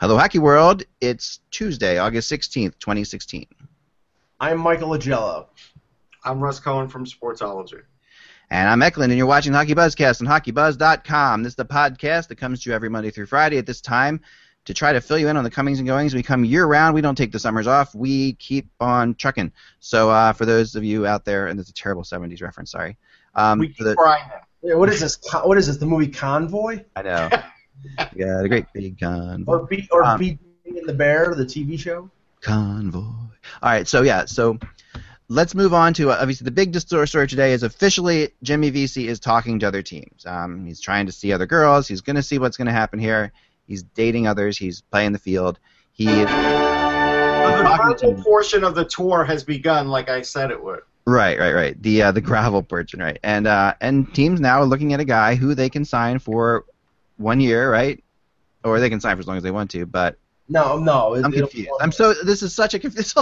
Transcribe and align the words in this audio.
Hello, 0.00 0.16
Hockey 0.16 0.38
World. 0.38 0.82
It's 1.02 1.40
Tuesday, 1.50 1.98
August 1.98 2.32
16th, 2.32 2.78
2016. 2.78 3.44
I'm 4.40 4.58
Michael 4.58 4.88
Augello. 4.88 5.48
I'm 6.24 6.40
Russ 6.40 6.58
Cohen 6.58 6.88
from 6.88 7.04
Sportsology. 7.04 7.82
And 8.48 8.66
I'm 8.66 8.80
Eklund, 8.80 9.12
and 9.12 9.18
you're 9.18 9.26
watching 9.26 9.52
Hockey 9.52 9.74
Buzzcast 9.74 10.22
on 10.22 10.26
HockeyBuzz.com. 10.26 11.42
This 11.42 11.52
is 11.52 11.56
the 11.56 11.66
podcast 11.66 12.28
that 12.28 12.36
comes 12.36 12.62
to 12.62 12.70
you 12.70 12.74
every 12.74 12.88
Monday 12.88 13.10
through 13.10 13.26
Friday 13.26 13.58
at 13.58 13.66
this 13.66 13.82
time 13.82 14.22
to 14.64 14.72
try 14.72 14.94
to 14.94 15.02
fill 15.02 15.18
you 15.18 15.28
in 15.28 15.36
on 15.36 15.44
the 15.44 15.50
comings 15.50 15.80
and 15.80 15.86
goings. 15.86 16.14
We 16.14 16.22
come 16.22 16.46
year 16.46 16.64
round. 16.64 16.94
We 16.94 17.02
don't 17.02 17.14
take 17.14 17.30
the 17.30 17.38
summers 17.38 17.66
off. 17.66 17.94
We 17.94 18.32
keep 18.36 18.70
on 18.80 19.16
trucking. 19.16 19.52
So 19.80 20.08
uh, 20.08 20.32
for 20.32 20.46
those 20.46 20.76
of 20.76 20.82
you 20.82 21.06
out 21.06 21.26
there, 21.26 21.48
and 21.48 21.60
it's 21.60 21.68
a 21.68 21.74
terrible 21.74 22.04
70s 22.04 22.40
reference, 22.40 22.70
sorry. 22.70 22.96
Um, 23.34 23.58
we 23.58 23.68
keep 23.68 23.84
the. 23.84 23.96
Yeah, 24.62 24.76
what 24.76 24.88
is 24.88 25.00
this? 25.00 25.18
What 25.44 25.58
is 25.58 25.66
this? 25.66 25.76
The 25.76 25.84
movie 25.84 26.08
Convoy 26.08 26.84
I 26.96 27.02
know. 27.02 27.28
yeah, 28.14 28.42
the 28.42 28.48
great 28.48 28.66
big 28.74 28.98
convoy. 28.98 29.52
or 29.52 29.66
Beat 29.66 29.88
or 29.90 30.04
Um, 30.04 30.20
and 30.66 30.88
the 30.88 30.94
Bear, 30.94 31.34
the 31.34 31.44
TV 31.44 31.78
show? 31.78 32.10
Convoy. 32.40 33.00
All 33.00 33.30
right, 33.62 33.86
so 33.88 34.02
yeah, 34.02 34.24
so 34.24 34.58
let's 35.28 35.54
move 35.54 35.72
on 35.72 35.94
to 35.94 36.10
uh, 36.10 36.16
obviously 36.20 36.44
the 36.44 36.50
big 36.50 36.76
story 36.78 37.06
today 37.28 37.52
is 37.52 37.62
officially 37.62 38.30
Jimmy 38.42 38.70
Vesey 38.70 39.08
is 39.08 39.20
talking 39.20 39.58
to 39.60 39.68
other 39.68 39.82
teams. 39.82 40.24
Um, 40.26 40.66
he's 40.66 40.80
trying 40.80 41.06
to 41.06 41.12
see 41.12 41.32
other 41.32 41.46
girls. 41.46 41.88
He's 41.88 42.00
going 42.00 42.16
to 42.16 42.22
see 42.22 42.38
what's 42.38 42.56
going 42.56 42.66
to 42.66 42.72
happen 42.72 42.98
here. 42.98 43.32
He's 43.66 43.82
dating 43.82 44.26
others. 44.26 44.58
He's 44.58 44.80
playing 44.80 45.12
the 45.12 45.18
field. 45.18 45.58
He 45.92 46.06
The 46.06 46.26
verbal 48.00 48.22
portion 48.22 48.64
of 48.64 48.74
the 48.74 48.84
tour 48.84 49.24
has 49.24 49.44
begun, 49.44 49.88
like 49.88 50.08
I 50.08 50.22
said 50.22 50.50
it 50.50 50.62
would. 50.62 50.80
right, 51.06 51.38
right, 51.38 51.52
right. 51.54 51.82
The 51.82 52.02
uh, 52.02 52.12
the 52.12 52.20
gravel 52.20 52.62
portion, 52.62 53.00
right, 53.00 53.18
and 53.22 53.46
uh, 53.46 53.74
and 53.80 54.12
teams 54.14 54.40
now 54.40 54.60
are 54.60 54.64
looking 54.66 54.92
at 54.92 55.00
a 55.00 55.04
guy 55.04 55.34
who 55.34 55.54
they 55.54 55.68
can 55.68 55.84
sign 55.84 56.18
for 56.18 56.64
one 57.20 57.40
year, 57.40 57.70
right, 57.70 58.02
or 58.64 58.80
they 58.80 58.90
can 58.90 59.00
sign 59.00 59.16
for 59.16 59.20
as 59.20 59.26
long 59.26 59.36
as 59.36 59.42
they 59.42 59.50
want 59.50 59.70
to. 59.72 59.86
But 59.86 60.18
No, 60.48 60.78
no. 60.78 61.14
It, 61.14 61.24
I'm 61.24 61.32
confused. 61.32 61.70
I'm 61.80 61.92
so 61.92 62.14
this 62.14 62.42
is 62.42 62.54
such 62.54 62.74
a 62.74 62.78
confused. 62.78 63.16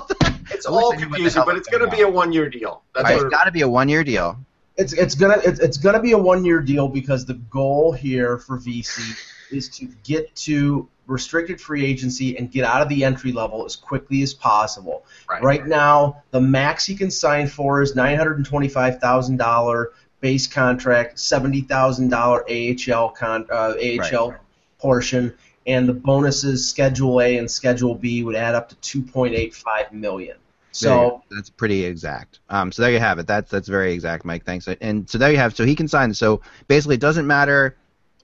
It's 0.50 0.66
I 0.66 0.70
wish 0.70 0.82
all 0.82 0.92
I 0.92 0.96
knew 0.96 1.02
what 1.08 1.10
the 1.10 1.16
confusing, 1.16 1.42
but 1.44 1.56
it's 1.56 1.68
going 1.68 1.84
to 1.88 1.94
be 1.94 2.02
a 2.02 2.08
one-year 2.08 2.48
deal. 2.48 2.82
That's 2.94 3.05
Right, 3.05 3.16
what 3.16 3.27
it's 3.27 3.34
it- 3.34 3.36
got 3.36 3.44
to 3.44 3.52
be 3.52 3.62
a 3.62 3.68
one 3.68 3.88
year 3.88 4.05
deal. 4.05 4.38
It's 4.77 4.92
it's 4.92 5.16
gonna 5.16 5.38
it's, 5.44 5.58
it's 5.58 5.77
gonna 5.77 6.00
be 6.00 6.12
a 6.12 6.18
one 6.18 6.44
year 6.44 6.60
deal 6.60 6.86
because 6.86 7.27
the 7.27 7.34
goal 7.34 7.90
here 7.90 8.38
for 8.38 8.58
Vesey 8.58 9.12
is 9.50 9.68
to 9.70 9.86
get 10.05 10.33
to 10.36 10.88
restricted 11.08 11.60
free 11.60 11.84
agency 11.84 12.38
and 12.38 12.48
get 12.48 12.64
out 12.64 12.80
of 12.80 12.88
the 12.88 13.02
entry 13.02 13.33
level 13.33 13.64
as 13.64 13.74
quickly 13.74 14.22
as 14.22 14.34
possible. 14.34 15.05
Right. 15.28 15.42
Right 15.42 15.66
now, 15.66 16.22
the 16.30 16.40
max 16.40 16.84
he 16.86 16.94
can 16.94 17.10
sign 17.10 17.48
for 17.48 17.83
is 17.83 17.96
nine 17.96 18.16
hundred 18.16 18.36
and 18.36 18.46
twenty-five 18.46 19.00
thousand 19.00 19.38
dollar 19.38 19.90
base 20.20 20.47
contract, 20.47 21.19
seventy 21.19 21.61
thousand 21.61 22.08
dollar 22.08 22.44
AHL 22.48 23.11
con 23.11 23.47
uh, 23.50 23.74
AHL 23.80 24.34
portion, 24.78 25.34
and 25.66 25.88
the 25.88 25.94
bonuses 25.94 26.69
Schedule 26.69 27.20
A 27.20 27.36
and 27.38 27.50
Schedule 27.50 27.94
B 27.94 28.22
would 28.24 28.36
add 28.36 28.55
up 28.55 28.69
to 28.70 28.74
two 28.77 29.02
point 29.02 29.34
eight 29.34 29.55
five 29.55 29.92
million. 29.92 30.36
So 30.70 31.22
that's 31.30 31.50
pretty 31.50 31.84
exact. 31.84 32.41
Um, 32.48 32.70
so 32.70 32.83
there 32.83 32.92
you 32.92 33.00
have 33.00 33.19
it. 33.19 33.27
That's 33.27 33.50
that's 33.50 33.68
very 33.68 33.92
exact, 33.92 34.24
Mike. 34.24 34.45
Thanks. 34.45 34.68
And 34.68 35.08
so 35.08 35.18
there 35.18 35.30
you 35.30 35.39
have. 35.39 35.56
So 35.56 35.64
he 35.64 35.74
can 35.74 35.89
sign. 35.89 36.14
So 36.14 36.40
basically, 36.68 36.96
it 36.96 37.00
doesn't 37.00 37.27
matter. 37.27 37.77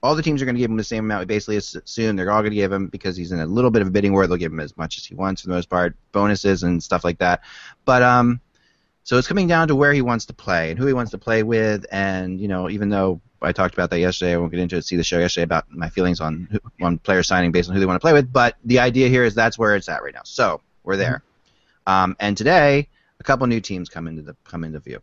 All 0.03 0.15
the 0.15 0.21
teams 0.21 0.41
are 0.41 0.45
going 0.45 0.55
to 0.55 0.61
give 0.61 0.69
him 0.69 0.77
the 0.77 0.83
same 0.83 1.05
amount. 1.05 1.21
We 1.21 1.25
basically 1.25 1.57
assume 1.57 2.15
they're 2.15 2.31
all 2.31 2.41
going 2.41 2.51
to 2.51 2.55
give 2.55 2.71
him 2.71 2.87
because 2.87 3.17
he's 3.17 3.31
in 3.31 3.39
a 3.39 3.45
little 3.45 3.71
bit 3.71 3.81
of 3.81 3.87
a 3.87 3.91
bidding 3.91 4.13
war. 4.13 4.27
They'll 4.27 4.37
give 4.37 4.51
him 4.51 4.59
as 4.59 4.77
much 4.77 4.97
as 4.97 5.05
he 5.05 5.15
wants 5.15 5.41
for 5.41 5.47
the 5.47 5.55
most 5.55 5.69
part, 5.69 5.95
bonuses 6.11 6.61
and 6.63 6.81
stuff 6.81 7.03
like 7.03 7.17
that. 7.19 7.41
But 7.85 8.03
um, 8.03 8.39
so 9.05 9.19
it's 9.19 9.27
coming 9.27 9.47
down 9.47 9.67
to 9.67 9.75
where 9.75 9.93
he 9.93 10.01
wants 10.01 10.25
to 10.25 10.33
play 10.33 10.71
and 10.71 10.79
who 10.79 10.87
he 10.87 10.93
wants 10.93 11.11
to 11.11 11.19
play 11.19 11.43
with. 11.43 11.85
And 11.91 12.41
you 12.41 12.47
know, 12.47 12.69
even 12.71 12.89
though 12.89 13.21
I 13.39 13.51
talked 13.51 13.75
about 13.75 13.91
that 13.91 13.99
yesterday, 13.99 14.33
I 14.33 14.37
won't 14.37 14.51
get 14.51 14.59
into 14.59 14.77
it. 14.77 14.83
See 14.83 14.95
the 14.95 15.03
show 15.03 15.19
yesterday 15.19 15.43
about 15.43 15.71
my 15.71 15.89
feelings 15.89 16.19
on 16.19 16.59
on 16.81 16.97
player 16.97 17.21
signing 17.21 17.51
based 17.51 17.69
on 17.69 17.75
who 17.75 17.79
they 17.79 17.85
want 17.85 17.97
to 17.97 18.03
play 18.03 18.13
with. 18.13 18.33
But 18.33 18.57
the 18.65 18.79
idea 18.79 19.07
here 19.07 19.23
is 19.23 19.35
that's 19.35 19.59
where 19.59 19.75
it's 19.75 19.87
at 19.87 20.03
right 20.03 20.13
now. 20.13 20.23
So 20.25 20.59
we're 20.83 20.97
there. 20.97 21.23
Um, 21.85 22.15
and 22.19 22.35
today, 22.35 22.89
a 23.19 23.23
couple 23.23 23.45
new 23.45 23.61
teams 23.61 23.89
come 23.89 24.07
into 24.07 24.23
the 24.23 24.35
come 24.43 24.63
into 24.63 24.79
view. 24.79 24.99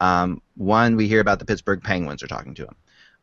Um, 0.00 0.42
one, 0.56 0.96
we 0.96 1.06
hear 1.06 1.20
about 1.20 1.38
the 1.38 1.44
Pittsburgh 1.44 1.80
Penguins 1.80 2.24
are 2.24 2.26
talking 2.26 2.54
to 2.56 2.64
him. 2.64 2.76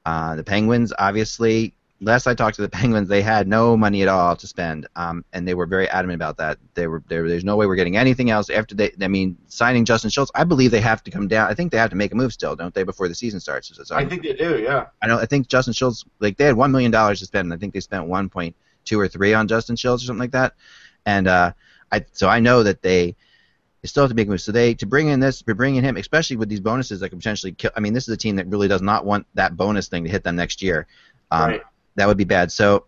Uh, 0.05 0.35
the 0.37 0.45
Penguins, 0.45 0.93
obviously, 0.97 1.75
last 2.01 2.27
I 2.27 2.33
talked 2.33 2.55
to 2.55 2.61
the 2.61 2.69
Penguins, 2.81 3.07
they 3.07 3.21
had 3.21 3.47
no 3.47 3.77
money 3.77 4.01
at 4.01 4.07
all 4.07 4.35
to 4.35 4.47
spend, 4.47 4.87
um, 4.95 5.23
and 5.31 5.47
they 5.47 5.53
were 5.53 5.65
very 5.65 5.87
adamant 5.87 6.17
about 6.17 6.37
that. 6.37 6.57
They 6.73 6.87
were 6.87 7.03
there. 7.07 7.27
There's 7.27 7.43
no 7.43 7.55
way 7.55 7.67
we're 7.67 7.75
getting 7.75 7.97
anything 7.97 8.29
else 8.29 8.49
after 8.49 8.75
they. 8.75 8.91
I 9.01 9.07
mean, 9.07 9.37
signing 9.47 9.85
Justin 9.85 10.09
Schultz, 10.09 10.31
I 10.35 10.43
believe 10.43 10.71
they 10.71 10.81
have 10.81 11.03
to 11.03 11.11
come 11.11 11.27
down. 11.27 11.49
I 11.49 11.53
think 11.53 11.71
they 11.71 11.77
have 11.77 11.91
to 11.91 11.95
make 11.95 12.11
a 12.11 12.15
move 12.15 12.33
still, 12.33 12.55
don't 12.55 12.73
they, 12.73 12.83
before 12.83 13.07
the 13.07 13.15
season 13.15 13.39
starts? 13.39 13.71
I 13.91 14.05
think 14.05 14.23
they 14.23 14.33
do, 14.33 14.59
yeah. 14.59 14.87
I 15.01 15.07
know. 15.07 15.17
I 15.17 15.25
think 15.25 15.47
Justin 15.47 15.73
Schultz, 15.73 16.03
like 16.19 16.37
they 16.37 16.45
had 16.45 16.55
one 16.55 16.71
million 16.71 16.91
dollars 16.91 17.19
to 17.19 17.25
spend, 17.25 17.45
and 17.45 17.53
I 17.53 17.57
think 17.57 17.73
they 17.73 17.79
spent 17.79 18.05
one 18.07 18.29
point 18.29 18.55
two 18.83 18.99
or 18.99 19.07
three 19.07 19.33
on 19.33 19.47
Justin 19.47 19.75
Schultz 19.75 20.03
or 20.03 20.07
something 20.07 20.19
like 20.19 20.31
that. 20.31 20.53
And 21.05 21.27
uh, 21.27 21.53
I 21.91 22.05
so 22.13 22.27
I 22.27 22.39
know 22.39 22.63
that 22.63 22.81
they, 22.81 23.15
they 23.81 23.87
still 23.87 24.03
have 24.03 24.09
to 24.11 24.15
make 24.15 24.27
moves. 24.27 24.43
So 24.43 24.51
they 24.51 24.73
to 24.75 24.85
bring 24.85 25.07
in 25.07 25.19
this, 25.19 25.41
to 25.43 25.55
bring 25.55 25.75
in 25.75 25.83
him, 25.83 25.97
especially 25.97 26.37
with 26.37 26.49
these 26.49 26.59
bonuses 26.59 26.99
that 26.99 27.09
could 27.09 27.19
potentially 27.19 27.51
kill. 27.51 27.71
I 27.75 27.79
mean, 27.79 27.93
this 27.93 28.07
is 28.07 28.13
a 28.13 28.17
team 28.17 28.37
that 28.37 28.47
really 28.47 28.67
does 28.67 28.81
not 28.81 29.05
want 29.05 29.27
that 29.35 29.55
bonus 29.55 29.87
thing 29.87 30.03
to 30.03 30.09
hit 30.09 30.23
them 30.23 30.35
next 30.35 30.61
year. 30.61 30.87
Um, 31.29 31.51
Right. 31.51 31.61
That 31.95 32.07
would 32.07 32.17
be 32.17 32.23
bad. 32.23 32.51
So, 32.51 32.85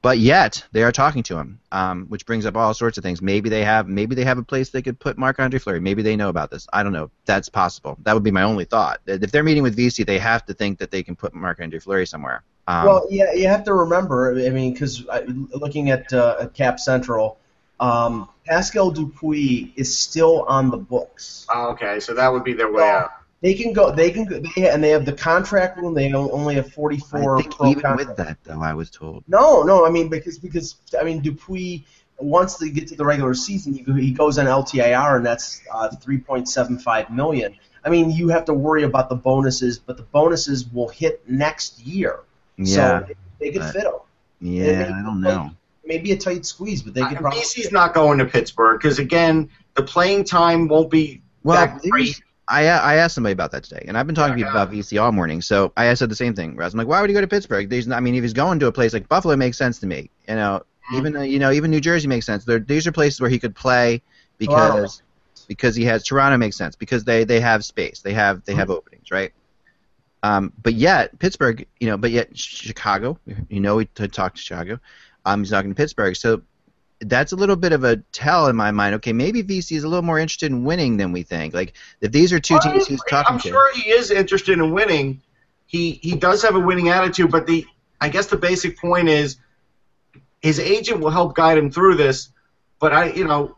but 0.00 0.18
yet 0.18 0.64
they 0.72 0.82
are 0.82 0.92
talking 0.92 1.22
to 1.24 1.36
him, 1.36 1.60
um, 1.70 2.06
which 2.06 2.24
brings 2.24 2.46
up 2.46 2.56
all 2.56 2.72
sorts 2.72 2.96
of 2.96 3.04
things. 3.04 3.20
Maybe 3.20 3.50
they 3.50 3.64
have, 3.64 3.88
maybe 3.88 4.14
they 4.14 4.24
have 4.24 4.38
a 4.38 4.42
place 4.42 4.70
they 4.70 4.82
could 4.82 4.98
put 4.98 5.18
Marc 5.18 5.38
Andre 5.38 5.58
Fleury. 5.58 5.80
Maybe 5.80 6.02
they 6.02 6.16
know 6.16 6.30
about 6.30 6.50
this. 6.50 6.66
I 6.72 6.82
don't 6.82 6.92
know. 6.92 7.10
That's 7.26 7.48
possible. 7.48 7.98
That 8.02 8.14
would 8.14 8.22
be 8.22 8.30
my 8.30 8.42
only 8.42 8.64
thought. 8.64 9.00
If 9.06 9.30
they're 9.30 9.42
meeting 9.42 9.62
with 9.62 9.76
Vesey, 9.76 10.04
they 10.04 10.18
have 10.18 10.46
to 10.46 10.54
think 10.54 10.78
that 10.78 10.90
they 10.90 11.02
can 11.02 11.14
put 11.14 11.34
Marc 11.34 11.60
Andre 11.60 11.78
Fleury 11.78 12.06
somewhere. 12.06 12.42
Um, 12.66 12.86
well, 12.86 13.06
yeah, 13.10 13.32
you 13.32 13.48
have 13.48 13.64
to 13.64 13.74
remember. 13.74 14.34
I 14.38 14.48
mean, 14.50 14.72
because 14.72 15.04
looking 15.54 15.90
at, 15.90 16.12
uh, 16.12 16.36
at 16.40 16.54
Cap 16.54 16.80
Central, 16.80 17.38
um, 17.80 18.28
Pascal 18.46 18.90
Dupuis 18.90 19.72
is 19.76 19.96
still 19.96 20.42
on 20.44 20.70
the 20.70 20.76
books. 20.76 21.46
Oh, 21.52 21.70
okay, 21.72 22.00
so 22.00 22.14
that 22.14 22.32
would 22.32 22.44
be 22.44 22.54
their 22.54 22.68
way 22.68 22.82
Well, 22.82 22.98
out. 22.98 23.10
They 23.42 23.54
can 23.54 23.72
go. 23.72 23.90
They 23.90 24.10
can 24.10 24.24
go. 24.24 24.40
They, 24.54 24.68
and 24.70 24.82
they 24.82 24.90
have 24.90 25.04
the 25.04 25.12
contract 25.12 25.76
room. 25.76 25.94
They 25.94 26.12
only 26.12 26.54
have 26.54 26.72
44. 26.72 27.18
I 27.18 27.22
44 27.22 27.44
think 27.44 27.70
even 27.70 27.82
contract. 27.82 28.08
with 28.08 28.16
that, 28.16 28.38
though, 28.44 28.62
I 28.62 28.72
was 28.72 28.88
told. 28.88 29.24
No, 29.26 29.62
no. 29.64 29.84
I 29.84 29.90
mean, 29.90 30.08
because 30.08 30.38
because 30.38 30.76
I 30.98 31.02
mean, 31.04 31.20
Dupuis 31.20 31.80
once 32.18 32.56
they 32.56 32.70
get 32.70 32.86
to 32.88 32.94
the 32.94 33.04
regular 33.04 33.34
season, 33.34 33.74
he, 33.74 33.82
he 34.00 34.12
goes 34.12 34.38
on 34.38 34.46
LTIR, 34.46 35.16
and 35.16 35.26
that's 35.26 35.60
uh, 35.72 35.88
3.75 35.90 37.10
million. 37.10 37.54
I 37.84 37.90
mean, 37.90 38.10
you 38.12 38.28
have 38.28 38.44
to 38.44 38.54
worry 38.54 38.84
about 38.84 39.08
the 39.08 39.16
bonuses, 39.16 39.78
but 39.78 39.96
the 39.96 40.04
bonuses 40.04 40.66
will 40.72 40.88
hit 40.88 41.28
next 41.28 41.80
year. 41.80 42.20
Yeah, 42.56 43.00
So 43.00 43.14
they 43.40 43.50
could 43.50 43.62
but- 43.62 43.72
fit 43.72 43.82
them. 43.84 43.94
yeah, 44.40 44.94
I 44.96 45.02
don't 45.02 45.20
know. 45.20 45.50
Maybe 45.84 46.12
a 46.12 46.16
tight 46.16 46.46
squeeze, 46.46 46.80
but 46.80 46.94
they 46.94 47.00
could 47.02 47.16
Uh, 47.16 47.20
probably. 47.22 47.40
Vesey's 47.40 47.72
not 47.72 47.92
going 47.92 48.18
to 48.18 48.24
Pittsburgh 48.24 48.78
because 48.80 49.00
again, 49.00 49.50
the 49.74 49.82
playing 49.82 50.22
time 50.22 50.68
won't 50.68 50.90
be 50.92 51.20
Well, 51.42 51.56
that 51.56 51.70
there's- 51.82 51.90
great. 51.90 52.22
I 52.48 52.66
I 52.66 52.94
asked 52.96 53.14
somebody 53.14 53.32
about 53.32 53.52
that 53.52 53.64
today, 53.64 53.84
and 53.88 53.96
I've 53.96 54.06
been 54.06 54.14
talking 54.14 54.34
to 54.36 54.38
people 54.38 54.50
about 54.50 54.70
Vesey 54.70 54.98
all 54.98 55.12
morning. 55.12 55.40
So 55.42 55.72
I 55.76 55.94
said 55.94 56.10
the 56.10 56.16
same 56.16 56.34
thing. 56.34 56.60
I'm 56.60 56.70
like, 56.72 56.86
why 56.86 57.00
would 57.00 57.08
he 57.10 57.14
go 57.14 57.20
to 57.20 57.26
Pittsburgh? 57.26 57.68
There's, 57.70 57.90
I 57.90 58.00
mean, 58.00 58.14
if 58.14 58.22
he's 58.22 58.32
going 58.32 58.58
to 58.60 58.66
a 58.66 58.72
place 58.72 58.92
like 58.92 59.08
Buffalo, 59.08 59.34
it 59.34 59.38
makes 59.38 59.56
sense 59.56 59.78
to 59.80 59.86
me. 59.86 60.10
You 60.28 60.34
know, 60.34 60.62
Mhm. 60.90 60.96
even 60.98 61.16
uh, 61.16 61.20
you 61.22 61.38
know, 61.38 61.52
even 61.52 61.70
New 61.70 61.80
Jersey 61.80 62.08
makes 62.08 62.26
sense. 62.26 62.44
There, 62.44 62.58
these 62.58 62.86
are 62.86 62.92
places 62.92 63.20
where 63.20 63.30
he 63.30 63.38
could 63.38 63.54
play 63.54 64.02
because 64.38 65.02
because 65.48 65.74
he 65.76 65.84
has 65.84 66.04
Toronto 66.04 66.36
makes 66.36 66.56
sense 66.56 66.76
because 66.76 67.04
they 67.04 67.24
they 67.24 67.40
have 67.40 67.64
space, 67.64 68.00
they 68.00 68.12
have 68.14 68.44
they 68.44 68.54
have 68.54 68.70
openings, 68.70 69.10
right? 69.10 69.32
Um, 70.22 70.52
but 70.62 70.74
yet 70.74 71.18
Pittsburgh, 71.18 71.66
you 71.80 71.88
know, 71.88 71.96
but 71.96 72.10
yet 72.10 72.36
Chicago, 72.36 73.18
you 73.48 73.60
know, 73.60 73.76
we 73.76 73.86
talked 73.86 74.36
to 74.36 74.42
Chicago. 74.42 74.78
Um, 75.24 75.40
he's 75.40 75.50
talking 75.50 75.70
to 75.70 75.74
Pittsburgh, 75.76 76.16
so 76.16 76.42
that's 77.06 77.32
a 77.32 77.36
little 77.36 77.56
bit 77.56 77.72
of 77.72 77.84
a 77.84 77.96
tell 78.12 78.48
in 78.48 78.56
my 78.56 78.70
mind. 78.70 78.94
Okay, 78.96 79.12
maybe 79.12 79.42
Vesey 79.42 79.76
is 79.76 79.84
a 79.84 79.88
little 79.88 80.02
more 80.02 80.18
interested 80.18 80.50
in 80.50 80.64
winning 80.64 80.96
than 80.96 81.12
we 81.12 81.22
think. 81.22 81.54
Like 81.54 81.74
if 82.00 82.12
these 82.12 82.32
are 82.32 82.40
two 82.40 82.58
teams 82.60 82.86
he's 82.86 83.02
talking 83.08 83.26
about. 83.26 83.32
I'm 83.32 83.40
to. 83.40 83.48
sure 83.48 83.74
he 83.74 83.90
is 83.90 84.10
interested 84.10 84.58
in 84.58 84.72
winning. 84.72 85.20
He 85.66 85.92
he 86.02 86.14
does 86.14 86.42
have 86.42 86.54
a 86.54 86.60
winning 86.60 86.88
attitude, 86.88 87.30
but 87.30 87.46
the 87.46 87.66
I 88.00 88.08
guess 88.08 88.26
the 88.26 88.36
basic 88.36 88.78
point 88.78 89.08
is 89.08 89.36
his 90.40 90.58
agent 90.58 91.00
will 91.00 91.10
help 91.10 91.34
guide 91.34 91.58
him 91.58 91.70
through 91.70 91.96
this. 91.96 92.30
But 92.78 92.92
I, 92.92 93.12
you 93.12 93.24
know, 93.24 93.56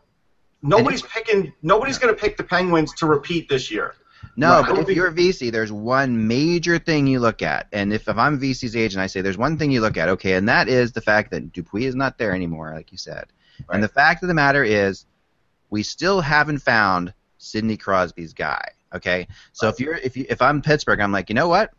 nobody's 0.61 1.01
picking. 1.01 1.51
Nobody's 1.61 1.97
going 1.97 2.13
to 2.13 2.19
pick 2.19 2.37
the 2.37 2.43
Penguins 2.43 2.93
to 2.95 3.05
repeat 3.05 3.49
this 3.49 3.71
year. 3.71 3.95
No, 4.37 4.61
Right. 4.61 4.69
but 4.75 4.79
if 4.89 4.95
you're 4.95 5.07
a 5.07 5.11
Vesey, 5.11 5.49
there's 5.49 5.71
one 5.71 6.27
major 6.27 6.77
thing 6.77 7.07
you 7.07 7.19
look 7.19 7.41
at, 7.41 7.67
and 7.71 7.93
if, 7.93 8.07
if 8.07 8.17
I'm 8.17 8.37
Vesey's 8.37 8.75
agent, 8.75 9.01
I 9.01 9.07
say 9.07 9.21
there's 9.21 9.37
one 9.37 9.57
thing 9.57 9.71
you 9.71 9.81
look 9.81 9.95
at, 9.97 10.09
okay, 10.09 10.33
and 10.33 10.49
that 10.49 10.67
is 10.67 10.91
the 10.91 11.01
fact 11.01 11.31
that 11.31 11.53
Dupuis 11.53 11.85
is 11.87 11.95
not 11.95 12.17
there 12.17 12.33
anymore, 12.33 12.73
like 12.75 12.91
you 12.91 12.97
said, 12.97 13.25
Right. 13.67 13.75
and 13.75 13.83
the 13.83 13.87
fact 13.87 14.21
of 14.23 14.27
the 14.27 14.33
matter 14.33 14.63
is, 14.63 15.05
we 15.69 15.83
still 15.83 16.21
haven't 16.21 16.59
found 16.59 17.13
Sidney 17.37 17.77
Crosby's 17.77 18.33
guy. 18.33 18.63
Okay, 18.93 19.27
so 19.51 19.67
if 19.67 19.79
you're 19.79 19.95
if 19.95 20.15
you 20.15 20.25
if 20.29 20.41
I'm 20.41 20.61
Pittsburgh, 20.61 20.99
I'm 21.01 21.11
like, 21.11 21.29
you 21.29 21.35
know 21.35 21.47
what? 21.49 21.71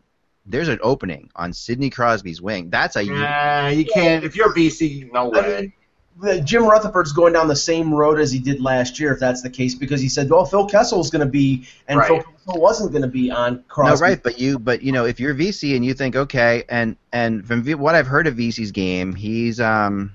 There's 0.45 0.67
an 0.67 0.79
opening 0.83 1.29
on 1.35 1.51
Sidney 1.53 1.89
Crosby's 1.89 2.41
wing. 2.41 2.69
That's 2.69 2.95
a 2.95 3.03
Nah, 3.03 3.67
you 3.69 3.85
can't. 3.85 4.23
If 4.23 4.35
you're 4.35 4.53
Vesey, 4.53 5.09
no 5.11 5.31
I 5.33 5.41
way. 5.41 5.41
mean, 5.41 5.49
the, 5.61 5.71
Jim 6.43 6.65
Rutherford's 6.65 7.11
going 7.11 7.33
down 7.33 7.47
the 7.47 7.55
same 7.55 7.93
road 7.93 8.19
as 8.19 8.31
he 8.31 8.39
did 8.39 8.59
last 8.61 8.99
year, 8.99 9.13
if 9.13 9.19
that's 9.19 9.41
the 9.41 9.49
case, 9.49 9.75
because 9.75 10.01
he 10.01 10.09
said, 10.09 10.29
"Well, 10.29 10.45
Phil 10.45 10.65
Kessel's 10.67 11.09
going 11.11 11.25
to 11.25 11.31
be," 11.31 11.67
and 11.87 12.03
Phil 12.05 12.23
Kessel 12.23 12.59
wasn't 12.59 12.91
going 12.91 13.03
to 13.03 13.07
be 13.07 13.29
on 13.29 13.55
No, 13.57 13.61
Crosby. 13.67 14.03
right, 14.03 14.23
but 14.23 14.39
you, 14.39 14.57
but 14.57 14.81
you 14.81 14.91
know, 14.91 15.05
if 15.05 15.19
you're 15.19 15.33
Vesey 15.35 15.75
and 15.75 15.85
you 15.85 15.93
think, 15.93 16.15
okay, 16.15 16.63
and 16.69 16.95
and 17.13 17.45
from 17.45 17.61
v, 17.61 17.75
what 17.75 17.93
I've 17.93 18.07
heard 18.07 18.25
of 18.25 18.35
Vesey's 18.35 18.71
game, 18.71 19.13
he's 19.13 19.59
um, 19.59 20.11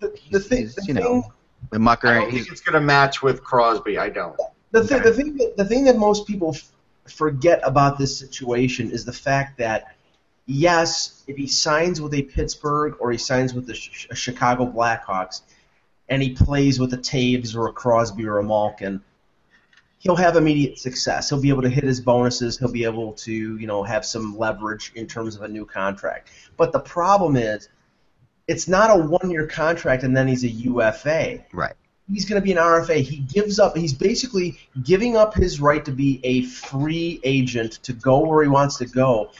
The, 0.00 0.12
the 0.32 0.40
thing, 0.40 0.58
he's, 0.62 0.74
the 0.74 0.82
you 0.86 0.94
thing, 0.94 1.04
know, 1.04 1.32
the 1.70 1.76
I 1.76 1.78
mucker. 1.78 2.14
don't 2.14 2.30
He's, 2.30 2.40
think 2.46 2.52
it's 2.52 2.60
going 2.60 2.74
to 2.74 2.80
match 2.80 3.22
with 3.22 3.42
Crosby. 3.44 3.96
I 3.98 4.08
don't. 4.08 4.36
the, 4.72 4.84
th- 4.86 5.02
the 5.04 5.12
thing, 5.12 5.36
that, 5.36 5.56
the 5.56 5.64
thing 5.64 5.84
that 5.84 5.96
most 5.96 6.26
people 6.26 6.54
f- 6.54 6.68
forget 7.06 7.60
about 7.64 7.96
this 7.96 8.18
situation 8.18 8.90
is 8.90 9.04
the 9.04 9.12
fact 9.12 9.56
that, 9.58 9.93
yes, 10.46 11.22
if 11.26 11.36
he 11.36 11.46
signs 11.46 12.00
with 12.00 12.14
a 12.14 12.22
Pittsburgh 12.22 12.96
or 13.00 13.10
he 13.10 13.18
signs 13.18 13.54
with 13.54 13.66
the 13.66 13.74
Ch- 13.74 14.08
Chicago 14.12 14.66
Blackhawks, 14.66 15.42
and 16.08 16.22
he 16.22 16.34
plays 16.34 16.78
with 16.78 16.92
a 16.92 16.98
Toews 16.98 17.56
or 17.56 17.68
a 17.68 17.72
Crosby 17.72 18.26
or 18.26 18.38
a 18.38 18.44
Malkin, 18.44 19.00
he'll 19.98 20.16
have 20.16 20.36
immediate 20.36 20.78
success. 20.78 21.30
He'll 21.30 21.40
be 21.40 21.48
able 21.48 21.62
to 21.62 21.70
hit 21.70 21.84
his 21.84 22.00
bonuses. 22.00 22.58
He'll 22.58 22.70
be 22.70 22.84
able 22.84 23.14
to, 23.14 23.32
you 23.32 23.66
know, 23.66 23.82
have 23.82 24.04
some 24.04 24.36
leverage 24.36 24.92
in 24.94 25.06
terms 25.06 25.34
of 25.34 25.42
a 25.42 25.48
new 25.48 25.64
contract. 25.64 26.28
But 26.56 26.72
the 26.72 26.80
problem 26.80 27.36
is, 27.36 27.68
it's 28.46 28.68
not 28.68 28.90
a 28.90 29.02
one-year 29.02 29.46
contract 29.46 30.02
and 30.02 30.14
then 30.14 30.28
he's 30.28 30.44
a 30.44 30.48
UFA. 30.48 31.44
right. 31.52 31.74
He's 32.12 32.26
going 32.26 32.38
to 32.38 32.44
be 32.44 32.52
an 32.52 32.58
RFA. 32.58 33.00
He 33.00 33.16
gives 33.16 33.58
up. 33.58 33.74
He's 33.74 33.94
basically 33.94 34.58
giving 34.82 35.16
up 35.16 35.32
his 35.32 35.58
right 35.58 35.82
to 35.86 35.90
be 35.90 36.20
a 36.22 36.42
free 36.42 37.18
agent 37.24 37.82
to 37.84 37.94
go 37.94 38.18
where 38.18 38.42
he 38.42 38.48
wants 38.50 38.76
to 38.76 38.84
go. 38.84 39.30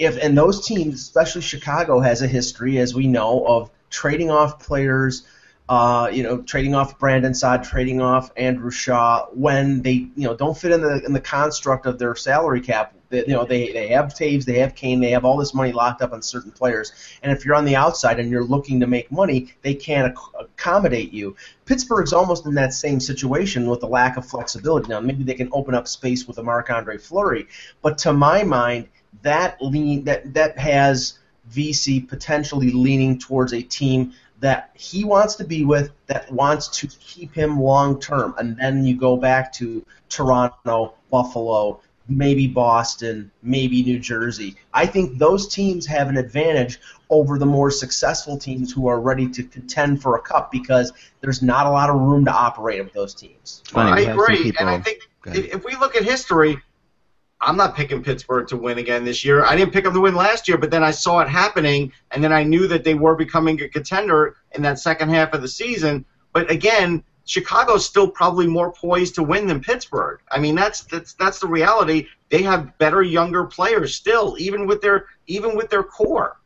If 0.00 0.16
and 0.16 0.36
those 0.36 0.66
teams, 0.66 0.94
especially 0.94 1.42
Chicago, 1.42 2.00
has 2.00 2.22
a 2.22 2.26
history, 2.26 2.78
as 2.78 2.94
we 2.94 3.06
know, 3.06 3.46
of 3.46 3.70
trading 3.90 4.30
off 4.30 4.58
players 4.58 5.24
uh, 5.70 6.10
you 6.12 6.24
know, 6.24 6.42
trading 6.42 6.74
off 6.74 6.98
Brandon 6.98 7.32
Saad, 7.32 7.62
trading 7.62 8.00
off 8.00 8.32
Andrew 8.36 8.72
Shaw 8.72 9.26
when 9.26 9.82
they, 9.82 9.92
you 9.92 10.26
know, 10.26 10.34
don't 10.34 10.58
fit 10.58 10.72
in 10.72 10.80
the 10.80 11.00
in 11.04 11.12
the 11.12 11.20
construct 11.20 11.86
of 11.86 11.96
their 11.96 12.16
salary 12.16 12.60
cap. 12.60 12.92
They, 13.08 13.20
you 13.20 13.34
know, 13.34 13.44
they 13.44 13.70
they 13.70 13.86
have 13.88 14.06
Toews, 14.06 14.44
they 14.44 14.58
have 14.58 14.74
Kane, 14.74 14.98
they 14.98 15.12
have 15.12 15.24
all 15.24 15.36
this 15.36 15.54
money 15.54 15.70
locked 15.70 16.02
up 16.02 16.12
on 16.12 16.22
certain 16.22 16.50
players. 16.50 16.92
And 17.22 17.30
if 17.30 17.44
you're 17.44 17.54
on 17.54 17.64
the 17.64 17.76
outside 17.76 18.18
and 18.18 18.32
you're 18.32 18.42
looking 18.42 18.80
to 18.80 18.88
make 18.88 19.12
money, 19.12 19.54
they 19.62 19.74
can't 19.74 20.12
ac- 20.12 20.32
accommodate 20.40 21.12
you. 21.12 21.36
Pittsburgh's 21.66 22.12
almost 22.12 22.46
in 22.46 22.54
that 22.54 22.74
same 22.74 22.98
situation 22.98 23.68
with 23.68 23.78
the 23.78 23.86
lack 23.86 24.16
of 24.16 24.26
flexibility. 24.26 24.88
Now, 24.88 24.98
maybe 24.98 25.22
they 25.22 25.34
can 25.34 25.50
open 25.52 25.76
up 25.76 25.86
space 25.86 26.26
with 26.26 26.38
a 26.38 26.42
Marc 26.42 26.68
Andre 26.68 26.98
Fleury, 26.98 27.46
but 27.80 27.96
to 27.98 28.12
my 28.12 28.42
mind, 28.42 28.88
that 29.22 29.60
lean 29.60 30.04
that 30.04 30.34
that 30.34 30.58
has 30.58 31.18
Vesey 31.46 32.00
potentially 32.00 32.70
leaning 32.70 33.18
towards 33.18 33.52
a 33.52 33.62
team 33.62 34.12
that 34.40 34.70
he 34.74 35.04
wants 35.04 35.34
to 35.36 35.44
be 35.44 35.64
with, 35.64 35.92
that 36.06 36.30
wants 36.32 36.68
to 36.68 36.86
keep 36.86 37.34
him 37.34 37.60
long 37.60 38.00
term. 38.00 38.34
And 38.38 38.56
then 38.56 38.84
you 38.84 38.96
go 38.96 39.16
back 39.16 39.52
to 39.54 39.84
Toronto, 40.08 40.94
Buffalo, 41.10 41.80
maybe 42.08 42.46
Boston, 42.46 43.30
maybe 43.42 43.82
New 43.82 43.98
Jersey. 43.98 44.56
I 44.72 44.86
think 44.86 45.18
those 45.18 45.48
teams 45.48 45.86
have 45.86 46.08
an 46.08 46.16
advantage 46.16 46.80
over 47.10 47.38
the 47.38 47.46
more 47.46 47.70
successful 47.70 48.38
teams 48.38 48.72
who 48.72 48.88
are 48.88 49.00
ready 49.00 49.28
to 49.28 49.42
contend 49.42 50.00
for 50.00 50.16
a 50.16 50.20
cup 50.20 50.50
because 50.50 50.92
there's 51.20 51.42
not 51.42 51.66
a 51.66 51.70
lot 51.70 51.90
of 51.90 51.96
room 51.96 52.24
to 52.24 52.32
operate 52.32 52.82
with 52.82 52.92
those 52.92 53.14
teams. 53.14 53.60
It's 53.62 53.70
funny, 53.70 53.90
I 53.90 53.94
we 53.94 54.04
have 54.06 54.16
some 54.16 54.24
agree, 54.24 54.52
and 54.58 54.70
I 54.70 54.80
think 54.80 55.08
Go 55.22 55.32
ahead. 55.32 55.44
if, 55.44 55.54
if 55.56 55.64
we 55.64 55.76
look 55.76 55.96
at 55.96 56.04
history, 56.04 56.60
I'm 57.40 57.56
not 57.56 57.74
picking 57.74 58.02
Pittsburgh 58.02 58.46
to 58.48 58.56
win 58.56 58.78
again 58.78 59.04
this 59.04 59.24
year. 59.24 59.44
I 59.44 59.56
didn't 59.56 59.72
pick 59.72 59.84
them 59.84 59.94
to 59.94 60.00
win 60.00 60.14
last 60.14 60.46
year, 60.46 60.58
but 60.58 60.70
then 60.70 60.84
I 60.84 60.90
saw 60.90 61.20
it 61.20 61.28
happening, 61.28 61.92
and 62.10 62.22
then 62.22 62.32
I 62.32 62.42
knew 62.42 62.66
that 62.68 62.84
they 62.84 62.94
were 62.94 63.14
becoming 63.14 63.60
a 63.62 63.68
contender 63.68 64.36
in 64.52 64.62
that 64.62 64.78
second 64.78 65.08
half 65.08 65.32
of 65.32 65.40
the 65.40 65.48
season. 65.48 66.04
But 66.32 66.50
again, 66.50 67.02
Chicago's 67.24 67.86
still 67.86 68.08
probably 68.08 68.46
more 68.46 68.72
poised 68.72 69.14
to 69.14 69.22
win 69.22 69.46
than 69.46 69.60
Pittsburgh. 69.60 70.20
I 70.30 70.38
mean, 70.38 70.54
that's 70.54 70.82
that's 70.82 71.14
that's 71.14 71.38
the 71.38 71.46
reality. 71.46 72.08
They 72.28 72.42
have 72.42 72.76
better 72.78 73.02
younger 73.02 73.44
players 73.44 73.94
still, 73.94 74.36
even 74.38 74.66
with 74.66 74.82
their 74.82 75.06
even 75.26 75.56
with 75.56 75.70
their 75.70 75.82
core. 75.82 76.36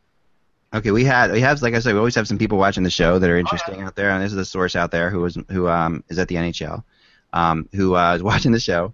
Okay, 0.74 0.90
we 0.90 1.04
had 1.04 1.32
we 1.32 1.40
have 1.40 1.62
like 1.62 1.74
I 1.74 1.78
said, 1.78 1.94
we 1.94 1.98
always 1.98 2.14
have 2.14 2.28
some 2.28 2.38
people 2.38 2.58
watching 2.58 2.82
the 2.82 2.90
show 2.90 3.18
that 3.18 3.30
are 3.30 3.38
interesting 3.38 3.80
out 3.80 3.96
there, 3.96 4.10
and 4.10 4.22
this 4.22 4.32
is 4.32 4.38
a 4.38 4.44
source 4.44 4.76
out 4.76 4.90
there 4.90 5.10
who 5.10 5.20
was 5.20 5.38
who 5.50 5.68
um 5.68 6.04
is 6.08 6.18
at 6.18 6.28
the 6.28 6.34
NHL, 6.36 6.84
um 7.32 7.68
who 7.72 7.96
uh, 7.96 8.16
is 8.16 8.22
watching 8.30 8.52
the 8.52 8.60
show, 8.60 8.92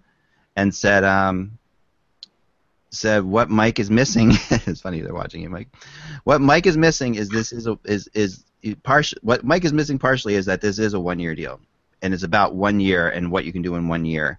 and 0.56 0.74
said 0.74 1.04
um 1.04 1.58
said 2.90 3.24
what 3.24 3.50
Mike 3.50 3.78
is 3.78 3.90
missing. 3.90 4.30
it's 4.50 4.80
funny 4.80 5.00
they're 5.00 5.14
watching 5.14 5.42
you, 5.42 5.50
Mike. 5.50 5.68
What 6.24 6.40
Mike 6.40 6.66
is 6.66 6.76
missing 6.76 7.14
is 7.14 7.28
this 7.28 7.52
is 7.52 7.66
a, 7.66 7.78
is 7.84 8.08
is 8.12 8.44
partial. 8.82 9.18
What 9.22 9.44
Mike 9.44 9.64
is 9.64 9.72
missing 9.72 9.98
partially 9.98 10.34
is 10.34 10.46
that 10.46 10.60
this 10.60 10.78
is 10.78 10.94
a 10.94 11.00
one 11.00 11.18
year 11.18 11.34
deal, 11.34 11.60
and 12.02 12.12
it's 12.14 12.22
about 12.24 12.54
one 12.54 12.80
year 12.80 13.08
and 13.08 13.30
what 13.30 13.44
you 13.44 13.52
can 13.52 13.62
do 13.62 13.74
in 13.76 13.88
one 13.88 14.04
year. 14.04 14.38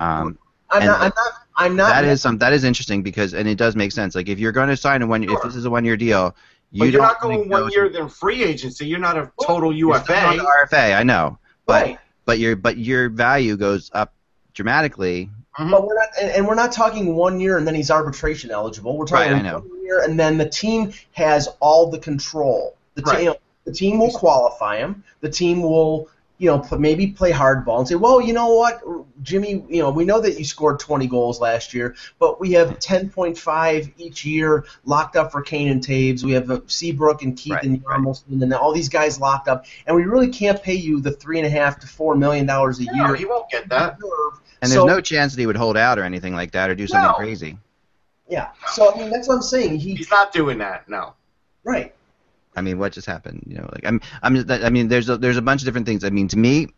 Um, 0.00 0.38
I'm 0.70 0.86
not. 0.86 1.00
I'm 1.00 1.12
not. 1.14 1.32
I'm 1.54 1.76
not. 1.76 1.88
that 1.90 2.04
is 2.04 2.22
some 2.22 2.38
that 2.38 2.52
is 2.54 2.64
interesting 2.64 3.02
because 3.02 3.34
and 3.34 3.46
it 3.48 3.56
does 3.58 3.76
make 3.76 3.92
sense. 3.92 4.14
Like 4.14 4.28
if 4.28 4.38
you're 4.38 4.52
going 4.52 4.68
to 4.70 4.76
sign 4.76 5.02
a 5.02 5.06
one, 5.06 5.22
if 5.22 5.42
this 5.42 5.54
is 5.54 5.64
a 5.66 5.70
one 5.70 5.84
year 5.84 5.96
deal, 5.98 6.34
you 6.70 6.78
But 6.80 6.84
you're 6.90 7.02
don't 7.02 7.20
going 7.20 7.48
one 7.50 7.62
go 7.64 7.68
year 7.68 7.88
to- 7.88 7.90
than 7.90 8.08
free 8.08 8.42
agency. 8.42 8.86
You're 8.86 8.98
not 8.98 9.18
a 9.18 9.30
total 9.44 9.72
You're 9.74 10.02
still 10.02 10.16
on 10.16 10.36
UFA. 10.36 10.42
the 10.70 10.76
RFA, 10.76 10.96
I 10.98 11.02
know, 11.02 11.38
but 11.66 11.82
right. 11.84 11.98
but 12.24 12.38
your 12.38 12.56
but 12.56 12.78
your 12.78 13.10
value 13.10 13.56
goes 13.58 13.90
up 13.92 14.14
dramatically. 14.54 15.28
Mm-hmm. 15.58 15.70
But 15.70 15.86
we're 15.86 15.94
not, 15.94 16.08
and, 16.20 16.30
and 16.30 16.48
we're 16.48 16.54
not 16.54 16.72
talking 16.72 17.14
one 17.14 17.38
year 17.38 17.58
and 17.58 17.66
then 17.66 17.74
he's 17.74 17.90
arbitration 17.90 18.50
eligible. 18.50 18.96
We're 18.96 19.06
talking 19.06 19.32
Right, 19.32 19.54
one 19.54 19.84
year 19.84 20.02
and 20.02 20.18
then 20.18 20.38
the 20.38 20.48
team 20.48 20.92
has 21.12 21.48
all 21.60 21.90
the 21.90 21.98
control. 21.98 22.76
The 22.94 23.02
Right. 23.02 23.18
team, 23.20 23.34
the 23.64 23.72
team 23.72 23.98
will 23.98 24.10
qualify 24.12 24.78
him. 24.78 25.04
The 25.20 25.28
team 25.28 25.62
will, 25.62 26.08
you 26.38 26.50
know, 26.50 26.66
maybe 26.78 27.08
play 27.08 27.32
hardball 27.32 27.78
and 27.80 27.86
say, 27.86 27.94
well, 27.96 28.20
you 28.20 28.32
know 28.32 28.54
what, 28.54 28.80
Jimmy, 29.22 29.64
you 29.68 29.82
know, 29.82 29.90
we 29.90 30.04
know 30.06 30.20
that 30.20 30.38
you 30.38 30.44
scored 30.44 30.80
20 30.80 31.06
goals 31.06 31.38
last 31.40 31.72
year, 31.74 31.94
but 32.18 32.40
we 32.40 32.52
have 32.52 32.78
10.5 32.80 33.92
each 33.98 34.24
year 34.24 34.64
locked 34.86 35.16
up 35.16 35.30
for 35.30 35.42
Kane 35.42 35.68
and 35.68 35.86
Toews. 35.86 36.24
We 36.24 36.32
have 36.32 36.62
Seabrook 36.66 37.22
and 37.22 37.36
Keith 37.36 37.52
Right, 37.52 37.64
and 37.64 37.84
right. 37.86 38.16
And 38.30 38.54
all 38.54 38.72
these 38.72 38.88
guys 38.88 39.20
locked 39.20 39.48
up, 39.48 39.66
and 39.86 39.94
we 39.94 40.04
really 40.04 40.28
can't 40.28 40.60
pay 40.62 40.74
you 40.74 41.00
the 41.00 41.12
three 41.12 41.38
and 41.38 41.46
a 41.46 41.50
half 41.50 41.78
to 41.80 41.86
four 41.86 42.16
million 42.16 42.46
dollars 42.46 42.80
a 42.80 42.84
No, 42.84 42.92
year. 42.94 43.14
he 43.14 43.26
won't 43.26 43.48
get 43.50 43.68
that. 43.68 43.98
And 44.62 44.70
So- 44.70 44.86
there's 44.86 44.96
no 44.96 45.00
chance 45.00 45.34
that 45.34 45.40
he 45.40 45.46
would 45.46 45.56
hold 45.56 45.76
out 45.76 45.98
or 45.98 46.04
anything 46.04 46.34
like 46.34 46.52
that 46.52 46.70
or 46.70 46.74
do 46.74 46.86
something 46.86 47.08
No. 47.08 47.14
crazy. 47.14 47.58
Yeah. 48.28 48.48
So 48.72 48.94
I 48.94 48.96
mean, 48.98 49.10
that's 49.10 49.28
what 49.28 49.34
I'm 49.34 49.42
saying. 49.42 49.78
He 49.80 49.94
He's 49.94 50.10
not 50.10 50.32
doing 50.32 50.58
that. 50.58 50.88
No. 50.88 51.14
right. 51.64 51.92
I 52.54 52.60
mean, 52.60 52.78
what 52.78 52.92
just 52.92 53.06
happened? 53.06 53.44
You 53.46 53.56
know, 53.58 53.68
like 53.72 53.84
I'm 53.86 54.00
I'm 54.22 54.44
I 54.50 54.70
mean, 54.70 54.88
there's 54.88 55.08
a, 55.08 55.16
there's 55.16 55.36
a 55.38 55.42
bunch 55.42 55.62
of 55.62 55.66
different 55.66 55.86
things. 55.86 56.04
I 56.04 56.10
mean, 56.10 56.28
to 56.28 56.38
me, 56.38 56.68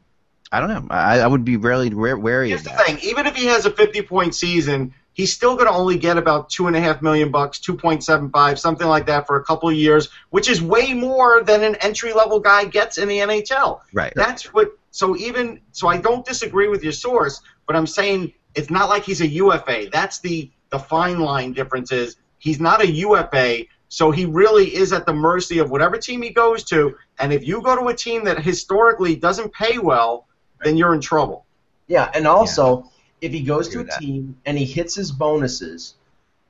I 0.53 0.61
don't 0.61 0.69
know. 0.69 0.87
I, 0.88 1.19
I 1.21 1.26
would 1.26 1.45
be 1.45 1.57
really 1.57 1.93
wary 1.93 2.49
Here's 2.50 2.61
of 2.61 2.64
the 2.64 2.71
that. 2.71 2.87
thing: 2.87 2.99
even 3.03 3.26
if 3.26 3.35
he 3.35 3.47
has 3.47 3.67
a 3.67 3.71
50-point 3.73 4.37
season, 4.37 4.95
he's 5.14 5.33
still 5.35 5.57
going 5.57 5.67
to 5.67 5.73
only 5.73 5.99
get 5.99 6.17
about 6.17 6.49
two 6.49 6.69
and 6.69 6.76
a 6.76 6.81
half 6.81 7.03
million 7.03 7.33
bucks, 7.33 7.59
2.75, 7.59 8.59
something 8.59 8.87
like 8.87 9.07
that, 9.07 9.26
for 9.26 9.35
a 9.37 9.43
couple 9.45 9.69
of 9.69 9.75
years, 9.75 10.11
which 10.31 10.49
is 10.49 10.62
way 10.62 10.95
more 10.95 11.43
than 11.43 11.64
an 11.64 11.75
entry-level 11.76 12.38
guy 12.41 12.64
gets 12.67 12.99
in 12.99 13.09
the 13.09 13.19
NHL. 13.19 13.81
Right. 13.93 14.12
That's 14.14 14.53
what. 14.55 14.79
So 14.95 15.17
even 15.17 15.61
so, 15.73 15.89
I 15.89 15.97
don't 15.97 16.25
disagree 16.25 16.69
with 16.69 16.85
your 16.85 16.93
source, 16.93 17.41
but 17.67 17.75
I'm 17.75 17.87
saying 17.87 18.33
it's 18.55 18.71
not 18.71 18.89
like 18.89 19.03
he's 19.03 19.23
a 19.23 19.27
UFA. 19.27 19.89
That's 19.91 20.21
the 20.21 20.49
the 20.71 20.79
fine 20.79 21.19
line 21.19 21.53
difference 21.53 21.91
is 21.91 22.15
he's 22.39 22.61
not 22.61 22.81
a 22.81 22.87
UFA, 22.87 23.65
so 23.89 24.13
he 24.13 24.25
really 24.25 24.73
is 24.73 24.93
at 24.93 25.05
the 25.05 25.13
mercy 25.13 25.59
of 25.59 25.73
whatever 25.73 25.99
team 25.99 26.23
he 26.23 26.31
goes 26.31 26.63
to. 26.67 26.95
And 27.19 27.33
if 27.33 27.45
you 27.45 27.61
go 27.61 27.75
to 27.75 27.89
a 27.89 27.95
team 27.95 28.23
that 28.27 28.39
historically 28.39 29.17
doesn't 29.17 29.53
pay 29.53 29.79
well, 29.79 30.29
then 30.63 30.77
you're 30.77 30.95
in 30.95 31.01
trouble. 31.01 31.45
Yeah, 31.89 32.09
and 32.15 32.25
also 32.25 32.89
if 33.21 33.33
he 33.33 33.41
goes 33.43 33.69
to 33.71 33.81
a 33.81 33.85
that. 33.85 33.99
team 33.99 34.37
and 34.47 34.57
he 34.57 34.65
hits 34.65 34.95
his 34.95 35.11
bonuses, 35.11 35.97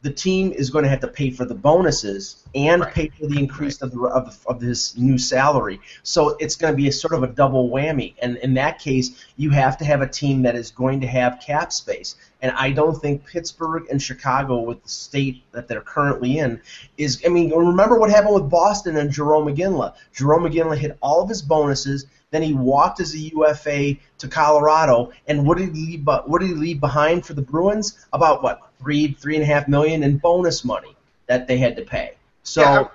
the 0.05 0.11
team 0.11 0.53
is 0.53 0.69
going 0.69 0.85
to 0.85 0.91
have 0.91 1.01
to 1.01 1.09
pay 1.09 1.31
for 1.31 1.47
the 1.47 1.55
bonuses 1.55 2.45
and 2.55 2.83
Right. 2.83 2.93
pay 2.95 3.09
for 3.09 3.27
the 3.27 3.39
increase 3.39 3.81
of, 3.81 3.91
the, 3.91 4.01
of, 4.03 4.39
of 4.47 4.61
his 4.61 4.95
new 4.99 5.17
salary. 5.17 5.81
So 6.03 6.37
it's 6.39 6.57
going 6.57 6.75
to 6.75 6.77
be 6.77 6.89
a 6.89 6.93
sort 6.93 7.15
of 7.15 7.23
a 7.23 7.27
double 7.27 7.71
whammy. 7.71 8.15
And 8.21 8.37
in 8.37 8.53
that 8.55 8.79
case, 8.79 9.25
you 9.39 9.49
have 9.51 9.79
to 9.79 9.85
have 9.87 10.03
a 10.03 10.07
team 10.07 10.43
that 10.43 10.57
is 10.57 10.71
going 10.71 11.01
to 11.01 11.07
have 11.07 11.41
cap 11.41 11.73
space. 11.73 12.17
and 12.43 12.53
I 12.53 12.71
don't 12.73 13.01
think 13.01 13.25
Pittsburgh 13.27 13.85
and 13.91 14.01
Chicago, 14.01 14.61
with 14.61 14.83
the 14.83 14.91
state 14.91 15.43
that 15.53 15.69
they're 15.69 15.81
currently 15.81 16.39
in, 16.39 16.61
is. 16.99 17.23
I 17.25 17.31
mean, 17.31 17.51
remember 17.51 17.99
what 17.99 18.11
happened 18.11 18.35
with 18.35 18.51
Boston 18.51 18.99
and 18.99 19.11
Jerome 19.11 19.47
Iginla. 19.47 19.95
Jerome 20.15 20.45
Iginla 20.45 20.77
hit 20.77 20.99
all 21.01 21.23
of 21.23 21.31
his 21.31 21.41
bonuses. 21.41 22.05
Then 22.31 22.43
he 22.43 22.53
walked 22.53 23.01
as 23.01 23.15
a 23.15 23.19
UFA 23.19 23.97
to 24.19 24.29
Colorado, 24.29 25.13
and 25.29 25.47
what 25.47 25.57
did 25.57 25.75
he 25.75 25.97
leave? 25.97 26.07
What 26.27 26.41
did 26.41 26.49
he 26.49 26.55
leave 26.55 26.81
behind 26.81 27.25
for 27.25 27.33
the 27.33 27.43
Bruins? 27.43 28.05
About 28.13 28.43
what 28.43 28.61
three, 28.85 29.13
three 29.13 29.35
and 29.35 29.43
a 29.43 29.47
half 29.47 29.67
million 29.67 30.03
in 30.03 30.19
bonus 30.19 30.65
money 30.65 30.95
that 31.27 31.49
they 31.49 31.57
had 31.57 31.75
to 31.77 31.83
pay. 31.83 32.15
So 32.43 32.61
yeah, 32.61 32.89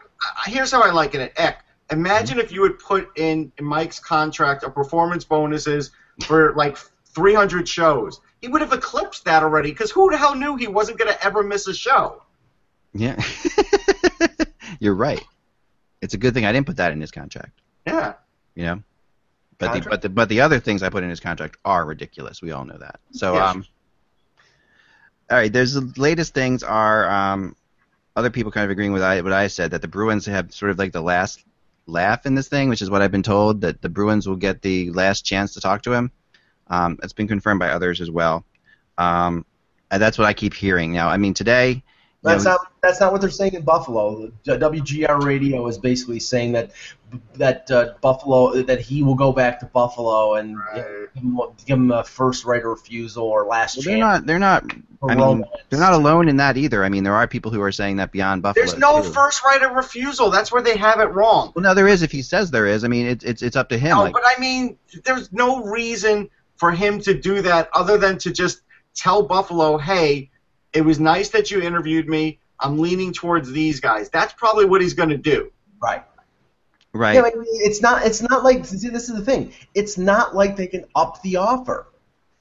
I, 0.45 0.49
here's 0.49 0.71
how 0.71 0.81
I 0.81 0.91
like 0.91 1.15
it. 1.15 1.33
Eck, 1.35 1.65
imagine 1.91 2.37
mm-hmm. 2.37 2.45
if 2.45 2.51
you 2.51 2.61
would 2.61 2.79
put 2.79 3.09
in 3.17 3.51
Mike's 3.59 3.99
contract 3.99 4.63
a 4.63 4.69
performance 4.69 5.23
bonuses 5.23 5.91
for 6.23 6.53
like 6.55 6.77
300 7.05 7.67
shows. 7.67 8.21
He 8.41 8.47
would 8.47 8.61
have 8.61 8.71
eclipsed 8.71 9.25
that 9.25 9.43
already 9.43 9.71
because 9.71 9.91
who 9.91 10.09
the 10.11 10.17
hell 10.17 10.35
knew 10.35 10.55
he 10.55 10.67
wasn't 10.67 10.97
going 10.99 11.11
to 11.11 11.25
ever 11.25 11.43
miss 11.43 11.67
a 11.67 11.73
show? 11.73 12.21
Yeah, 12.93 13.21
you're 14.79 14.95
right. 14.95 15.23
It's 16.01 16.13
a 16.13 16.17
good 16.17 16.33
thing 16.33 16.45
I 16.45 16.53
didn't 16.53 16.67
put 16.67 16.77
that 16.77 16.91
in 16.91 17.01
his 17.01 17.11
contract. 17.11 17.59
Yeah. 17.85 18.13
You 18.55 18.63
know, 18.63 18.83
but 19.57 19.73
the 19.73 19.89
but 19.89 20.01
the 20.01 20.09
but 20.09 20.29
the 20.29 20.41
other 20.41 20.59
things 20.59 20.81
I 20.81 20.89
put 20.89 21.03
in 21.03 21.09
his 21.09 21.19
contract 21.19 21.57
are 21.65 21.85
ridiculous. 21.85 22.41
We 22.41 22.51
all 22.51 22.65
know 22.65 22.77
that. 22.77 22.99
So 23.11 23.33
yes. 23.33 23.55
um. 23.55 23.65
All 25.29 25.37
right, 25.37 25.51
there's 25.51 25.73
the 25.73 25.93
latest 25.97 26.33
things 26.33 26.63
are 26.63 27.09
um, 27.09 27.55
other 28.15 28.29
people 28.29 28.51
kind 28.51 28.65
of 28.65 28.71
agreeing 28.71 28.93
with 28.93 29.03
I, 29.03 29.21
what 29.21 29.33
I 29.33 29.47
said 29.47 29.71
that 29.71 29.81
the 29.81 29.87
Bruins 29.87 30.25
have 30.25 30.51
sort 30.53 30.71
of 30.71 30.79
like 30.79 30.91
the 30.91 31.01
last 31.01 31.43
laugh 31.85 32.25
in 32.25 32.35
this 32.35 32.47
thing, 32.47 32.69
which 32.69 32.81
is 32.81 32.89
what 32.89 33.01
I've 33.01 33.11
been 33.11 33.23
told 33.23 33.61
that 33.61 33.81
the 33.81 33.89
Bruins 33.89 34.27
will 34.27 34.35
get 34.35 34.61
the 34.61 34.89
last 34.91 35.25
chance 35.25 35.53
to 35.53 35.61
talk 35.61 35.83
to 35.83 35.93
him. 35.93 36.11
Um, 36.67 36.99
it's 37.03 37.13
been 37.13 37.27
confirmed 37.27 37.59
by 37.59 37.69
others 37.69 38.01
as 38.01 38.09
well, 38.09 38.43
um, 38.97 39.45
and 39.91 40.01
that's 40.01 40.17
what 40.17 40.27
I 40.27 40.33
keep 40.33 40.53
hearing. 40.53 40.93
Now, 40.93 41.09
I 41.09 41.17
mean, 41.17 41.33
today. 41.33 41.83
That's 42.21 42.43
know, 42.43 42.51
not 42.51 42.71
that's 42.81 42.99
not 42.99 43.13
what 43.13 43.21
they're 43.21 43.29
saying 43.29 43.53
in 43.53 43.61
Buffalo. 43.61 44.29
WGR 44.45 45.23
Radio 45.23 45.65
is 45.67 45.77
basically 45.77 46.19
saying 46.19 46.51
that 46.51 46.71
that 47.35 47.71
uh, 47.71 47.93
Buffalo 48.01 48.61
that 48.63 48.81
he 48.81 49.03
will 49.03 49.15
go 49.15 49.31
back 49.31 49.59
to 49.61 49.65
Buffalo 49.65 50.35
and 50.35 50.57
right. 50.57 50.85
give, 51.15 51.23
him, 51.23 51.39
give, 51.65 51.77
him, 51.77 51.91
a 51.91 52.03
first 52.03 52.43
right 52.43 52.61
of 52.61 52.67
refusal 52.67 53.23
or 53.23 53.45
last 53.45 53.77
well, 53.77 53.83
chance. 53.83 53.85
They're 53.85 53.97
not. 53.97 54.25
They're 54.25 54.39
not. 54.39 54.73
I 55.01 55.15
mean, 55.15 55.45
they're 55.69 55.79
not 55.79 55.93
alone 55.93 56.27
in 56.27 56.35
that 56.37 56.57
either. 56.57 56.83
I 56.83 56.89
mean, 56.89 57.05
there 57.05 57.15
are 57.15 57.25
people 57.25 57.51
who 57.51 57.61
are 57.61 57.71
saying 57.71 57.95
that 57.97 58.11
beyond 58.11 58.41
Buffalo. 58.41 58.65
There's 58.65 58.77
no 58.77 59.01
too. 59.01 59.13
first 59.13 59.41
right 59.45 59.63
of 59.63 59.71
refusal. 59.71 60.29
That's 60.29 60.51
where 60.51 60.61
they 60.61 60.75
have 60.75 60.99
it 60.99 61.05
wrong. 61.05 61.53
Well, 61.55 61.63
no, 61.63 61.73
there 61.73 61.87
is. 61.87 62.01
If 62.01 62.11
he 62.11 62.21
says 62.21 62.51
there 62.51 62.67
is, 62.67 62.83
I 62.83 62.89
mean, 62.89 63.05
it's 63.05 63.23
it's 63.23 63.41
it's 63.41 63.55
up 63.55 63.69
to 63.69 63.77
him. 63.77 63.95
No, 63.95 64.03
like, 64.03 64.13
but 64.13 64.23
I 64.25 64.37
mean, 64.41 64.77
there's 65.05 65.31
no 65.31 65.63
reason 65.63 66.29
for 66.57 66.71
him 66.71 66.99
to 66.99 67.13
do 67.17 67.41
that 67.43 67.69
other 67.71 67.97
than 67.97 68.17
to 68.19 68.33
just 68.33 68.61
tell 68.93 69.23
Buffalo, 69.23 69.77
hey, 69.77 70.28
it 70.73 70.81
was 70.81 70.99
nice 70.99 71.29
that 71.29 71.51
you 71.51 71.61
interviewed 71.61 72.07
me. 72.07 72.39
I'm 72.59 72.77
leaning 72.77 73.13
towards 73.13 73.51
these 73.51 73.79
guys. 73.79 74.09
That's 74.09 74.33
probably 74.33 74.65
what 74.65 74.81
he's 74.81 74.93
going 74.93 75.09
to 75.09 75.17
do. 75.17 75.51
Right. 75.81 76.03
Right. 76.91 77.15
Yeah, 77.15 77.29
it's 77.35 77.81
not. 77.81 78.05
It's 78.05 78.21
not 78.21 78.43
like. 78.43 78.65
See, 78.65 78.89
this 78.89 79.09
is 79.09 79.15
the 79.15 79.23
thing. 79.23 79.53
It's 79.75 79.97
not 79.97 80.35
like 80.35 80.55
they 80.55 80.67
can 80.67 80.85
up 80.95 81.21
the 81.21 81.37
offer. 81.37 81.87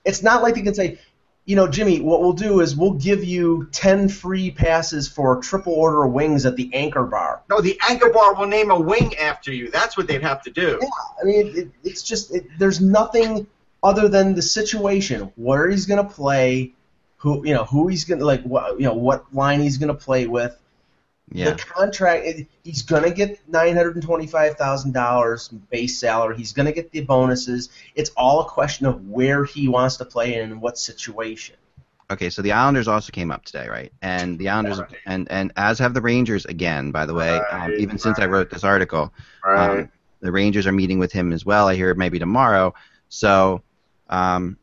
It's 0.05 0.23
not 0.23 0.43
like 0.43 0.55
they 0.55 0.63
can 0.63 0.75
say, 0.75 0.99
you 1.45 1.55
know, 1.55 1.69
Jimmy, 1.69 2.01
what 2.01 2.23
we'll 2.23 2.33
do 2.33 2.61
is 2.61 2.75
we'll 2.75 2.95
give 2.95 3.23
you 3.23 3.69
ten 3.73 4.09
free 4.09 4.51
passes 4.51 5.07
for 5.07 5.41
triple 5.43 5.75
order 5.75 6.07
wings 6.07 6.47
at 6.47 6.57
the 6.57 6.71
Anchor 6.75 7.05
Bar. 7.05 7.43
No, 7.51 7.61
the 7.61 7.79
Anchor 7.89 8.09
Bar 8.11 8.35
will 8.35 8.47
name 8.47 8.71
a 8.71 8.81
wing 8.81 9.15
after 9.17 9.53
you. 9.53 9.71
That's 9.71 9.99
what 9.99 10.09
they'd 10.09 10.23
have 10.23 10.43
to 10.45 10.51
do. 10.51 10.79
Yeah, 10.81 10.89
I 11.21 11.25
mean, 11.25 11.57
it, 11.57 11.69
it's 11.85 12.03
just 12.03 12.35
it, 12.35 12.47
there's 12.59 12.81
nothing 12.81 13.47
other 13.83 14.09
than 14.09 14.35
the 14.35 14.43
situation, 14.43 15.31
where 15.37 15.69
he's 15.69 15.87
going 15.87 16.05
to 16.05 16.13
play, 16.13 16.73
who 17.19 17.47
you 17.47 17.55
know 17.55 17.65
who 17.65 17.89
he's 17.89 18.05
going 18.05 18.21
to 18.21 18.25
like, 18.25 18.43
what 18.43 18.81
you 18.81 18.87
know 18.87 18.95
what 18.95 19.33
line 19.35 19.61
he's 19.61 19.79
going 19.79 19.89
to 19.89 19.95
play 19.95 20.27
with. 20.27 20.57
Yeah. 21.31 21.51
The 21.51 21.57
contract, 21.57 22.27
he's 22.65 22.81
going 22.81 23.03
to 23.03 23.11
get 23.11 23.47
nine 23.47 23.77
hundred 23.77 23.97
and 23.97 24.05
twenty-five 24.05 24.55
thousand 24.57 24.93
dollars 24.93 25.49
base 25.49 25.99
salary. 25.99 26.39
He's 26.39 26.53
going 26.53 26.67
to 26.67 26.73
get 26.73 26.91
the 26.91 27.03
bonuses. 27.03 27.69
It's 27.95 28.11
all 28.17 28.41
a 28.41 28.49
question 28.49 28.87
of 28.87 29.07
where 29.07 29.45
he 29.45 29.69
wants 29.69 29.99
to 29.99 30.07
play 30.07 30.35
and 30.35 30.53
in 30.53 30.61
what 30.61 30.79
situation. 30.79 31.57
Okay, 32.11 32.31
so 32.31 32.41
the 32.41 32.53
Islanders 32.53 32.89
also 32.89 33.13
came 33.13 33.31
up 33.31 33.45
today, 33.45 33.69
right? 33.69 33.93
And 34.01 34.39
the 34.39 34.49
Islanders, 34.49 34.79
right. 34.79 34.91
and 35.05 35.31
and 35.31 35.53
as 35.57 35.79
have 35.81 35.93
the 35.93 36.01
Rangers 36.01 36.47
again, 36.47 36.91
by 36.91 37.05
the 37.05 37.13
way. 37.13 37.29
Um, 37.29 37.45
right, 37.53 37.65
um, 37.65 37.73
even 37.73 37.89
right. 37.91 38.01
since 38.01 38.19
I 38.19 38.25
wrote 38.25 38.49
this 38.49 38.65
article, 38.65 39.13
um, 39.47 39.91
the 40.21 40.33
Rangers 40.33 40.67
are 40.67 40.73
meeting 40.73 40.99
with 40.99 41.13
him 41.13 41.33
as 41.33 41.45
well. 41.45 41.69
I 41.69 41.75
hear 41.75 41.93
maybe 41.95 42.19
tomorrow. 42.19 42.73
So 43.11 43.63
um, 44.09 44.57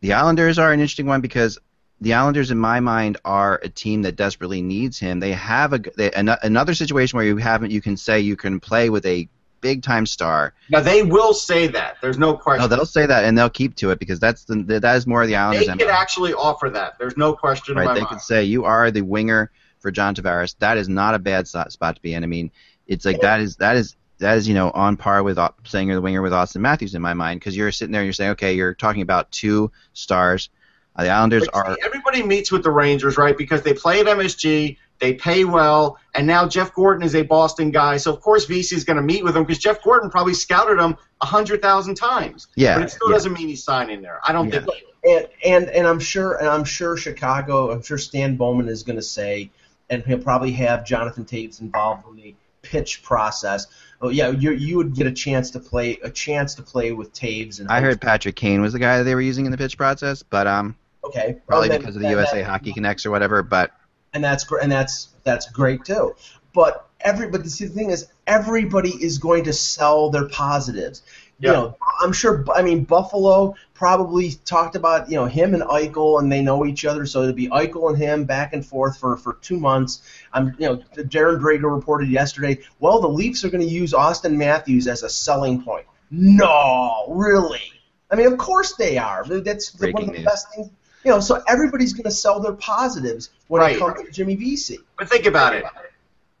the 0.00 0.12
Islanders 0.12 0.60
are 0.60 0.72
an 0.72 0.78
interesting 0.78 1.06
one 1.06 1.20
because 1.20 1.58
the 2.00 2.14
Islanders, 2.14 2.50
in 2.50 2.58
my 2.58 2.80
mind, 2.80 3.16
are 3.24 3.60
a 3.62 3.68
team 3.68 4.02
that 4.02 4.16
desperately 4.16 4.62
needs 4.62 4.98
him. 4.98 5.20
They 5.20 5.32
have 5.32 5.72
a 5.72 5.78
they, 5.78 6.10
an, 6.12 6.28
another 6.42 6.74
situation 6.74 7.16
where 7.16 7.26
you 7.26 7.36
haven't. 7.36 7.70
You 7.70 7.80
can 7.80 7.96
say 7.96 8.20
you 8.20 8.36
can 8.36 8.60
play 8.60 8.88
with 8.90 9.04
a 9.06 9.28
big 9.60 9.82
time 9.82 10.06
star. 10.06 10.54
Now 10.70 10.80
they 10.80 11.02
will 11.02 11.34
say 11.34 11.66
that. 11.68 11.96
There's 12.00 12.18
no 12.18 12.36
question. 12.36 12.62
No, 12.62 12.76
they'll 12.76 12.86
say 12.86 13.06
that 13.06 13.24
and 13.24 13.36
they'll 13.36 13.50
keep 13.50 13.74
to 13.76 13.90
it 13.90 13.98
because 13.98 14.20
that's 14.20 14.44
the 14.44 14.62
that 14.80 14.96
is 14.96 15.06
more 15.06 15.22
of 15.22 15.28
the 15.28 15.36
Islanders. 15.36 15.66
They 15.66 15.76
could 15.76 15.88
actually 15.88 16.34
offer 16.34 16.70
that. 16.70 16.98
There's 16.98 17.16
no 17.16 17.34
question. 17.34 17.76
Right. 17.76 17.94
they 17.94 18.00
mind. 18.00 18.08
could 18.08 18.20
say 18.20 18.44
you 18.44 18.64
are 18.64 18.90
the 18.90 19.02
winger 19.02 19.50
for 19.80 19.90
John 19.90 20.14
Tavares. 20.14 20.56
That 20.58 20.78
is 20.78 20.88
not 20.88 21.14
a 21.14 21.18
bad 21.18 21.48
spot 21.48 21.96
to 21.96 22.02
be 22.02 22.14
in. 22.14 22.22
I 22.22 22.26
mean, 22.26 22.50
it's 22.86 23.04
like 23.04 23.20
that 23.20 23.40
is 23.40 23.56
that 23.56 23.76
is 23.76 23.96
that 24.18 24.36
is 24.36 24.48
you 24.48 24.54
know 24.54 24.70
on 24.70 24.96
par 24.96 25.22
with 25.22 25.38
uh, 25.38 25.50
saying 25.64 25.88
you're 25.88 25.96
the 25.96 26.02
winger 26.02 26.22
with 26.22 26.32
Auston 26.32 26.60
Matthews 26.60 26.94
in 26.94 27.02
my 27.02 27.14
mind 27.14 27.40
because 27.40 27.56
you're 27.56 27.72
sitting 27.72 27.92
there 27.92 28.02
and 28.02 28.06
you're 28.06 28.12
saying 28.12 28.32
okay 28.32 28.54
you're 28.54 28.74
talking 28.74 29.02
about 29.02 29.30
two 29.30 29.70
stars. 29.92 30.50
Uh, 30.98 31.04
the 31.04 31.10
Islanders 31.10 31.46
but 31.52 31.54
are 31.54 31.78
everybody 31.84 32.24
meets 32.24 32.50
with 32.50 32.64
the 32.64 32.70
Rangers 32.70 33.16
right 33.16 33.38
because 33.38 33.62
they 33.62 33.72
play 33.72 34.00
at 34.00 34.06
MSG, 34.06 34.76
they 34.98 35.14
pay 35.14 35.44
well, 35.44 35.96
and 36.14 36.26
now 36.26 36.48
Jeff 36.48 36.74
Gorton 36.74 37.04
is 37.04 37.14
a 37.14 37.22
Boston 37.22 37.70
guy, 37.70 37.98
so 37.98 38.12
of 38.12 38.20
course 38.20 38.46
Vesey 38.46 38.74
is 38.74 38.82
going 38.82 38.96
to 38.96 39.02
meet 39.02 39.22
with 39.22 39.36
him 39.36 39.44
because 39.44 39.62
Jeff 39.62 39.80
Gorton 39.82 40.10
probably 40.10 40.34
scouted 40.34 40.78
him 40.78 40.96
a 41.20 41.26
hundred 41.26 41.62
thousand 41.62 41.94
times. 41.94 42.48
Yeah, 42.56 42.74
but 42.74 42.84
it 42.84 42.90
still 42.90 43.10
yeah. 43.10 43.14
doesn't 43.14 43.32
mean 43.32 43.46
he's 43.46 43.62
signing 43.62 44.02
there. 44.02 44.20
I 44.26 44.32
don't 44.32 44.52
yeah. 44.52 44.60
think. 44.60 44.84
And, 45.04 45.28
and 45.44 45.68
and 45.70 45.86
I'm 45.86 46.00
sure 46.00 46.34
and 46.34 46.48
I'm 46.48 46.64
sure 46.64 46.96
Chicago. 46.96 47.70
I'm 47.70 47.82
sure 47.82 47.96
Stan 47.96 48.36
Bowman 48.36 48.68
is 48.68 48.82
going 48.82 48.96
to 48.96 49.02
say, 49.02 49.52
and 49.88 50.02
he'll 50.02 50.18
probably 50.18 50.50
have 50.52 50.84
Jonathan 50.84 51.24
Toews 51.24 51.60
involved 51.60 52.08
in 52.08 52.16
the 52.16 52.34
pitch 52.62 53.04
process 53.04 53.68
oh 54.00 54.08
yeah, 54.08 54.30
you 54.30 54.52
you 54.52 54.76
would 54.76 54.94
get 54.94 55.06
a 55.06 55.12
chance 55.12 55.50
to 55.52 55.60
play 55.60 55.98
a 56.02 56.10
chance 56.10 56.54
to 56.56 56.62
play 56.62 56.92
with 56.92 57.12
Toews. 57.12 57.60
And 57.60 57.68
I 57.68 57.80
heard 57.80 58.00
Patrick 58.00 58.36
Kane 58.36 58.60
was 58.60 58.72
the 58.72 58.78
guy 58.78 58.98
that 58.98 59.04
they 59.04 59.14
were 59.14 59.20
using 59.20 59.46
in 59.46 59.52
the 59.52 59.58
pitch 59.58 59.76
process, 59.76 60.22
but 60.22 60.46
um, 60.46 60.76
okay, 61.08 61.38
probably 61.46 61.76
because 61.76 61.96
of 61.96 62.02
the 62.02 62.10
USA 62.10 62.38
that, 62.38 62.44
Hockey 62.44 62.72
Connects 62.72 63.04
or 63.06 63.10
whatever. 63.10 63.42
But 63.42 63.72
and 64.12 64.22
that's 64.22 64.44
great, 64.44 64.62
and 64.62 64.72
that's 64.72 65.08
that's 65.24 65.50
great 65.50 65.84
too. 65.84 66.14
But 66.54 66.88
every 67.00 67.28
but 67.28 67.46
see 67.46 67.66
the 67.66 67.74
thing 67.74 67.90
is 67.90 68.08
everybody 68.26 68.90
is 68.90 69.18
going 69.18 69.44
to 69.44 69.52
sell 69.52 70.10
their 70.10 70.28
positives. 70.28 71.02
You 71.40 71.52
know, 71.52 71.76
I'm 72.00 72.12
sure. 72.12 72.44
I 72.52 72.62
mean, 72.62 72.82
Buffalo 72.82 73.54
probably 73.72 74.32
talked 74.44 74.74
about 74.74 75.08
you 75.08 75.14
know 75.14 75.26
him 75.26 75.54
and 75.54 75.62
Eichel, 75.62 76.20
and 76.20 76.32
they 76.32 76.42
know 76.42 76.66
each 76.66 76.84
other, 76.84 77.06
so 77.06 77.22
it'd 77.22 77.36
be 77.36 77.48
Eichel 77.48 77.90
and 77.90 77.96
him 77.96 78.24
back 78.24 78.54
and 78.54 78.66
forth 78.66 78.98
for 78.98 79.16
for 79.16 79.34
two 79.34 79.56
months. 79.56 80.02
I'm 80.32 80.56
you 80.58 80.66
know, 80.66 80.76
Darren 80.96 81.38
Dreger 81.38 81.72
reported 81.72 82.08
yesterday. 82.08 82.58
Well, 82.80 83.00
the 83.00 83.08
Leafs 83.08 83.44
are 83.44 83.50
going 83.50 83.64
to 83.64 83.72
use 83.72 83.92
Auston 83.92 84.34
Matthews 84.34 84.88
as 84.88 85.04
a 85.04 85.08
selling 85.08 85.62
point. 85.62 85.86
No, 86.10 87.06
really. 87.08 87.72
I 88.10 88.16
mean, 88.16 88.26
of 88.26 88.38
course 88.38 88.74
they 88.74 88.98
are. 88.98 89.24
That's 89.24 89.70
Breaking 89.70 89.94
one 89.94 90.02
of 90.02 90.08
the 90.08 90.18
news. 90.18 90.24
best 90.24 90.46
things. 90.54 90.70
You 91.04 91.12
know, 91.12 91.20
so 91.20 91.42
everybody's 91.48 91.92
going 91.92 92.04
to 92.04 92.10
sell 92.10 92.40
their 92.40 92.54
positives 92.54 93.30
when 93.46 93.62
right. 93.62 93.76
it 93.76 93.78
comes 93.78 94.02
to 94.02 94.10
Jimmy 94.10 94.36
Vesey. 94.36 94.78
But 94.98 95.08
think 95.08 95.26
about 95.26 95.54
it 95.54 95.64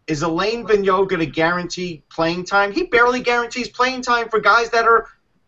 is 0.08 0.22
Alain 0.22 0.66
Vigneault 0.66 1.08
going 1.08 1.20
to 1.20 1.26
guarantee 1.26 2.02
playing 2.10 2.44
time? 2.44 2.72
He 2.72 2.84
barely 2.84 3.20
guarantees 3.20 3.68
playing 3.68 4.02
time 4.02 4.30
for 4.30 4.40
guys 4.40 4.70
that 4.70 4.86
are 4.86 5.06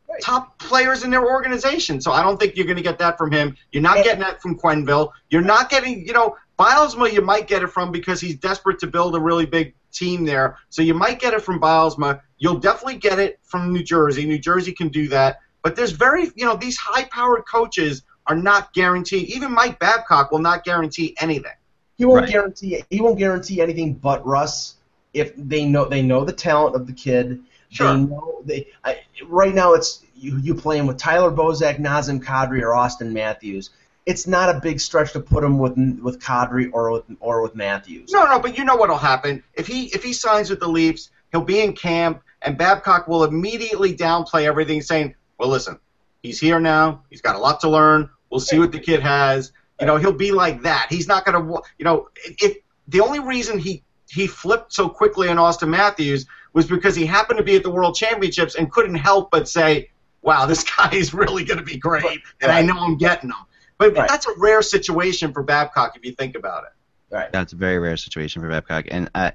right. 0.09 0.23
top 0.23 0.59
players 0.59 1.03
in 1.03 1.11
their 1.11 1.27
organization. 1.27 2.01
So 2.01 2.13
I 2.13 2.23
don't 2.23 2.39
think 2.39 2.57
you're 2.57 2.67
going 2.67 2.77
to 2.77 2.83
get 2.83 2.99
that 2.99 3.17
from 3.17 3.33
him. 3.33 3.57
You're 3.73 3.83
not 3.83 4.05
getting 4.05 4.21
that 4.21 4.43
from 4.43 4.59
Quenneville. 4.59 5.13
You're 5.31 5.41
not 5.41 5.71
getting, 5.71 6.07
you 6.07 6.13
know, 6.13 6.37
Bylsma 6.59 7.11
you 7.11 7.23
might 7.23 7.49
get 7.49 7.63
it 7.63 7.69
from 7.69 7.91
because 7.91 8.21
he's 8.21 8.37
desperate 8.37 8.79
to 8.81 8.87
build 8.87 9.17
a 9.17 9.21
really 9.21 9.47
big 9.47 9.75
team 9.93 10.27
there. 10.27 10.59
So 10.69 10.83
you 10.83 10.93
might 10.93 11.19
get 11.19 11.33
it 11.33 11.41
from 11.41 11.59
Bylsma. 11.59 12.21
You'll 12.37 12.59
definitely 12.59 12.99
get 12.99 13.19
it 13.19 13.41
from 13.43 13.73
New 13.73 13.83
Jersey. 13.83 14.27
New 14.27 14.39
Jersey 14.39 14.73
can 14.73 14.89
do 14.89 15.09
that. 15.09 15.41
But 15.63 15.75
there's 15.75 15.93
very, 15.93 16.31
you 16.37 16.45
know, 16.45 16.57
these 16.57 16.77
high-powered 16.77 17.47
coaches 17.47 18.03
are 18.31 18.37
not 18.37 18.73
guaranteed. 18.73 19.29
Even 19.29 19.53
Mike 19.53 19.81
Babcock 19.81 20.31
will 20.31 20.39
not 20.39 20.63
guarantee 20.63 21.17
anything. 21.21 21.51
He 21.99 22.05
won't 22.05 22.23
right. 22.23 22.31
guarantee 22.31 22.83
he 22.89 23.01
won't 23.01 23.19
guarantee 23.19 23.61
anything 23.61 23.95
but 23.95 24.25
Russ 24.25 24.77
if 25.13 25.33
they 25.37 25.67
know 25.67 25.87
they 25.87 26.01
know 26.01 26.25
the 26.25 26.33
talent 26.33 26.77
of 26.77 26.87
the 26.87 26.93
kid. 26.93 27.41
Sure. 27.71 27.93
They 27.93 28.01
know 28.05 28.41
they 28.45 28.69
I, 28.85 29.01
right 29.27 29.53
now 29.53 29.75
it's 29.75 30.05
you 30.15 30.39
you 30.39 30.55
playing 30.55 30.87
with 30.87 30.97
Tyler 30.97 31.33
Bozak, 31.33 31.79
Nazem 31.79 32.23
Kadri, 32.23 32.63
or 32.63 32.69
Auston 32.69 33.11
Matthews. 33.11 33.71
It's 34.07 34.29
not 34.29 34.55
a 34.55 34.61
big 34.61 34.79
stretch 34.81 35.13
to 35.13 35.21
put 35.21 35.43
him 35.43 35.59
with 35.59 35.77
with 36.01 36.21
Kadri 36.21 36.71
or 36.73 36.93
with 36.93 37.05
or 37.19 37.43
with 37.43 37.57
Matthews. 37.57 38.13
No, 38.13 38.25
no, 38.27 38.39
but 38.39 38.57
you 38.57 38.65
know 38.65 38.77
what'll 38.77 38.97
happen 38.97 39.43
if 39.55 39.67
he 39.67 39.87
if 39.87 40.05
he 40.05 40.13
signs 40.13 40.51
with 40.51 40.61
the 40.61 40.69
Leafs, 40.69 41.11
he'll 41.33 41.43
be 41.43 41.61
in 41.61 41.73
camp, 41.73 42.23
and 42.43 42.57
Babcock 42.57 43.09
will 43.09 43.25
immediately 43.25 43.95
downplay 43.95 44.45
everything, 44.45 44.83
saying, 44.83 45.17
"Well, 45.37 45.49
listen, 45.49 45.81
he's 46.23 46.41
here 46.41 46.61
now. 46.61 47.03
He's 47.11 47.21
got 47.21 47.35
a 47.35 47.39
lot 47.39 47.61
to 47.61 47.69
learn. 47.69 48.09
We'll 48.31 48.41
see 48.41 48.59
what 48.59 48.73
the 48.73 48.81
kid 48.81 49.01
has." 49.01 49.53
You 49.81 49.87
know, 49.87 49.97
he'll 49.97 50.13
be 50.13 50.33
like 50.33 50.63
that. 50.63 50.89
He's 50.91 51.09
not 51.09 51.25
going 51.25 51.43
to, 51.43 51.63
you 51.79 51.85
know, 51.87 52.09
if 52.25 52.59
the 52.87 53.01
only 53.01 53.21
reason 53.21 53.59
he 53.59 53.83
he 54.11 54.27
flipped 54.27 54.73
so 54.73 54.89
quickly 54.89 55.29
on 55.29 55.37
Auston 55.37 55.69
Matthews 55.69 56.27
was 56.53 56.67
because 56.67 56.97
he 56.97 57.07
happened 57.07 57.39
to 57.39 57.45
be 57.45 57.57
at 57.57 57.63
the 57.63 57.71
World 57.71 57.95
Championships 57.95 58.57
and 58.57 58.71
couldn't 58.71 58.97
help 58.97 59.31
but 59.31 59.49
say, 59.49 59.91
"Wow, 60.23 60.47
this 60.47 60.65
guy 60.77 60.91
is 60.93 61.15
really 61.15 61.45
going 61.45 61.59
to 61.59 61.65
be 61.65 61.79
great," 61.79 62.21
and 62.41 62.51
I 62.51 62.63
know 62.63 62.77
I'm 62.77 62.99
getting 62.99 63.31
him. 63.31 63.37
But 63.79 63.97
right. 63.97 64.09
that's 64.09 64.27
a 64.27 64.33
rare 64.37 64.61
situation 64.61 65.33
for 65.33 65.43
Babcock 65.43 65.97
if 65.97 66.05
you 66.05 66.13
think 66.13 66.37
about 66.37 66.65
it. 66.65 67.15
Right. 67.15 67.33
That's 67.33 67.55
a 67.55 67.57
very 67.57 67.79
rare 67.79 67.97
situation 67.97 68.43
for 68.43 68.49
Babcock, 68.49 68.87
and 68.91 69.11
uh, 69.15 69.31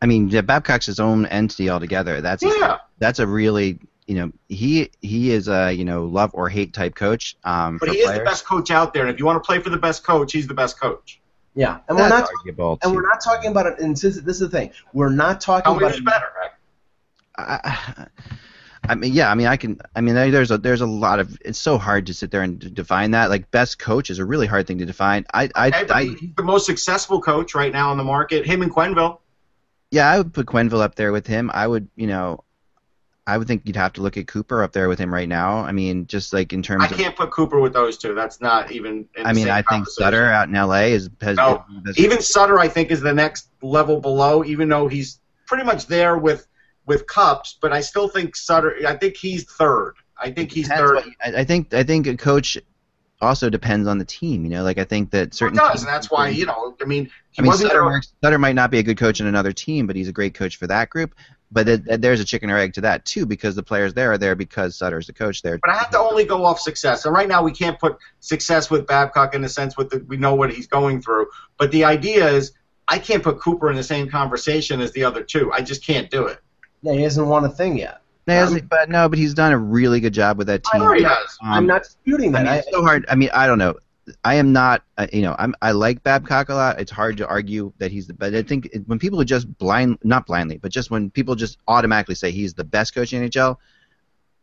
I 0.00 0.06
mean, 0.06 0.28
yeah, 0.28 0.42
Babcock's 0.42 0.86
his 0.86 1.00
own 1.00 1.26
entity 1.26 1.70
altogether. 1.70 2.20
That's 2.20 2.42
yeah. 2.42 2.74
A, 2.74 2.78
that's 2.98 3.18
a 3.18 3.26
really 3.26 3.80
you 4.06 4.14
know 4.14 4.32
he 4.48 4.90
he 5.00 5.30
is 5.30 5.48
a 5.48 5.72
you 5.72 5.84
know 5.84 6.04
love 6.04 6.30
or 6.34 6.48
hate 6.48 6.72
type 6.72 6.94
coach. 6.94 7.36
Um, 7.44 7.78
but 7.78 7.88
he 7.90 8.02
players. 8.02 8.10
is 8.10 8.18
the 8.18 8.24
best 8.24 8.46
coach 8.46 8.70
out 8.70 8.94
there, 8.94 9.02
and 9.02 9.12
if 9.12 9.18
you 9.18 9.26
want 9.26 9.42
to 9.42 9.46
play 9.46 9.58
for 9.60 9.70
the 9.70 9.76
best 9.76 10.04
coach, 10.04 10.32
he's 10.32 10.46
the 10.46 10.54
best 10.54 10.80
coach. 10.80 11.20
Yeah, 11.54 11.80
and 11.88 11.98
we're 11.98 12.08
not 12.08 12.28
arguable 12.38 12.78
and 12.82 12.94
we're 12.94 13.06
not 13.06 13.20
talking 13.20 13.50
about 13.50 13.66
it. 13.66 13.78
And 13.78 13.94
this, 13.94 14.16
this 14.20 14.40
is 14.40 14.40
the 14.40 14.48
thing, 14.48 14.72
we're 14.94 15.10
not 15.10 15.40
talking 15.40 15.70
How 15.70 15.76
about. 15.76 15.92
How 15.92 16.00
better? 16.00 16.26
Right? 16.40 16.50
I, 17.36 18.06
I 18.88 18.94
mean, 18.94 19.12
yeah. 19.12 19.30
I 19.30 19.34
mean, 19.34 19.46
I 19.46 19.56
can. 19.56 19.80
I 19.94 20.00
mean, 20.00 20.14
there's 20.14 20.50
a 20.50 20.58
there's 20.58 20.80
a 20.80 20.86
lot 20.86 21.20
of. 21.20 21.38
It's 21.44 21.58
so 21.58 21.78
hard 21.78 22.06
to 22.06 22.14
sit 22.14 22.30
there 22.30 22.42
and 22.42 22.58
define 22.74 23.12
that. 23.12 23.30
Like 23.30 23.50
best 23.50 23.78
coach 23.78 24.10
is 24.10 24.18
a 24.18 24.24
really 24.24 24.46
hard 24.46 24.66
thing 24.66 24.78
to 24.78 24.86
define. 24.86 25.24
I 25.32 25.50
I, 25.54 25.68
okay, 25.68 25.92
I 25.92 26.04
he's 26.04 26.34
the 26.36 26.42
most 26.42 26.66
successful 26.66 27.20
coach 27.20 27.54
right 27.54 27.72
now 27.72 27.90
on 27.90 27.98
the 27.98 28.04
market. 28.04 28.44
Him 28.46 28.62
and 28.62 28.72
Quenneville. 28.72 29.18
Yeah, 29.90 30.10
I 30.10 30.18
would 30.18 30.32
put 30.32 30.46
Quenneville 30.46 30.80
up 30.80 30.94
there 30.94 31.12
with 31.12 31.26
him. 31.26 31.50
I 31.52 31.66
would, 31.66 31.86
you 31.96 32.06
know, 32.06 32.44
I 33.32 33.38
would 33.38 33.48
think 33.48 33.62
you'd 33.64 33.76
have 33.76 33.94
to 33.94 34.02
look 34.02 34.18
at 34.18 34.26
Cooper 34.26 34.62
up 34.62 34.72
there 34.72 34.90
with 34.90 34.98
him 34.98 35.12
right 35.12 35.28
now. 35.28 35.60
I 35.60 35.72
mean, 35.72 36.06
just 36.06 36.34
like 36.34 36.52
in 36.52 36.62
terms. 36.62 36.84
I 36.84 36.88
can't 36.88 37.14
of, 37.14 37.16
put 37.16 37.30
Cooper 37.30 37.60
with 37.60 37.72
those 37.72 37.96
two. 37.96 38.14
That's 38.14 38.42
not 38.42 38.70
even. 38.70 39.08
I 39.24 39.32
mean, 39.32 39.48
I 39.48 39.62
think 39.62 39.88
Sutter 39.88 40.26
out 40.26 40.48
in 40.48 40.54
L.A. 40.54 40.92
is. 40.92 41.08
Has, 41.22 41.38
no, 41.38 41.64
even 41.96 42.20
Sutter, 42.20 42.58
I 42.58 42.68
think, 42.68 42.90
is 42.90 43.00
the 43.00 43.14
next 43.14 43.48
level 43.62 44.00
below. 44.00 44.44
Even 44.44 44.68
though 44.68 44.86
he's 44.86 45.18
pretty 45.46 45.64
much 45.64 45.86
there 45.86 46.18
with 46.18 46.46
with 46.84 47.06
Cups, 47.06 47.56
but 47.58 47.72
I 47.72 47.80
still 47.80 48.06
think 48.06 48.36
Sutter. 48.36 48.76
I 48.86 48.96
think 48.96 49.16
he's 49.16 49.44
third. 49.44 49.94
I 50.20 50.30
think 50.30 50.52
he's 50.52 50.68
third. 50.68 50.96
What, 50.96 51.34
I 51.34 51.44
think 51.44 51.72
I 51.72 51.84
think 51.84 52.06
a 52.06 52.18
coach 52.18 52.58
also 53.22 53.48
depends 53.48 53.88
on 53.88 53.98
the 53.98 54.04
team. 54.04 54.44
You 54.44 54.50
know, 54.50 54.62
like 54.62 54.78
I 54.78 54.84
think 54.84 55.10
that 55.12 55.32
certain. 55.32 55.56
Well, 55.56 55.68
it 55.68 55.72
does, 55.72 55.82
and 55.82 55.88
that's 55.88 56.10
why 56.10 56.28
you 56.28 56.44
know. 56.44 56.76
I 56.80 56.84
mean, 56.84 57.10
I 57.38 57.42
mean, 57.42 57.52
Sutter, 57.52 58.02
Sutter, 58.22 58.38
might 58.38 58.54
not 58.54 58.70
be 58.70 58.78
a 58.78 58.82
good 58.82 58.98
coach 58.98 59.20
in 59.20 59.26
another 59.26 59.52
team, 59.52 59.86
but 59.86 59.96
he's 59.96 60.08
a 60.08 60.12
great 60.12 60.34
coach 60.34 60.56
for 60.56 60.66
that 60.66 60.90
group. 60.90 61.14
But 61.50 61.68
it, 61.68 62.00
there's 62.02 62.20
a 62.20 62.24
chicken 62.24 62.50
or 62.50 62.58
egg 62.58 62.74
to 62.74 62.82
that 62.82 63.04
too, 63.04 63.24
because 63.26 63.54
the 63.54 63.62
players 63.62 63.94
there 63.94 64.12
are 64.12 64.18
there 64.18 64.34
because 64.34 64.76
Sutter's 64.76 65.06
the 65.06 65.12
coach 65.12 65.42
there. 65.42 65.58
But 65.58 65.70
I 65.70 65.76
have 65.76 65.90
to 65.90 65.98
only 65.98 66.24
go 66.24 66.44
off 66.44 66.60
success, 66.60 67.04
and 67.04 67.14
right 67.14 67.28
now 67.28 67.42
we 67.42 67.52
can't 67.52 67.78
put 67.78 67.98
success 68.20 68.70
with 68.70 68.86
Babcock 68.86 69.34
in 69.34 69.42
the 69.42 69.48
sense 69.48 69.76
with 69.76 69.90
the, 69.90 70.04
we 70.08 70.16
know 70.16 70.34
what 70.34 70.52
he's 70.52 70.66
going 70.66 71.00
through. 71.00 71.28
But 71.58 71.70
the 71.70 71.84
idea 71.84 72.28
is, 72.28 72.52
I 72.88 72.98
can't 72.98 73.22
put 73.22 73.38
Cooper 73.38 73.70
in 73.70 73.76
the 73.76 73.82
same 73.82 74.10
conversation 74.10 74.80
as 74.80 74.92
the 74.92 75.04
other 75.04 75.22
two. 75.22 75.52
I 75.52 75.62
just 75.62 75.86
can't 75.86 76.10
do 76.10 76.26
it. 76.26 76.40
Yeah, 76.82 76.94
he 76.94 77.02
hasn't 77.02 77.26
won 77.26 77.44
a 77.44 77.48
thing 77.48 77.78
yet. 77.78 78.01
Um, 78.28 78.60
but 78.70 78.88
no, 78.88 79.08
but 79.08 79.18
he's 79.18 79.34
done 79.34 79.52
a 79.52 79.58
really 79.58 80.00
good 80.00 80.14
job 80.14 80.38
with 80.38 80.46
that 80.46 80.62
team. 80.64 80.82
I 80.82 80.96
he 80.96 81.02
has. 81.02 81.38
Um, 81.42 81.52
I'm 81.52 81.66
not 81.66 81.82
disputing 81.82 82.32
that. 82.32 82.46
I 82.46 82.50
mean, 82.50 82.58
it's 82.60 82.70
so 82.70 82.82
hard. 82.82 83.04
I 83.08 83.14
mean, 83.14 83.30
I 83.34 83.46
don't 83.46 83.58
know. 83.58 83.74
I 84.24 84.34
am 84.34 84.52
not, 84.52 84.82
uh, 84.98 85.06
you 85.12 85.22
know, 85.22 85.36
I'm, 85.38 85.54
I 85.62 85.72
like 85.72 86.02
Babcock 86.02 86.48
a 86.48 86.54
lot. 86.54 86.80
It's 86.80 86.90
hard 86.90 87.16
to 87.18 87.26
argue 87.26 87.72
that 87.78 87.92
he's 87.92 88.06
the 88.06 88.14
best. 88.14 88.34
I 88.34 88.42
think 88.42 88.68
when 88.86 88.98
people 88.98 89.22
just 89.24 89.52
blind, 89.58 89.98
not 90.02 90.26
blindly, 90.26 90.58
but 90.58 90.72
just 90.72 90.90
when 90.90 91.10
people 91.10 91.34
just 91.34 91.58
automatically 91.68 92.16
say 92.16 92.30
he's 92.30 92.54
the 92.54 92.64
best 92.64 92.94
coach 92.94 93.12
in 93.12 93.28
NHL, 93.28 93.56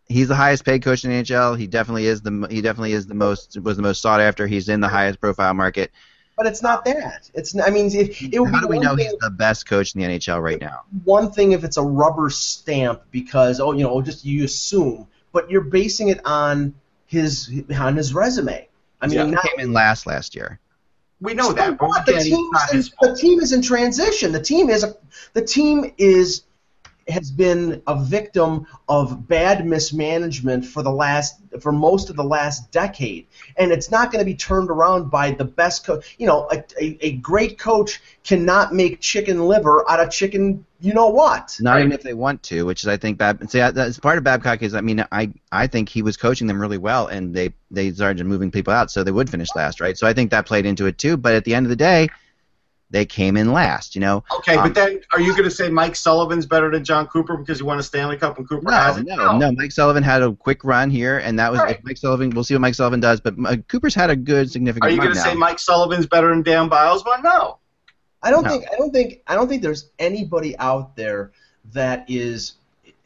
he's 0.08 0.28
the 0.28 0.36
highest 0.36 0.66
paid 0.66 0.82
coach 0.82 1.04
in 1.04 1.12
NHL. 1.12 1.58
He 1.58 1.68
definitely 1.68 2.08
is 2.08 2.22
the 2.22 2.48
he 2.50 2.62
definitely 2.62 2.94
is 2.94 3.08
the 3.08 3.16
most 3.16 3.60
was 3.60 3.78
the 3.78 3.84
most 3.84 4.02
sought 4.02 4.22
after. 4.22 4.48
He's 4.48 4.70
in 4.70 4.82
the 4.82 4.88
highest 4.88 5.20
profile 5.22 5.54
market. 5.54 5.92
But 6.40 6.48
it's 6.48 6.64
not 6.64 6.86
that. 6.86 7.30
It's 7.34 7.60
I 7.60 7.70
mean, 7.70 7.88
it, 7.88 8.34
it 8.34 8.40
would 8.40 8.50
How 8.50 8.62
do 8.62 8.68
we 8.70 8.80
know 8.80 8.96
he's 8.96 9.12
the 9.20 9.30
best 9.30 9.68
coach 9.68 9.94
in 9.94 10.00
the 10.00 10.08
NHL 10.08 10.42
right 10.42 10.62
now? 10.62 10.84
One 11.04 11.34
thing 11.34 11.52
if 11.52 11.66
it's 11.66 11.76
a 11.76 11.82
rubber 11.82 12.30
stamp 12.30 13.02
because 13.12 13.60
oh 13.60 13.74
you 13.74 13.84
know 13.84 14.02
just 14.02 14.24
you 14.24 14.46
assume, 14.46 15.06
but 15.34 15.52
you're 15.52 15.60
basing 15.60 16.08
it 16.08 16.26
on 16.26 16.76
his 17.08 17.52
on 17.78 17.98
his 17.98 18.14
resume. 18.14 18.70
I 19.02 19.08
mean, 19.08 19.18
yeah, 19.18 19.26
not, 19.26 19.44
came 19.44 19.60
in 19.60 19.74
last 19.74 20.08
last 20.08 20.34
year. 20.34 20.62
We 21.20 21.34
know 21.34 21.52
that, 21.52 21.78
but 21.78 22.06
the, 22.06 22.14
team 22.14 22.50
in, 22.72 22.84
the 23.02 23.18
team 23.20 23.42
is 23.42 23.52
in 23.52 23.62
transition. 23.62 24.32
The 24.32 24.42
team 24.42 24.70
is 24.70 24.86
a, 24.86 24.96
the 25.34 25.42
team 25.42 25.92
is 25.98 26.44
has 27.10 27.32
been 27.32 27.82
a 27.88 28.02
victim 28.02 28.68
of 28.88 29.28
bad 29.28 29.66
mismanagement 29.66 30.66
for 30.66 30.84
the 30.84 30.92
last 30.92 31.40
for 31.62 31.72
most 31.72 32.10
of 32.10 32.16
the 32.16 32.24
last 32.24 32.72
decade, 32.72 33.28
and 33.58 33.72
it's 33.72 33.90
not 33.90 34.12
going 34.12 34.20
to 34.20 34.26
be 34.26 34.36
turned 34.36 34.70
around 34.70 35.10
by 35.10 35.32
the 35.32 35.46
best 35.46 35.86
coach. 35.86 36.16
You 36.20 36.28
know, 36.28 36.48
a, 36.52 36.64
a, 36.80 36.98
a, 37.02 37.12
great 37.14 37.58
coach 37.58 38.02
cannot 38.24 38.74
make 38.74 39.00
chicken 39.00 39.48
liver 39.48 39.90
out 39.90 40.00
of 40.00 40.12
chicken. 40.12 40.66
You 40.80 40.94
know 40.94 41.08
what? 41.08 41.58
Not 41.60 41.74
right? 41.74 41.80
even 41.82 41.92
if 41.92 42.04
they 42.04 42.14
want 42.14 42.44
to, 42.44 42.66
which 42.66 42.84
is 42.84 42.88
I 42.88 42.98
think 42.98 43.18
Bab. 43.18 43.50
See, 43.50 43.60
that's 43.60 44.00
part 44.00 44.18
of 44.18 44.24
Babcock 44.24 44.62
is 44.62 44.76
I 44.76 44.82
mean 44.82 45.06
I 45.12 45.32
I 45.52 45.68
think 45.68 45.90
he 45.90 46.02
was 46.02 46.18
coaching 46.18 46.48
them 46.48 46.60
really 46.60 46.78
well, 46.78 47.08
and 47.08 47.34
they 47.34 47.54
they 47.72 47.92
started 47.92 48.26
moving 48.26 48.52
people 48.52 48.74
out, 48.74 48.92
so 48.92 49.04
they 49.04 49.12
would 49.12 49.30
finish 49.30 49.50
last, 49.56 49.82
right? 49.82 49.98
So 49.98 50.08
I 50.08 50.14
think 50.14 50.32
that 50.32 50.46
played 50.46 50.66
into 50.66 50.86
it 50.86 50.98
too. 50.98 51.18
But 51.18 51.34
at 51.34 51.46
the 51.46 51.56
end 51.56 51.66
of 51.66 51.70
the 51.70 51.76
day 51.76 52.10
they 52.90 53.06
came 53.06 53.38
in 53.38 53.52
last. 53.52 53.96
You 53.96 54.02
know. 54.02 54.24
Okay, 54.38 54.56
um, 54.56 54.64
but 54.64 54.76
then 54.76 55.02
are 55.12 55.22
you 55.22 55.32
going 55.32 55.44
to 55.44 55.52
say 55.52 55.70
Mike 55.70 55.96
Sullivan's 55.96 56.46
better 56.46 56.70
than 56.72 56.84
Jon 56.84 57.08
Cooper 57.08 57.38
because 57.38 57.60
he 57.60 57.64
won 57.64 57.80
a 57.80 57.84
Stanley 57.84 58.18
Cup 58.18 58.38
and 58.38 58.48
Cooper 58.48 58.70
no, 58.70 58.72
hasn't? 58.72 59.08
No, 59.08 59.16
no, 59.16 59.38
no. 59.38 59.52
Mike 59.52 59.72
Sullivan 59.72 60.04
had 60.04 60.22
a 60.22 60.34
quick 60.34 60.64
run 60.64 60.90
here, 60.90 61.20
and 61.20 61.38
that 61.40 61.52
was 61.52 61.60
right. 61.60 61.84
Mike 61.84 61.98
Sullivan. 61.98 62.30
We'll 62.32 62.44
see 62.44 62.54
what 62.54 62.62
Mike 62.62 62.76
Sullivan 62.76 63.00
does, 63.00 63.20
but 63.20 63.36
uh, 63.46 63.58
Cooper's 63.68 63.96
had 63.96 64.10
a 64.10 64.16
good 64.16 64.52
significant. 64.52 64.92
Are 64.92 64.94
you 64.94 65.02
going 65.02 65.14
to 65.14 65.20
say 65.20 65.34
Mike 65.36 65.60
Sullivan's 65.60 66.08
better 66.08 66.30
than 66.30 66.44
Dan 66.44 66.70
Bylsma? 66.70 67.24
No. 67.24 67.60
I 68.22 68.32
don't 68.32 68.44
no. 68.44 68.50
think. 68.50 68.66
I 68.72 68.76
don't 68.76 68.92
think. 68.92 69.22
I 69.28 69.36
don't 69.36 69.48
think 69.48 69.62
there's 69.62 69.92
anybody 69.98 70.58
out 70.58 70.96
there 70.96 71.32
that 71.74 72.06
is 72.08 72.54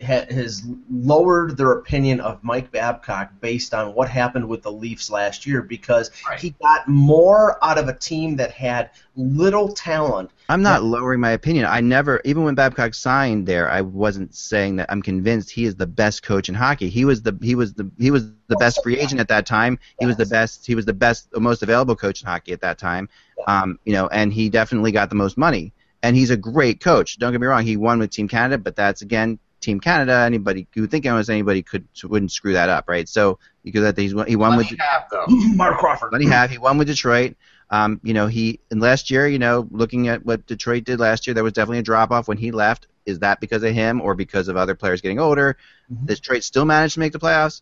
has 0.04 0.64
lowered 0.90 1.58
their 1.58 1.72
opinion 1.72 2.20
of 2.20 2.44
Mike 2.44 2.72
Babcock 2.72 3.32
based 3.42 3.74
on 3.74 3.94
what 3.94 4.10
happened 4.10 4.48
with 4.48 4.62
the 4.62 4.72
Leafs 4.72 5.10
last 5.10 5.46
year 5.46 5.62
because 5.62 6.12
right. 6.28 6.40
he 6.40 6.52
got 6.62 6.88
more 6.88 7.58
out 7.64 7.78
of 7.78 7.88
a 7.88 7.94
team 7.94 8.36
that 8.36 8.52
had 8.52 8.92
little 9.16 9.70
talent. 9.70 10.32
I'm 10.50 10.62
not 10.62 10.84
lowering 10.84 11.20
my 11.20 11.32
opinion. 11.32 11.66
I 11.66 11.82
never, 11.82 12.22
even 12.26 12.44
when 12.44 12.56
Babcock 12.56 12.94
signed 12.94 13.48
there, 13.48 13.70
I 13.70 13.82
wasn't 13.82 14.36
saying 14.36 14.76
that 14.78 14.92
I'm 14.92 15.02
convinced 15.02 15.50
he 15.50 15.66
is 15.66 15.76
the 15.76 15.88
best 15.88 16.24
coach 16.24 16.50
in 16.50 16.56
hockey. 16.56 16.90
He 16.90 17.06
was 17.06 17.22
the 17.22 17.38
he 17.42 17.56
was 17.56 17.74
the 17.74 17.90
he 17.98 18.12
was 18.12 18.26
the 18.48 18.56
best 18.58 18.82
free 18.84 19.00
agent 19.00 19.20
at 19.20 19.28
that 19.30 19.46
time. 19.46 19.80
He 20.00 20.06
was 20.06 20.18
the 20.18 20.26
best 20.26 20.66
he 20.66 20.76
was 20.76 20.86
the 20.86 20.94
best 20.94 21.30
most 21.36 21.64
available 21.64 21.96
coach 21.96 22.22
in 22.22 22.28
hockey 22.28 22.52
at 22.52 22.62
that 22.62 22.78
time. 22.78 23.10
Um, 23.48 23.80
you 23.86 23.94
know, 23.94 24.08
and 24.08 24.34
he 24.34 24.50
definitely 24.50 24.92
got 24.92 25.10
the 25.10 25.16
most 25.16 25.38
money. 25.38 25.74
And 26.02 26.18
he's 26.18 26.32
a 26.32 26.38
great 26.38 26.82
coach. 26.82 27.18
Don't 27.18 27.32
get 27.32 27.40
me 27.40 27.48
wrong. 27.48 27.64
He 27.64 27.78
won 27.78 28.00
with 28.00 28.10
Team 28.10 28.28
Canada, 28.28 28.58
but 28.58 28.76
that's 28.76 29.02
again 29.02 29.40
Team 29.64 29.80
Canada. 29.80 30.24
Anybody 30.26 30.68
who 30.74 30.88
think 30.88 31.06
almost 31.06 31.30
anybody 31.30 31.64
could 31.64 31.88
wouldn't 32.04 32.32
screw 32.32 32.54
that 32.54 32.70
up, 32.70 32.86
right? 32.88 33.08
So 33.08 33.40
because 33.64 33.84
that 33.84 33.98
he's 33.98 34.14
he 34.28 34.36
won 34.36 34.58
with 34.58 34.68
have, 34.80 35.08
though. 35.10 35.26
Marc 35.30 35.78
Crawford. 35.78 36.12
Let 36.12 36.22
he 36.22 36.28
have. 36.28 36.50
He 36.50 36.58
won 36.58 36.78
with 36.78 36.88
Detroit. 36.88 37.36
Um, 37.70 38.00
you 38.04 38.14
know, 38.14 38.28
he 38.28 38.60
and 38.70 38.82
last 38.82 39.10
year, 39.10 39.28
you 39.28 39.40
know, 39.40 39.68
looking 39.72 40.08
at 40.08 40.26
what 40.26 40.46
Detroit 40.46 40.84
did 40.84 41.00
last 41.00 41.26
year, 41.26 41.34
there 41.34 41.44
was 41.44 41.54
definitely 41.54 41.80
a 41.80 41.84
drop 41.84 42.12
off 42.12 42.28
when 42.28 42.38
he 42.38 42.52
left. 42.52 42.88
Is 43.06 43.20
that 43.20 43.40
because 43.40 43.64
of 43.64 43.74
him 43.74 44.00
or 44.00 44.16
because 44.16 44.48
of 44.48 44.58
other 44.58 44.76
players 44.76 45.02
getting 45.02 45.20
older? 45.20 45.58
Mm-hmm. 45.92 46.06
Detroit 46.06 46.44
still 46.44 46.66
managed 46.66 46.94
to 46.94 47.00
make 47.00 47.14
the 47.14 47.20
playoffs. 47.20 47.62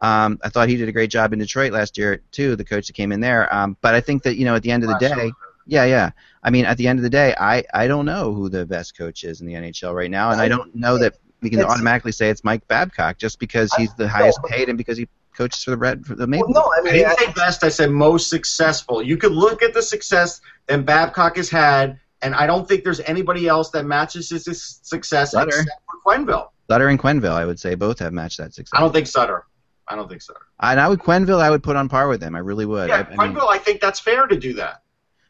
Um, 0.00 0.38
I 0.42 0.48
thought 0.50 0.68
he 0.68 0.76
did 0.76 0.88
a 0.88 0.92
great 0.92 1.10
job 1.10 1.32
in 1.32 1.38
Detroit 1.38 1.72
last 1.72 1.96
year 1.96 2.22
too, 2.30 2.56
the 2.56 2.64
coach 2.64 2.88
that 2.88 2.92
came 2.92 3.12
in 3.12 3.20
there. 3.20 3.52
Um, 3.54 3.76
but 3.80 3.94
I 3.94 4.00
think 4.00 4.24
that 4.24 4.36
you 4.36 4.44
know, 4.44 4.54
at 4.56 4.62
the 4.62 4.70
end 4.70 4.82
of 4.84 4.90
the 4.90 4.98
day, 4.98 5.30
yeah, 5.66 5.84
yeah. 5.84 6.10
I 6.42 6.50
mean, 6.50 6.64
at 6.64 6.76
the 6.76 6.86
end 6.88 6.98
of 6.98 7.02
the 7.02 7.10
day, 7.10 7.34
I 7.38 7.64
I 7.72 7.88
don't 7.88 8.06
know 8.06 8.32
who 8.32 8.48
the 8.48 8.66
best 8.66 8.96
coach 8.96 9.24
is 9.24 9.40
in 9.40 9.46
the 9.46 9.54
NHL 9.54 9.94
right 9.94 10.10
now, 10.10 10.30
and 10.30 10.40
I 10.40 10.48
don't 10.48 10.74
know 10.74 10.98
that 10.98 11.14
we 11.40 11.50
can 11.50 11.62
automatically 11.62 12.12
say 12.12 12.30
it's 12.30 12.44
Mike 12.44 12.66
Babcock 12.68 13.18
just 13.18 13.38
because 13.38 13.72
he's 13.74 13.94
the 13.94 14.08
highest 14.08 14.40
paid 14.44 14.68
and 14.68 14.78
because 14.78 14.96
he 14.96 15.08
coaches 15.36 15.62
for 15.62 15.70
the 15.70 15.76
Red 15.76 16.04
for 16.06 16.14
the 16.14 16.26
Maple. 16.26 16.48
Well, 16.52 16.64
no, 16.64 16.72
I, 16.72 16.82
mean, 16.82 17.04
I 17.04 17.14
didn't 17.14 17.20
I, 17.20 17.26
say 17.26 17.32
best. 17.32 17.64
I 17.64 17.68
said 17.68 17.90
most 17.90 18.30
successful. 18.30 19.02
You 19.02 19.16
could 19.16 19.32
look 19.32 19.62
at 19.62 19.74
the 19.74 19.82
success 19.82 20.40
that 20.66 20.84
Babcock 20.84 21.36
has 21.36 21.50
had, 21.50 21.98
and 22.22 22.34
I 22.34 22.46
don't 22.46 22.66
think 22.66 22.84
there's 22.84 23.00
anybody 23.00 23.46
else 23.46 23.70
that 23.70 23.84
matches 23.84 24.30
his, 24.30 24.80
success 24.82 25.32
Sutter. 25.32 25.48
except 25.48 25.82
for 25.86 26.10
Quenneville. 26.10 26.48
Sutter 26.68 26.88
and 26.88 26.98
Quenneville, 26.98 27.32
I 27.32 27.44
would 27.44 27.60
say, 27.60 27.74
both 27.74 27.98
have 28.00 28.12
matched 28.12 28.38
that 28.38 28.54
success. 28.54 28.76
I 28.76 28.80
don't 28.80 28.92
think 28.92 29.06
Sutter. 29.06 29.44
I 29.86 29.94
don't 29.94 30.08
think 30.08 30.22
Sutter. 30.22 30.40
And 30.60 30.80
I 30.80 30.88
would 30.88 30.98
Quenneville, 30.98 31.40
I 31.40 31.50
would 31.50 31.62
put 31.62 31.76
on 31.76 31.88
par 31.88 32.08
with 32.08 32.22
him. 32.22 32.34
I 32.34 32.40
really 32.40 32.66
would. 32.66 32.88
Yeah, 32.88 33.00
I, 33.00 33.02
Quenneville, 33.02 33.18
I, 33.18 33.28
mean, 33.28 33.38
I 33.50 33.58
think 33.58 33.80
that's 33.80 34.00
fair 34.00 34.26
to 34.26 34.36
do 34.36 34.54
that. 34.54 34.82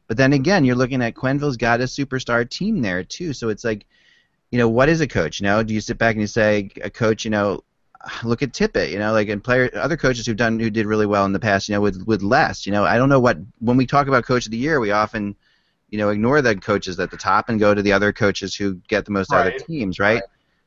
But 0.09 0.17
then 0.17 0.33
again, 0.33 0.65
you're 0.65 0.77
looking 0.77 1.03
at 1.03 1.15
Quenneville's 1.15 1.57
got 1.57 1.81
a 1.81 1.85
superstar 1.85 2.49
team 2.49 2.81
there 2.81 3.03
too, 3.03 3.33
so 3.33 3.49
it's 3.49 3.65
like 3.65 3.87
you 4.57 4.63
know, 4.63 4.71
what 4.71 4.89
is 4.89 5.03
a 5.03 5.07
coach? 5.07 5.39
You 5.39 5.45
know, 5.45 5.63
do 5.63 5.75
you 5.75 5.83
sit 5.83 5.99
back 5.99 6.15
and 6.15 6.21
you 6.23 6.27
say, 6.27 6.71
a 6.83 6.89
coach, 6.89 7.27
you 7.27 7.31
know, 7.31 7.63
look 8.25 8.43
at 8.43 8.53
Tippett, 8.53 8.91
you 8.91 8.99
know, 8.99 9.13
like 9.13 9.29
and 9.29 9.45
player 9.45 9.69
other 9.75 9.99
coaches 9.99 10.25
who've 10.25 10.35
done 10.35 10.59
who 10.59 10.71
did 10.71 10.87
really 10.87 11.05
well 11.05 11.27
in 11.27 11.35
the 11.35 11.39
past, 11.39 11.69
you 11.69 11.75
know, 11.75 11.83
with 11.83 12.03
with 12.07 12.23
less. 12.23 12.65
You 12.65 12.73
know, 12.73 12.83
I 12.83 12.97
don't 12.97 13.11
know 13.11 13.21
what 13.21 13.37
when 13.59 13.77
we 13.77 13.85
talk 13.85 14.07
about 14.09 14.25
coach 14.25 14.47
of 14.47 14.53
the 14.53 14.57
year, 14.57 14.81
we 14.81 14.93
often, 14.93 15.37
you 15.91 15.99
know, 15.99 16.09
ignore 16.09 16.41
the 16.41 16.57
coaches 16.57 16.99
at 16.99 17.11
the 17.11 17.19
top 17.19 17.51
and 17.51 17.61
go 17.61 17.75
to 17.75 17.83
the 17.83 17.93
other 17.93 18.15
coaches 18.15 18.55
who 18.55 18.77
get 18.89 19.05
the 19.05 19.11
most 19.11 19.31
right. 19.31 19.53
out 19.53 19.61
of 19.61 19.67
teams, 19.67 19.99
right? 19.99 20.15
right? 20.15 20.23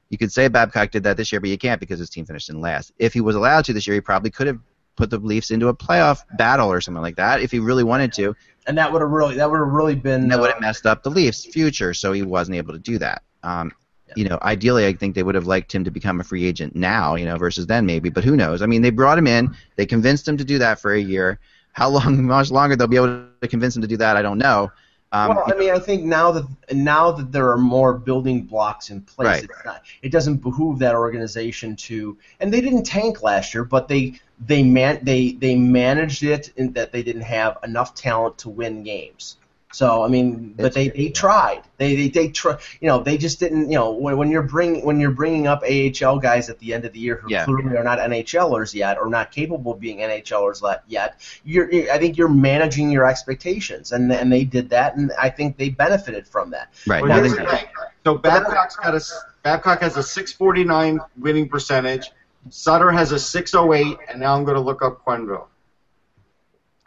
You 0.10 0.19
could 0.19 0.32
say 0.32 0.47
Babcock 0.49 0.91
did 0.91 1.02
that 1.06 1.17
this 1.17 1.32
year, 1.32 1.41
but 1.41 1.49
you 1.49 1.58
can't 1.58 1.80
because 1.80 1.97
his 1.97 2.12
team 2.12 2.28
finished 2.28 2.52
in 2.52 2.62
last. 2.62 2.91
If 2.99 3.13
he 3.13 3.21
was 3.21 3.36
allowed 3.36 3.65
to 3.65 3.73
this 3.73 3.88
year, 3.88 3.95
he 3.95 4.02
probably 4.02 4.30
could 4.30 4.45
have 4.45 4.60
put 4.97 5.10
the 5.10 5.17
Leafs 5.17 5.49
into 5.49 5.69
a 5.69 5.75
playoff 5.75 6.21
battle 6.38 6.71
or 6.71 6.80
something 6.80 7.02
like 7.02 7.15
that 7.15 7.41
if 7.41 7.49
he 7.52 7.58
really 7.58 7.84
wanted 7.84 8.13
to. 8.13 8.36
And 8.67 8.78
that 8.78 8.93
would 8.93 9.02
have 9.02 9.10
really 9.10 9.36
that 9.38 9.49
would 9.49 9.60
have 9.60 9.69
really 9.69 9.95
been 9.95 10.23
And 10.23 10.32
that 10.32 10.39
would 10.39 10.52
have 10.52 10.58
uh, 10.58 10.62
messed 10.62 10.86
up 10.86 11.02
the 11.02 11.10
Leafs' 11.10 11.45
future, 11.45 11.95
so 11.95 12.12
he 12.12 12.21
wasn't 12.21 12.58
able 12.58 12.73
to 12.73 12.80
do 12.80 12.99
that. 12.99 13.23
Um, 13.43 13.71
You 14.15 14.28
know, 14.28 14.39
ideally, 14.41 14.88
I 14.88 14.93
think 14.93 15.13
they 15.13 15.21
would 15.21 15.36
have 15.36 15.45
liked 15.45 15.73
him 15.73 15.84
to 15.84 15.91
become 15.91 16.19
a 16.19 16.23
free 16.23 16.45
agent 16.47 16.75
now, 16.75 17.13
you 17.15 17.25
know, 17.25 17.38
versus 17.38 17.67
then 17.67 17.86
maybe. 17.86 18.10
But 18.10 18.23
who 18.23 18.36
knows? 18.36 18.63
I 18.63 18.65
mean, 18.65 18.82
they 18.82 18.89
brought 18.89 19.19
him 19.19 19.28
in, 19.28 19.56
they 19.75 19.86
convinced 19.86 20.28
him 20.28 20.36
to 20.38 20.43
do 20.43 20.58
that 20.58 20.80
for 20.80 20.93
a 20.93 20.99
year. 20.99 21.39
How 21.73 21.89
long, 21.89 22.23
much 22.38 22.49
longer 22.49 22.75
they'll 22.75 22.88
be 22.88 22.95
able 22.95 23.23
to 23.41 23.47
convince 23.47 23.75
him 23.75 23.84
to 23.84 23.88
do 23.88 23.97
that, 23.97 24.17
I 24.17 24.23
don't 24.23 24.39
know. 24.39 24.71
Um, 25.12 25.30
well, 25.36 25.43
I 25.47 25.56
mean, 25.56 25.71
I 25.71 25.80
think 25.80 26.04
now 26.04 26.32
that 26.32 26.45
now 26.73 27.12
that 27.12 27.32
there 27.32 27.49
are 27.52 27.58
more 27.58 27.93
building 27.93 28.43
blocks 28.43 28.89
in 28.91 29.02
place, 29.02 29.28
Right. 29.28 29.43
it's 29.43 29.65
not, 29.65 29.82
it 30.02 30.12
doesn't 30.12 30.38
behoove 30.38 30.80
that 30.80 30.95
organization 30.95 31.75
to. 31.88 32.17
And 32.39 32.54
they 32.54 32.62
didn't 32.62 32.84
tank 32.84 33.23
last 33.23 33.54
year, 33.54 33.63
but 33.63 33.88
they 33.88 34.19
they 34.45 34.62
man 34.63 34.99
they 35.04 35.32
they 35.34 35.56
managed 35.56 36.23
it 36.23 36.52
in 36.58 36.73
that 36.73 36.91
they 36.91 37.02
didn't 37.04 37.23
have 37.23 37.58
enough 37.63 37.95
talent 37.95 38.38
to 38.39 38.49
win 38.49 38.84
games. 38.84 39.38
So 39.71 40.03
I 40.03 40.08
mean, 40.08 40.55
but 40.58 40.73
they, 40.73 40.88
they 40.89 41.10
tried. 41.10 41.62
They 41.77 41.95
they 41.95 42.08
they 42.10 42.29
try. 42.29 42.58
You 42.82 42.88
know, 42.88 43.03
they 43.03 43.19
just 43.19 43.39
didn't. 43.39 43.69
You 43.69 43.77
know, 43.77 43.91
when, 43.91 44.17
when 44.17 44.32
you're 44.32 44.41
bring 44.41 44.84
when 44.84 44.99
you're 44.99 45.12
bringing 45.12 45.45
up 45.45 45.62
AHL 45.63 46.17
guys 46.17 46.49
at 46.49 46.58
the 46.58 46.73
end 46.73 46.86
of 46.86 46.93
the 46.93 46.99
year 46.99 47.17
who 47.17 47.29
Yeah. 47.29 47.45
clearly 47.45 47.77
are 47.77 47.84
not 47.84 47.99
NHLers 47.99 48.73
yet 48.73 48.97
or 48.97 49.08
not 49.10 49.32
capable 49.32 49.73
of 49.73 49.79
being 49.79 49.99
NHLers 49.99 50.63
le- 50.63 50.82
yet, 50.88 51.21
you're 51.43 51.67
I 51.91 51.99
think 51.99 52.17
you're 52.17 52.29
managing 52.29 52.89
your 52.89 53.05
expectations, 53.05 53.91
and 53.91 54.12
and 54.12 54.34
they 54.34 54.43
did 54.43 54.71
that, 54.71 54.95
and 54.95 55.12
I 55.19 55.29
think 55.29 55.58
they 55.58 55.69
benefited 55.69 56.27
from 56.27 56.49
that. 56.49 56.73
right. 56.88 57.01
Well, 57.03 57.10
now 57.10 57.17
here's 57.17 57.36
they- 57.36 57.43
the 57.45 57.49
thing. 57.51 57.65
So 58.05 58.17
Babcock's 58.17 58.75
got 58.75 58.93
a 58.93 58.97
s- 58.97 59.23
Babcock 59.43 59.82
has 59.82 59.97
a 59.97 60.03
649 60.03 60.99
winning 61.19 61.47
percentage. 61.47 62.10
Sutter 62.49 62.89
has 62.91 63.12
a 63.12 63.19
608, 63.19 63.97
and 64.10 64.19
now 64.19 64.34
I'm 64.36 64.45
going 64.45 64.55
to 64.55 64.62
look 64.62 64.82
up 64.82 65.05
Quenneville. 65.05 65.45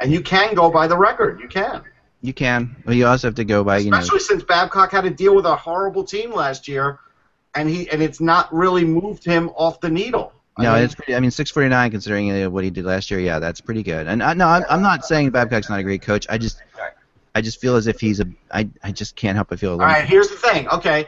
And 0.01 0.11
you 0.11 0.21
can 0.21 0.55
go 0.55 0.71
by 0.71 0.87
the 0.89 0.97
record. 0.97 1.39
You 1.41 1.47
can, 1.49 1.83
you 2.23 2.33
can, 2.33 2.77
but 2.87 2.95
you 2.95 3.07
also 3.07 3.27
have 3.27 3.35
to 3.35 3.45
go 3.45 3.65
by, 3.65 3.79
you 3.79 3.91
know. 3.91 3.99
especially 3.99 4.21
since 4.21 4.45
Babcock 4.45 4.93
had 4.93 5.03
to 5.03 5.11
deal 5.11 5.35
with 5.35 5.45
a 5.45 5.57
horrible 5.57 6.05
team 6.05 6.33
last 6.33 6.69
year, 6.69 7.01
and 7.55 7.69
he 7.69 7.91
and 7.91 8.01
it's 8.01 8.21
not 8.21 8.53
really 8.55 8.85
moved 8.85 9.25
him 9.25 9.51
off 9.51 9.81
the 9.81 9.91
needle. 9.91 10.33
I 10.57 10.63
No, 10.63 10.75
mean, 10.75 10.85
it's 10.85 10.95
pretty. 10.95 11.15
I 11.15 11.21
mean, 11.21 11.31
649 11.31 11.91
considering 11.91 12.45
uh, 12.45 12.49
what 12.49 12.63
he 12.63 12.71
did 12.71 12.85
last 12.85 13.11
year. 13.11 13.19
Yeah, 13.19 13.39
that's 13.41 13.61
pretty 13.61 13.83
good. 13.83 14.07
And 14.07 14.23
I, 14.23 14.35
no, 14.35 14.47
I'm, 14.47 14.65
I'm 14.71 14.83
not 14.83 15.05
saying 15.05 15.31
Babcock's 15.31 15.69
not 15.69 15.81
a 15.81 15.83
great 15.83 16.03
coach. 16.03 16.27
I 16.31 16.39
just, 16.39 16.63
I 17.35 17.41
just 17.41 17.61
feel 17.61 17.75
as 17.75 17.87
if 17.89 17.99
he's 17.99 18.21
a. 18.21 18.27
I, 18.53 18.69
I 18.85 18.93
just 18.93 19.17
can't 19.17 19.35
help 19.35 19.49
but 19.49 19.59
feel. 19.59 19.71
A 19.71 19.73
All 19.73 19.79
right, 19.79 20.05
here's 20.05 20.29
the 20.29 20.37
thing. 20.37 20.69
Okay, 20.69 21.07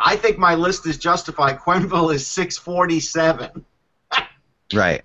I 0.00 0.16
think 0.16 0.38
my 0.38 0.54
list 0.54 0.86
is 0.86 0.96
justified. 0.96 1.58
Quenneville 1.66 2.14
is 2.14 2.26
647. 2.26 3.64
Right. 4.72 5.02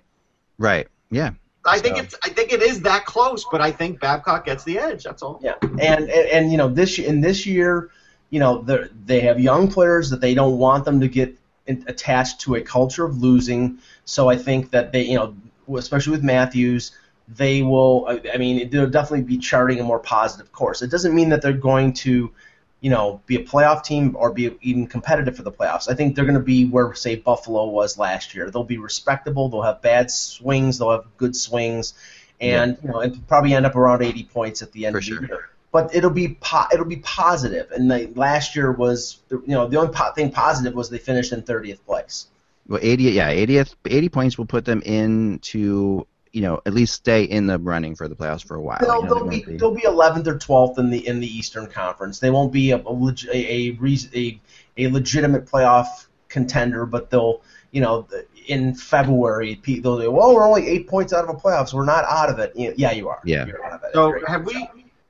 Right. 0.58 0.88
Yeah. 1.10 1.30
I 1.70 1.78
think 1.78 1.96
So- 1.96 2.02
it's 2.02 2.16
I 2.22 2.28
think 2.28 2.52
it 2.52 2.62
is 2.62 2.80
that 2.82 3.04
close, 3.04 3.44
but 3.50 3.60
I 3.60 3.70
think 3.70 4.00
Babcock 4.00 4.44
gets 4.44 4.64
the 4.64 4.78
edge. 4.78 5.04
That's 5.04 5.22
all. 5.22 5.40
Yeah, 5.42 5.54
and 5.62 5.80
and, 5.80 6.10
and 6.10 6.52
you 6.52 6.58
know 6.58 6.68
this 6.68 6.98
in 6.98 7.20
this 7.20 7.46
year, 7.46 7.90
you 8.30 8.40
know 8.40 8.62
they 8.62 8.88
they 9.06 9.20
have 9.20 9.40
young 9.40 9.70
players 9.70 10.10
that 10.10 10.20
they 10.20 10.34
don't 10.34 10.58
want 10.58 10.84
them 10.84 11.00
to 11.00 11.08
get 11.08 11.34
in, 11.66 11.84
attached 11.86 12.40
to 12.42 12.56
a 12.56 12.60
culture 12.60 13.04
of 13.04 13.22
losing. 13.22 13.78
So 14.04 14.28
I 14.28 14.36
think 14.36 14.70
that 14.70 14.92
they 14.92 15.04
you 15.04 15.16
know 15.16 15.34
especially 15.76 16.12
with 16.12 16.24
Matthews, 16.24 16.92
they 17.28 17.62
will. 17.62 18.06
I, 18.08 18.20
I 18.34 18.36
mean 18.38 18.68
they'll 18.70 18.90
definitely 18.90 19.22
be 19.22 19.38
charting 19.38 19.80
a 19.80 19.84
more 19.84 20.00
positive 20.00 20.50
course. 20.52 20.82
It 20.82 20.90
doesn't 20.90 21.14
mean 21.14 21.28
that 21.30 21.42
they're 21.42 21.52
going 21.52 21.92
to. 22.04 22.32
You 22.80 22.90
know, 22.90 23.20
be 23.26 23.36
a 23.36 23.44
playoff 23.44 23.84
team 23.84 24.16
or 24.18 24.32
be 24.32 24.56
even 24.62 24.86
competitive 24.86 25.36
for 25.36 25.42
the 25.42 25.52
playoffs. 25.52 25.90
I 25.90 25.94
think 25.94 26.16
they're 26.16 26.24
going 26.24 26.38
to 26.38 26.40
be 26.40 26.66
where, 26.66 26.94
say, 26.94 27.16
Buffalo 27.16 27.66
was 27.66 27.98
last 27.98 28.34
year. 28.34 28.50
They'll 28.50 28.64
be 28.64 28.78
respectable. 28.78 29.50
They'll 29.50 29.62
have 29.62 29.82
bad 29.82 30.10
swings. 30.10 30.78
They'll 30.78 30.92
have 30.92 31.04
good 31.18 31.36
swings, 31.36 31.94
and 32.40 32.78
you 32.82 32.90
know, 32.90 33.00
and 33.00 33.26
probably 33.28 33.54
end 33.54 33.66
up 33.66 33.76
around 33.76 34.02
80 34.02 34.24
points 34.24 34.62
at 34.62 34.72
the 34.72 34.86
end 34.86 34.94
For 34.94 34.98
of 34.98 35.04
sure. 35.04 35.20
the 35.20 35.26
year 35.26 35.50
but 35.72 35.94
it'll 35.94 36.10
be 36.10 36.36
po- 36.40 36.66
it'll 36.72 36.84
be 36.84 36.96
positive. 36.96 37.70
And 37.70 37.90
the, 37.90 38.10
last 38.16 38.56
year 38.56 38.72
was 38.72 39.18
you 39.30 39.42
know 39.46 39.68
the 39.68 39.78
only 39.78 39.92
po- 39.92 40.12
thing 40.12 40.32
positive 40.32 40.74
was 40.74 40.90
they 40.90 40.98
finished 40.98 41.32
in 41.32 41.42
30th 41.42 41.78
place. 41.86 42.26
Well, 42.68 42.80
80. 42.80 43.02
Yeah, 43.04 43.32
80th. 43.32 43.74
80 43.84 44.08
points 44.10 44.38
will 44.38 44.46
put 44.46 44.64
them 44.64 44.80
into, 44.82 46.06
you 46.32 46.42
know, 46.42 46.60
at 46.64 46.72
least 46.74 46.94
stay 46.94 47.24
in 47.24 47.46
the 47.46 47.58
running 47.58 47.96
for 47.96 48.06
the 48.08 48.14
playoffs 48.14 48.44
for 48.46 48.56
a 48.56 48.60
while. 48.62 48.78
They'll, 48.80 48.96
you 48.96 49.02
know, 49.04 49.14
they'll 49.14 49.24
they 49.24 49.30
be 49.30 49.36
won't 49.36 49.46
be- 49.46 49.56
they'll 49.56 49.94
be 49.96 50.22
11th 50.22 50.26
or 50.26 50.38
12th 50.38 50.78
in 50.78 50.90
the 50.90 51.06
in 51.06 51.20
the 51.20 51.26
Eastern 51.26 51.66
Conference. 51.66 52.18
They 52.20 52.30
won't 52.30 52.52
be 52.52 52.70
a 52.70 52.78
a, 52.78 53.14
a, 53.32 53.76
a, 53.78 53.78
a, 54.14 54.40
a 54.76 54.88
legitimate 54.88 55.46
playoff 55.46 56.06
contender, 56.28 56.86
but 56.86 57.10
they'll 57.10 57.42
you 57.72 57.80
know 57.80 58.06
in 58.46 58.74
February 58.74 59.56
pe- 59.56 59.80
they'll 59.80 59.98
say, 59.98 60.08
well 60.08 60.34
we're 60.34 60.46
only 60.46 60.66
eight 60.66 60.88
points 60.88 61.12
out 61.12 61.24
of 61.24 61.30
a 61.30 61.38
playoffs. 61.38 61.72
We're 61.74 61.84
not 61.84 62.04
out 62.04 62.30
of 62.30 62.38
it. 62.38 62.52
You 62.54 62.68
know, 62.68 62.74
yeah, 62.76 62.92
you 62.92 63.08
are. 63.08 63.20
Yeah. 63.24 63.46
You're 63.46 63.64
out 63.64 63.72
of 63.72 63.84
it. 63.84 63.90
So 63.92 64.18
have 64.26 64.46
we? 64.46 64.68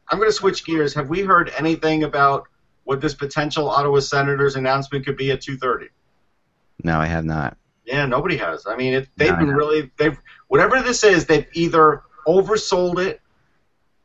I'm 0.08 0.18
going 0.18 0.28
to 0.28 0.32
switch 0.34 0.64
gears. 0.64 0.92
Have 0.94 1.08
we 1.08 1.20
heard 1.20 1.52
anything 1.56 2.02
about 2.02 2.48
what 2.82 3.00
this 3.00 3.14
potential 3.14 3.70
Ottawa 3.70 4.00
Senators 4.00 4.56
announcement 4.56 5.06
could 5.06 5.16
be 5.16 5.30
at 5.30 5.40
2:30? 5.40 5.88
No, 6.82 6.98
I 6.98 7.06
have 7.06 7.24
not. 7.24 7.56
Yeah, 7.84 8.06
nobody 8.06 8.36
has. 8.36 8.66
I 8.66 8.76
mean, 8.76 8.94
it, 8.94 9.08
they've 9.16 9.32
No, 9.32 9.38
been 9.38 9.50
really 9.54 9.90
they've 9.96 10.18
whatever 10.48 10.80
this 10.82 11.02
is, 11.04 11.26
they've 11.26 11.46
either 11.54 12.02
oversold 12.26 12.98
it 13.04 13.20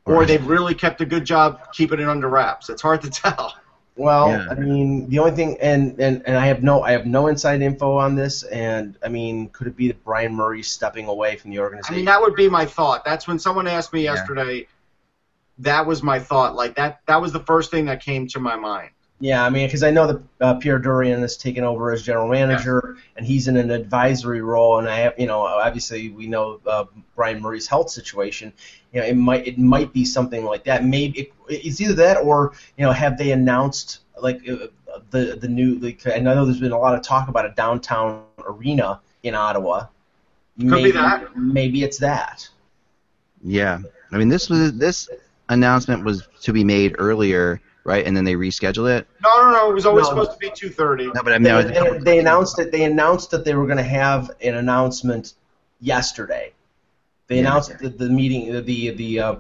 or 0.06 0.20
Right. 0.20 0.28
they've 0.28 0.46
really 0.48 0.74
kept 0.76 1.02
a 1.02 1.06
good 1.06 1.26
job 1.26 1.72
keeping 1.74 2.00
it 2.00 2.08
under 2.08 2.28
wraps. 2.30 2.70
It's 2.70 2.82
hard 2.82 3.02
to 3.02 3.10
tell. 3.24 3.54
Well, 3.98 4.30
Yeah. 4.30 4.48
I 4.50 4.56
mean, 4.56 5.10
the 5.10 5.20
only 5.20 5.32
thing, 5.32 5.58
and, 5.62 6.00
and, 6.00 6.22
and 6.26 6.38
I 6.38 6.48
have 6.48 6.62
no 6.64 6.82
I 6.84 6.92
have 6.92 7.06
no 7.06 7.28
inside 7.28 7.62
info 7.62 7.98
on 7.98 8.16
this, 8.16 8.44
and 8.44 8.98
I 9.04 9.10
mean, 9.10 9.50
could 9.50 9.68
it 9.68 9.76
be 9.76 9.88
that 9.88 10.04
Brian 10.04 10.34
Murray 10.36 10.64
stepping 10.64 11.08
away 11.08 11.36
from 11.38 11.52
the 11.52 11.60
organization? 11.60 11.94
I 11.94 11.98
mean, 11.98 12.06
that 12.06 12.22
would 12.22 12.36
be 12.36 12.50
my 12.50 12.66
thought. 12.66 13.06
That's 13.06 13.28
when 13.28 13.40
someone 13.40 13.68
asked 13.68 13.94
me 13.94 14.04
Yeah. 14.04 14.16
yesterday. 14.16 14.68
That 15.60 15.86
was 15.86 16.04
my 16.04 16.20
thought. 16.20 16.56
Like 16.56 16.76
that. 16.76 17.00
That 17.08 17.22
was 17.22 17.32
the 17.32 17.40
first 17.40 17.72
thing 17.72 17.86
that 17.86 18.02
came 18.04 18.28
to 18.30 18.40
my 18.40 18.56
mind. 18.58 18.90
Yeah, 19.20 19.46
I 19.46 19.50
mean, 19.50 19.68
because 19.68 19.82
I 19.82 19.92
know 19.92 20.08
that 20.08 20.22
uh, 20.42 20.54
Pierre 20.56 20.80
Dorion 20.80 21.22
has 21.22 21.38
taken 21.38 21.64
over 21.64 21.92
as 21.92 22.04
general 22.04 22.28
manager, 22.28 22.98
and 23.16 23.26
he's 23.26 23.48
in 23.48 23.56
an 23.56 23.72
advisory 23.72 24.42
role, 24.42 24.78
and 24.78 24.90
I 24.90 24.98
have, 24.98 25.14
you 25.18 25.26
know, 25.26 25.42
obviously 25.42 26.10
we 26.10 26.28
know 26.28 26.60
uh, 26.68 26.84
Brian 27.16 27.42
Murray's 27.42 27.66
health 27.66 27.90
situation. 27.90 28.52
You 28.92 29.00
know, 29.00 29.08
it 29.08 29.16
might 29.16 29.48
it 29.48 29.58
might 29.58 29.94
be 29.94 30.04
something 30.04 30.44
like 30.44 30.66
that. 30.66 30.84
Maybe 30.84 31.20
it, 31.20 31.34
it's 31.48 31.80
either 31.80 31.94
that 31.94 32.18
or 32.18 32.54
you 32.78 32.86
know, 32.86 32.92
have 32.92 33.18
they 33.18 33.32
announced 33.32 34.00
like 34.22 34.48
uh, 34.50 34.68
the 35.12 35.38
the 35.40 35.48
new? 35.48 35.76
Like, 35.76 36.06
and 36.06 36.28
I 36.28 36.34
know 36.36 36.44
there's 36.44 36.60
been 36.60 36.74
a 36.74 36.80
lot 36.80 36.94
of 36.94 37.02
talk 37.02 37.30
about 37.30 37.46
a 37.46 37.54
downtown 37.56 38.26
arena 38.40 39.00
in 39.24 39.34
Ottawa. 39.34 39.88
be 40.58 40.66
maybe, 40.66 40.92
that. 40.92 41.38
Maybe 41.38 41.84
it's 41.84 42.00
that. 42.00 42.50
Yeah. 43.44 43.80
I 44.12 44.18
mean, 44.18 44.30
this 44.30 44.50
was 44.50 44.74
this 44.74 45.10
announcement 45.50 46.04
was 46.04 46.28
to 46.42 46.54
be 46.54 46.64
made 46.64 46.96
earlier, 46.98 47.62
right? 47.86 48.06
And 48.06 48.18
then 48.18 48.26
they 48.26 48.34
rescheduled 48.34 48.90
it. 48.98 49.08
No, 49.24 49.44
no, 49.44 49.52
no. 49.52 49.70
It 49.72 49.74
was 49.74 49.86
always 49.86 50.04
No. 50.06 50.10
supposed 50.10 50.32
to 50.34 50.38
be 50.38 50.50
2:30. 50.50 51.14
No, 51.14 51.24
but 51.24 51.32
I 51.32 51.38
mean, 51.38 51.44
They, 51.44 51.50
that 51.50 51.56
was 51.56 51.66
a 51.66 52.00
they- 52.00 52.04
they 52.04 52.20
announced 52.20 52.60
it. 52.60 52.72
They 52.74 52.84
announced 52.84 53.32
that 53.32 53.46
they 53.46 53.54
were 53.56 53.66
going 53.66 53.78
to 53.78 53.84
have 53.84 54.32
an 54.42 54.56
announcement 54.56 55.34
yesterday. 55.80 56.52
They 57.28 57.36
Yeah. 57.36 57.42
announced 57.42 57.78
the, 57.80 57.90
the 57.90 58.10
meeting, 58.10 58.52
the 58.52 58.62
the, 58.62 58.90
the 58.92 59.20
uh, 59.20 59.36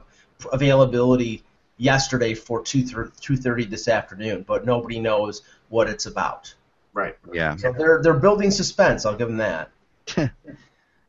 availability 0.53 1.43
yesterday 1.77 2.34
for 2.34 2.62
two 2.62 2.84
two 3.19 3.36
thirty 3.38 3.65
this 3.65 3.88
afternoon, 3.88 4.43
but 4.47 4.65
nobody 4.65 4.99
knows 4.99 5.41
what 5.69 5.89
it's 5.89 6.05
about. 6.05 6.53
Right. 6.93 7.17
Yeah. 7.34 7.55
So 7.58 7.73
they're 7.77 8.01
they're 8.01 8.13
building 8.13 8.51
suspense. 8.51 9.05
I'll 9.05 9.15
give 9.17 9.27
them 9.27 9.38
that. 9.38 9.69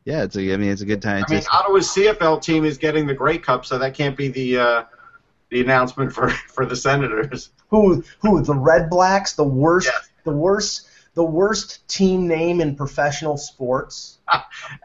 Yeah. 0.05 0.22
It's 0.22 0.37
a. 0.37 0.55
I 0.55 0.57
mean, 0.57 0.70
it's 0.70 0.83
a 0.83 0.87
good 0.87 1.03
time. 1.03 1.25
I 1.29 1.33
mean, 1.33 1.42
to- 1.42 1.51
Ottawa's 1.51 1.88
CFL 1.88 2.40
team 2.40 2.64
is 2.64 2.79
getting 2.79 3.09
the 3.09 3.14
Grey 3.14 3.38
Cup, 3.38 3.66
so 3.66 3.77
that 3.79 3.92
can't 3.94 4.16
be 4.16 4.29
the 4.29 4.57
uh, 4.59 4.83
the 5.57 5.62
announcement 5.64 6.12
for 6.12 6.29
for 6.55 6.66
the 6.66 6.77
Senators. 6.77 7.51
Who 7.71 8.05
who 8.21 8.42
the 8.42 8.55
Red 8.55 8.90
Blacks, 8.90 9.33
the 9.35 9.45
worst 9.45 9.87
Yes. 9.92 10.09
the 10.25 10.33
worst 10.33 10.88
the 11.14 11.25
worst 11.25 11.87
team 11.88 12.29
name 12.29 12.61
in 12.61 12.77
professional 12.77 13.37
sports. 13.37 14.19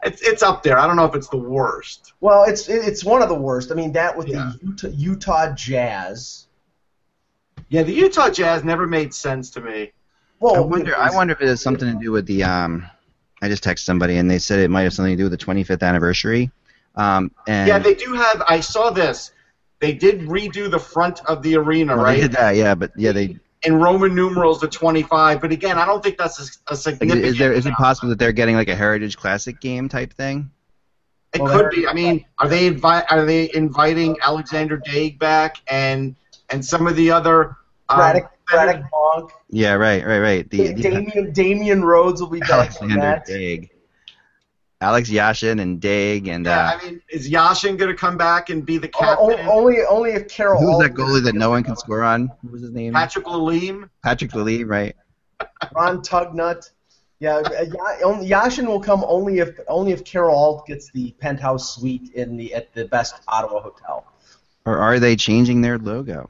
It's 0.04 0.22
it's 0.22 0.42
up 0.42 0.62
there. 0.62 0.78
I 0.78 0.86
don't 0.86 0.96
know 0.96 1.04
if 1.04 1.14
it's 1.14 1.28
the 1.28 1.36
worst. 1.36 2.12
Well, 2.20 2.44
it's 2.44 2.68
it's 2.68 3.04
one 3.04 3.22
of 3.22 3.28
the 3.28 3.34
worst. 3.34 3.70
I 3.70 3.74
mean, 3.74 3.92
that 3.92 4.16
with 4.16 4.28
Yeah. 4.28 4.52
the 4.60 4.66
Utah, 4.66 4.88
Utah 4.88 5.54
Jazz. 5.54 6.46
Yeah, 7.68 7.82
the 7.84 7.92
Utah 7.92 8.30
Jazz 8.30 8.64
never 8.64 8.86
made 8.86 9.12
sense 9.14 9.50
to 9.50 9.60
me. 9.60 9.92
Well, 10.40 10.56
I 10.56 10.60
wonder. 10.60 10.96
I 10.96 11.10
wonder 11.10 11.32
if 11.34 11.40
it 11.40 11.48
has 11.48 11.60
something 11.62 11.92
to 11.92 11.98
do 12.04 12.12
with 12.12 12.26
the. 12.26 12.44
Um, 12.44 12.86
I 13.40 13.48
just 13.48 13.64
texted 13.64 13.80
somebody 13.80 14.16
and 14.18 14.30
they 14.30 14.38
said 14.38 14.60
it 14.60 14.70
might 14.70 14.82
have 14.82 14.92
something 14.92 15.16
to 15.16 15.22
do 15.24 15.28
with 15.28 15.38
the 15.38 15.44
25th 15.44 15.82
anniversary. 15.82 16.50
Um, 16.94 17.32
and 17.48 17.66
Yeah, 17.68 17.78
they 17.78 17.94
do 17.94 18.12
have. 18.14 18.42
I 18.48 18.60
saw 18.60 18.90
this. 18.90 19.32
They 19.82 19.92
did 19.92 20.20
redo 20.20 20.70
the 20.70 20.78
front 20.78 21.20
of 21.26 21.42
the 21.42 21.56
arena, 21.56 21.96
well, 21.96 22.06
they 22.06 22.20
did 22.20 22.30
that. 22.32 22.54
Yeah, 22.54 22.76
but 22.76 22.92
yeah, 22.96 23.10
they. 23.10 23.36
In 23.64 23.74
Roman 23.80 24.14
numerals, 24.14 24.60
the 24.60 24.68
25. 24.68 25.40
But 25.40 25.50
again, 25.50 25.76
I 25.76 25.84
don't 25.84 26.00
think 26.02 26.16
that's 26.18 26.38
a, 26.68 26.72
a 26.72 26.76
significant. 26.76 27.24
is 27.24 27.36
there 27.36 27.52
is 27.52 27.66
it 27.66 27.74
possible 27.74 28.08
that 28.10 28.18
they're 28.20 28.30
getting 28.30 28.54
like 28.54 28.68
a 28.68 28.76
Heritage 28.76 29.16
Classic 29.16 29.60
game 29.60 29.88
type 29.88 30.12
thing? 30.14 30.52
It 31.34 31.40
Well, 31.40 31.52
could 31.52 31.70
be. 31.70 31.86
I 31.88 31.94
mean, 31.94 32.24
are 32.38 32.46
they 32.46 32.70
invi- 32.70 33.04
Are 33.10 33.24
they 33.26 33.52
inviting 33.52 34.16
Alexander 34.22 34.78
Daigle 34.78 35.18
back 35.18 35.56
and 35.66 36.14
and 36.50 36.64
some 36.64 36.86
of 36.86 36.94
the 36.94 37.10
other? 37.10 37.56
um, 37.88 37.98
Radek, 37.98 38.28
Radek 38.50 38.88
Bonk, 38.88 39.30
Yeah, 39.50 39.72
right, 39.72 40.06
right, 40.06 40.20
right. 40.20 40.48
The, 40.50 40.74
the 40.74 40.82
Damian 40.82 41.32
Damian 41.32 41.84
Rhodes 41.84 42.20
will 42.20 42.30
be 42.30 42.38
back 42.38 42.50
Alexander 42.52 43.00
that. 43.00 43.26
Daigle. 43.26 43.68
Alex 44.82 45.08
Yashin 45.08 45.60
and 45.60 45.80
Daigle 45.80 46.28
and 46.30 46.44
Yeah, 46.44 46.70
uh, 46.72 46.78
I 46.78 46.84
mean, 46.84 47.00
is 47.08 47.30
Yashin 47.30 47.78
going 47.78 47.90
to 47.90 47.96
come 47.96 48.16
back 48.16 48.50
and 48.50 48.66
be 48.66 48.78
the 48.78 48.88
O- 48.88 48.98
captain? 49.00 49.46
o- 49.48 49.52
only 49.52 49.78
only 49.88 50.10
if 50.10 50.28
Carol. 50.28 50.60
who's 50.60 50.82
that 50.82 50.94
goalie 50.94 51.22
that 51.24 51.34
no 51.36 51.50
one 51.50 51.62
can 51.62 51.76
score 51.76 52.02
on? 52.02 52.26
What 52.42 52.52
was 52.52 52.62
his 52.62 52.72
name? 52.72 52.92
Patrick 52.92 53.24
Lalime? 53.26 53.88
Patrick 54.02 54.34
Lee, 54.34 54.64
right? 54.64 54.96
Ron 55.74 56.02
Tugnutt. 56.02 56.70
Yeah, 57.20 57.36
uh, 57.36 57.64
Yashin 58.20 58.66
will 58.66 58.80
come 58.80 59.04
only 59.06 59.38
if 59.38 59.50
only 59.68 59.92
if 59.92 60.04
Carol 60.04 60.36
Alt 60.36 60.66
gets 60.66 60.90
the 60.90 61.12
penthouse 61.20 61.76
suite 61.76 62.10
in 62.14 62.36
the 62.36 62.52
at 62.52 62.74
the 62.74 62.86
best 62.86 63.14
Ottawa 63.28 63.60
hotel. 63.60 64.04
Or 64.66 64.78
are 64.78 64.98
they 64.98 65.14
changing 65.14 65.60
their 65.60 65.78
logo? 65.78 66.28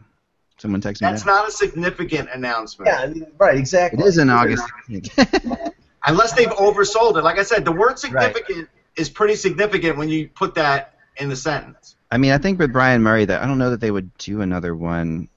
Someone 0.58 0.82
text 0.82 1.00
me 1.00 1.08
That's 1.08 1.22
that. 1.22 1.30
not 1.30 1.48
a 1.48 1.50
significant 1.50 2.28
announcement. 2.34 2.88
Yeah, 2.92 3.00
I 3.00 3.06
mean, 3.08 3.26
right, 3.38 3.56
exactly. 3.56 4.02
It 4.04 4.06
is 4.06 4.18
in 4.18 4.28
August. 4.30 4.64
16th. 6.04 6.10
Unless 6.10 6.32
they've 6.34 6.48
oversold 6.48 7.16
it. 7.16 7.22
Like 7.24 7.38
I 7.38 7.42
said, 7.42 7.64
the 7.64 7.72
word 7.72 7.98
significant 7.98 8.68
is 8.96 9.08
pretty 9.08 9.36
significant 9.36 9.96
when 9.98 10.08
you 10.08 10.28
put 10.28 10.54
that 10.56 10.94
in 11.16 11.28
the 11.28 11.36
sentence. 11.36 11.96
I 12.10 12.18
mean, 12.18 12.32
I 12.32 12.38
think 12.38 12.58
with 12.58 12.72
Brian 12.72 13.02
Murray, 13.02 13.24
that 13.24 13.42
I 13.42 13.46
don't 13.46 13.58
know 13.58 13.70
that 13.70 13.80
they 13.80 13.90
would 13.90 14.16
do 14.18 14.42
another 14.42 14.74
one 14.76 15.28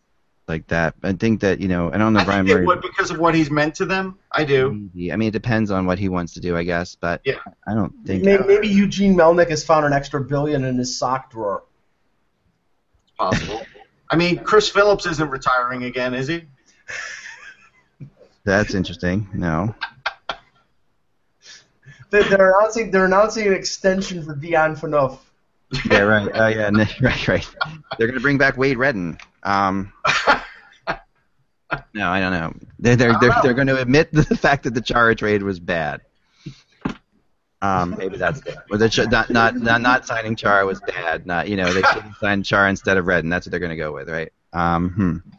like 0.47 0.67
that. 0.67 0.93
I 1.03 1.13
think 1.13 1.39
that 1.41 1.59
you 1.59 1.67
know, 1.67 1.91
I 1.91 1.97
don't 1.97 2.13
know 2.13 2.19
I 2.19 2.25
Brian 2.25 2.45
think 2.45 2.49
they 2.49 2.65
Murray. 2.65 2.65
would 2.67 2.81
because 2.81 3.11
of 3.11 3.17
what 3.17 3.33
he's 3.33 3.49
meant 3.49 3.75
to 3.75 3.85
them. 3.85 4.19
I 4.31 4.43
do. 4.43 4.89
Maybe. 4.93 5.11
I 5.13 5.15
mean, 5.15 5.29
it 5.29 5.31
depends 5.31 5.71
on 5.71 5.85
what 5.85 5.97
he 5.99 6.09
wants 6.09 6.33
to 6.33 6.39
do, 6.41 6.57
I 6.57 6.63
guess. 6.63 6.95
But 6.95 7.21
Yeah. 7.23 7.35
I 7.67 7.73
don't 7.73 7.93
think. 8.05 8.23
Maybe, 8.23 8.43
maybe 8.43 8.67
Eugene 8.67 9.15
Melnyk 9.15 9.49
has 9.49 9.63
found 9.63 9.85
an 9.85 9.93
extra 9.93 10.21
billion 10.21 10.63
in 10.65 10.77
his 10.77 10.97
sock 10.97 11.31
drawer. 11.31 11.63
It's 13.07 13.13
possible. 13.17 13.65
I 14.09 14.17
mean, 14.17 14.37
Chris 14.39 14.69
Phillips 14.69 15.05
isn't 15.05 15.29
retiring 15.29 15.85
again, 15.85 16.13
is 16.13 16.27
he? 16.27 16.43
That's 18.43 18.75
interesting. 18.75 19.27
No. 19.33 19.73
They- 22.09 22.23
They're 22.23 22.57
announcing 22.57 22.91
they're 22.91 23.05
announcing 23.05 23.47
an 23.47 23.53
extension 23.53 24.23
for 24.23 24.35
Dion 24.35 24.75
Phaneuf. 24.75 25.19
Yeah, 25.89 26.01
right. 26.01 26.29
Oh, 26.33 26.47
yeah. 26.47 26.69
Right, 27.01 27.27
right. 27.27 27.55
They're 27.97 28.07
gonna 28.07 28.19
bring 28.19 28.37
back 28.37 28.57
Wade 28.57 28.77
Redden. 28.77 29.17
Um. 29.43 29.91
No, 31.93 32.09
I 32.09 32.19
don't 32.19 32.31
know. 32.31 32.53
They're 32.79 32.95
they're 32.95 33.19
they're, 33.19 33.35
they're 33.41 33.53
going 33.53 33.67
to 33.67 33.81
admit 33.81 34.09
the 34.13 34.23
fact 34.23 34.63
that 34.63 34.73
the 34.73 34.81
Chara 34.81 35.15
trade 35.15 35.43
was 35.43 35.59
bad. 35.59 36.01
Um, 37.61 37.95
maybe 37.97 38.17
that's 38.17 38.41
or 38.69 38.77
the 38.77 39.07
not, 39.09 39.29
not 39.29 39.55
not 39.55 39.81
not 39.81 40.05
signing 40.05 40.35
Chara 40.35 40.65
was 40.65 40.79
bad. 40.81 41.25
Not 41.25 41.47
you 41.47 41.57
know 41.57 41.73
they 41.73 41.81
should 41.81 42.03
signed 42.19 42.45
Chara 42.45 42.69
instead 42.69 42.97
of 42.97 43.07
Redden. 43.07 43.29
That's 43.29 43.47
what 43.47 43.51
they're 43.51 43.59
going 43.59 43.71
to 43.71 43.75
go 43.75 43.91
with, 43.91 44.09
right? 44.09 44.31
Um, 44.53 44.89
hmm. 44.91 45.29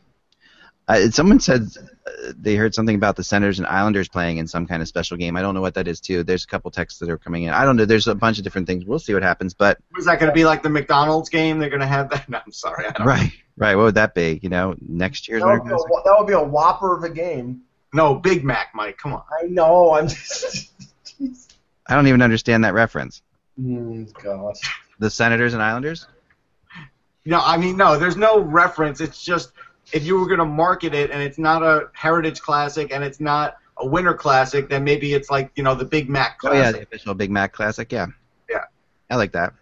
Uh, 0.88 1.11
someone 1.11 1.40
said 1.40 1.62
uh, 2.07 2.33
they 2.38 2.55
heard 2.55 2.72
something 2.75 2.94
about 2.94 3.16
the 3.16 3.25
Senators 3.25 3.59
and 3.59 3.66
Islanders 3.66 4.09
playing 4.09 4.38
in 4.38 4.46
some 4.46 4.66
kind 4.66 4.81
of 4.81 4.87
special 4.87 5.16
game. 5.16 5.37
I 5.37 5.42
don't 5.42 5.55
know 5.55 5.61
what 5.61 5.75
that 5.75 5.88
is 5.88 6.01
too. 6.01 6.22
There's 6.22 6.44
a 6.44 6.46
couple 6.46 6.70
texts 6.70 7.01
that 7.01 7.11
are 7.11 7.18
coming 7.18 7.42
in. 7.42 7.51
I 7.53 7.64
don't 7.64 7.77
know. 7.77 7.85
There's 7.85 8.07
a 8.07 8.14
bunch 8.14 8.38
of 8.38 8.44
different 8.44 8.68
things. 8.68 8.85
We'll 8.85 9.01
see 9.01 9.12
what 9.12 9.25
happens. 9.25 9.53
But 9.53 9.79
is 9.99 10.05
that 10.05 10.20
going 10.20 10.31
to 10.31 10.35
be 10.35 10.44
like 10.44 10.62
the 10.62 10.70
McDonald's 10.70 11.29
game? 11.29 11.59
They're 11.59 11.70
going 11.70 11.81
to 11.81 11.87
have 11.87 12.11
that? 12.11 12.29
No, 12.29 12.38
I'm 12.44 12.53
sorry. 12.53 12.87
I 12.87 12.90
don't 12.90 13.07
right, 13.07 13.33
right. 13.57 13.75
What 13.75 13.85
would 13.85 13.94
that 13.96 14.14
be? 14.14 14.38
You 14.42 14.49
know, 14.49 14.75
next 14.81 15.29
year's 15.29 15.42
That 15.42 15.49
would, 15.49 15.64
be 15.64 15.70
a, 15.70 15.77
that 15.77 16.16
would 16.18 16.27
be 16.27 16.35
a 16.35 16.42
whopper 16.42 16.96
of 16.96 17.03
a 17.03 17.11
game. 17.11 17.62
No, 17.92 18.14
Big 18.14 18.44
Mac, 18.44 18.68
Mike. 18.75 18.99
Come 18.99 19.12
on. 19.12 19.22
I 19.40 19.46
know. 19.46 19.94
I'm 19.94 20.09
just. 20.09 20.72
I 21.88 21.94
don't 21.94 22.07
even 22.09 22.22
understand 22.22 22.64
that 22.64 22.75
reference. 22.75 23.22
Mm, 23.61 24.12
gosh. 24.22 24.61
The 24.99 25.11
Senators 25.11 25.55
and 25.55 25.62
Islanders. 25.62 26.07
No, 27.25 27.40
I 27.40 27.57
mean, 27.57 27.77
no, 27.77 27.99
there's 27.99 28.16
no 28.16 28.38
reference. 28.40 29.01
It's 29.01 29.22
just 29.22 29.51
if 29.92 30.05
you 30.05 30.18
were 30.18 30.27
going 30.27 30.38
to 30.38 30.44
market 30.44 30.94
it 30.94 31.11
and 31.11 31.22
it's 31.22 31.38
not 31.38 31.62
a 31.62 31.88
Heritage 31.92 32.40
Classic 32.40 32.92
and 32.92 33.05
it's 33.05 33.20
not 33.20 33.57
a 33.79 33.87
Winter 33.87 34.14
Classic, 34.14 34.68
then 34.68 34.85
maybe 34.85 35.14
it's 35.14 35.31
like, 35.31 35.51
you 35.55 35.62
know, 35.62 35.75
the 35.75 35.85
Big 35.85 36.09
Mac 36.09 36.38
Oh 36.44 36.53
yeah, 36.53 36.72
the 36.72 36.83
official 36.83 37.14
Big 37.14 37.31
Mac 37.31 37.53
Classic. 37.53 37.90
Yeah. 37.90 38.07
Yeah. 38.51 38.64
I 39.11 39.16
like 39.16 39.33
that. 39.33 39.53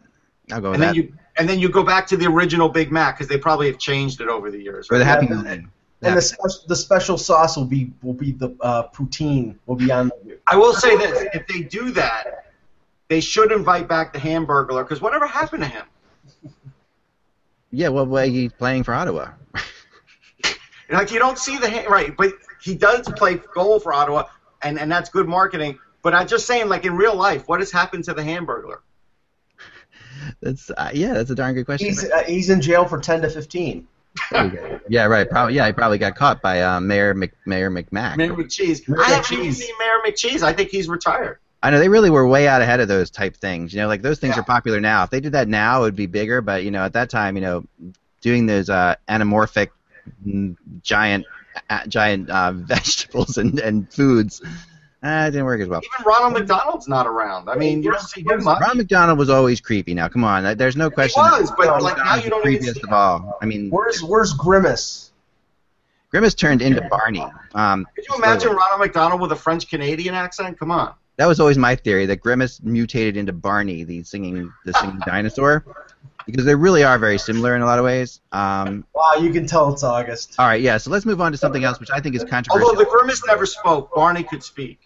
I'll 0.52 0.60
go 0.60 0.70
with 0.70 0.74
and 0.74 0.82
then 0.82 0.94
that. 0.94 0.96
you 0.96 1.14
and 1.36 1.48
then 1.48 1.58
you 1.58 1.68
go 1.68 1.82
back 1.82 2.06
to 2.08 2.16
the 2.16 2.26
original 2.26 2.68
Big 2.68 2.92
Mac 2.92 3.16
because 3.16 3.28
they 3.28 3.38
probably 3.38 3.66
have 3.66 3.78
changed 3.78 4.20
it 4.20 4.28
over 4.28 4.50
the 4.50 4.62
years. 4.62 4.86
For 4.86 4.98
the 4.98 5.04
Happy 5.04 5.26
Yeah, 5.26 5.42
Meal. 5.42 5.62
And 6.02 6.16
the, 6.18 6.22
spe- 6.22 6.66
the 6.68 6.76
special 6.76 7.16
sauce 7.16 7.56
will 7.56 7.64
be 7.64 7.90
will 8.02 8.12
be 8.12 8.32
the 8.32 8.54
uh, 8.60 8.88
poutine 8.88 9.56
will 9.66 9.76
be 9.76 9.90
on. 9.90 10.08
The, 10.24 10.38
I 10.46 10.56
will 10.56 10.74
say 10.74 10.96
this: 10.98 11.26
if 11.32 11.46
they 11.46 11.62
do 11.62 11.90
that, 11.92 12.52
they 13.08 13.20
should 13.20 13.52
invite 13.52 13.88
back 13.88 14.12
the 14.12 14.18
Hamburglar 14.18 14.82
because 14.82 15.00
whatever 15.00 15.26
happened 15.26 15.62
to 15.62 15.68
him? 15.68 15.86
Yeah, 17.70 17.88
well, 17.88 18.06
well, 18.06 18.24
he's 18.24 18.52
playing 18.52 18.84
for 18.84 18.94
Ottawa. 18.94 19.30
Like 20.90 21.10
you 21.10 21.18
don't 21.18 21.38
see 21.38 21.56
the 21.58 21.68
ha- 21.70 21.86
right, 21.88 22.16
but 22.16 22.32
he 22.60 22.74
does 22.74 23.08
play 23.16 23.40
goal 23.54 23.80
for 23.80 23.92
Ottawa, 23.92 24.24
and 24.62 24.78
and 24.78 24.90
that's 24.90 25.08
good 25.10 25.26
marketing. 25.28 25.78
But 26.02 26.14
I'm 26.14 26.26
just 26.28 26.46
saying, 26.46 26.68
like 26.68 26.84
in 26.84 26.94
real 26.96 27.14
life, 27.16 27.48
what 27.48 27.60
has 27.60 27.70
happened 27.72 28.04
to 28.04 28.14
the 28.14 28.22
Hamburglar? 28.22 28.78
That's 30.40 30.70
uh, 30.70 30.90
yeah, 30.94 31.12
that's 31.14 31.30
a 31.30 31.34
darn 31.34 31.54
good 31.54 31.66
question. 31.66 31.86
he's 31.88 32.04
uh, 32.10 32.22
he's 32.24 32.48
in 32.50 32.60
jail 32.60 32.86
for 32.86 32.98
ten 33.00 33.20
to 33.22 33.28
fifteen. 33.30 33.86
There 34.30 34.44
you 34.44 34.50
go. 34.52 34.80
yeah, 34.88 35.04
right. 35.06 35.28
Probably. 35.28 35.54
Yeah, 35.54 35.66
he 35.66 35.72
probably 35.72 35.98
got 35.98 36.14
caught 36.14 36.40
by 36.40 36.62
uh, 36.62 36.80
Mayor 36.80 37.14
Mc, 37.14 37.32
Mayor 37.46 37.70
McMack. 37.70 38.16
Mayor 38.16 38.32
McCheese. 38.32 38.88
Mayor 38.88 39.02
I 39.02 39.08
haven't 39.10 39.38
even 39.38 39.52
seen 39.52 39.74
Mayor 39.78 40.00
McCheese. 40.06 40.42
I 40.42 40.52
think 40.52 40.70
he's 40.70 40.88
retired. 40.88 41.38
I 41.62 41.70
know 41.70 41.78
they 41.78 41.88
really 41.88 42.10
were 42.10 42.26
way 42.28 42.46
out 42.46 42.62
ahead 42.62 42.80
of 42.80 42.88
those 42.88 43.10
type 43.10 43.36
things. 43.36 43.72
You 43.74 43.80
know, 43.80 43.88
like 43.88 44.02
those 44.02 44.18
things 44.18 44.36
Yeah. 44.36 44.40
are 44.42 44.44
popular 44.44 44.80
now. 44.80 45.02
If 45.02 45.10
they 45.10 45.20
did 45.20 45.32
that 45.32 45.48
now, 45.48 45.78
it 45.80 45.82
would 45.82 45.96
be 45.96 46.06
bigger. 46.06 46.40
But 46.40 46.62
you 46.62 46.70
know, 46.70 46.84
at 46.84 46.92
that 46.92 47.10
time, 47.10 47.36
you 47.36 47.42
know, 47.42 47.64
doing 48.20 48.46
those 48.46 48.70
uh, 48.70 48.94
anamorphic, 49.08 49.70
giant, 50.82 51.26
uh, 51.70 51.86
giant 51.86 52.30
uh, 52.38 52.52
vegetables 52.52 53.38
and, 53.38 53.58
and 53.58 53.92
foods, 53.92 54.40
uh, 55.04 55.26
it 55.28 55.32
didn't 55.32 55.44
work 55.44 55.60
as 55.60 55.68
well. 55.68 55.80
Even 55.82 56.06
Ronald 56.06 56.32
McDonald's 56.32 56.88
not 56.88 57.06
around. 57.06 57.50
I 57.50 57.56
mean, 57.56 57.82
you 57.82 57.90
don't 57.90 58.00
see 58.00 58.22
him 58.22 58.42
much. 58.42 58.60
Ron 58.60 58.78
McDonald 58.78 59.18
was 59.18 59.28
always 59.28 59.60
creepy. 59.60 59.92
Now, 59.92 60.08
come 60.08 60.24
on, 60.24 60.56
there's 60.56 60.76
no 60.76 60.90
question. 60.90 61.22
that 61.22 61.40
was, 61.40 61.50
but, 61.50 61.66
Ron 61.66 61.82
like, 61.82 61.98
now 61.98 62.16
you 62.16 62.30
don't 62.30 62.46
even 62.48 62.62
creepiest 62.62 62.74
see 62.74 62.82
of 62.84 62.92
all. 62.92 63.38
I 63.42 63.46
mean, 63.46 63.70
Where's 63.70 64.02
where's 64.02 64.32
Grimace? 64.32 65.10
Grimace 66.10 66.34
turned 66.34 66.62
into 66.62 66.80
Barney. 66.82 67.26
Um, 67.54 67.86
Could 67.96 68.06
you 68.08 68.14
imagine 68.14 68.50
Ronald 68.52 68.80
McDonald 68.80 69.20
with 69.20 69.32
a 69.32 69.36
French 69.36 69.68
Canadian 69.68 70.14
accent? 70.14 70.56
Come 70.58 70.70
on. 70.70 70.94
That 71.16 71.26
was 71.26 71.40
always 71.40 71.58
my 71.58 71.76
theory 71.76 72.06
that 72.06 72.20
Grimace 72.20 72.62
mutated 72.62 73.16
into 73.16 73.32
Barney, 73.32 73.84
the 73.84 74.02
singing, 74.04 74.52
the 74.64 74.72
singing 74.74 75.00
dinosaur, 75.06 75.64
because 76.26 76.44
they 76.44 76.54
really 76.54 76.84
are 76.84 76.98
very 76.98 77.18
similar 77.18 77.54
in 77.56 77.62
a 77.62 77.66
lot 77.66 77.78
of 77.78 77.84
ways. 77.84 78.20
Um, 78.32 78.84
Wow, 78.94 79.14
you 79.20 79.30
can 79.32 79.46
tell 79.46 79.72
it's 79.72 79.82
August. 79.82 80.34
all 80.38 80.46
right, 80.46 80.60
yeah. 80.60 80.76
So 80.78 80.90
let's 80.90 81.04
move 81.04 81.20
on 81.20 81.32
to 81.32 81.38
something 81.38 81.64
else, 81.64 81.80
which 81.80 81.90
I 81.90 82.00
think 82.00 82.14
is 82.14 82.24
controversial. 82.24 82.68
Although 82.68 82.78
the 82.84 82.90
Grimace 82.90 83.22
never 83.26 83.46
spoke, 83.46 83.94
Barney 83.94 84.22
could 84.22 84.42
speak. 84.42 84.80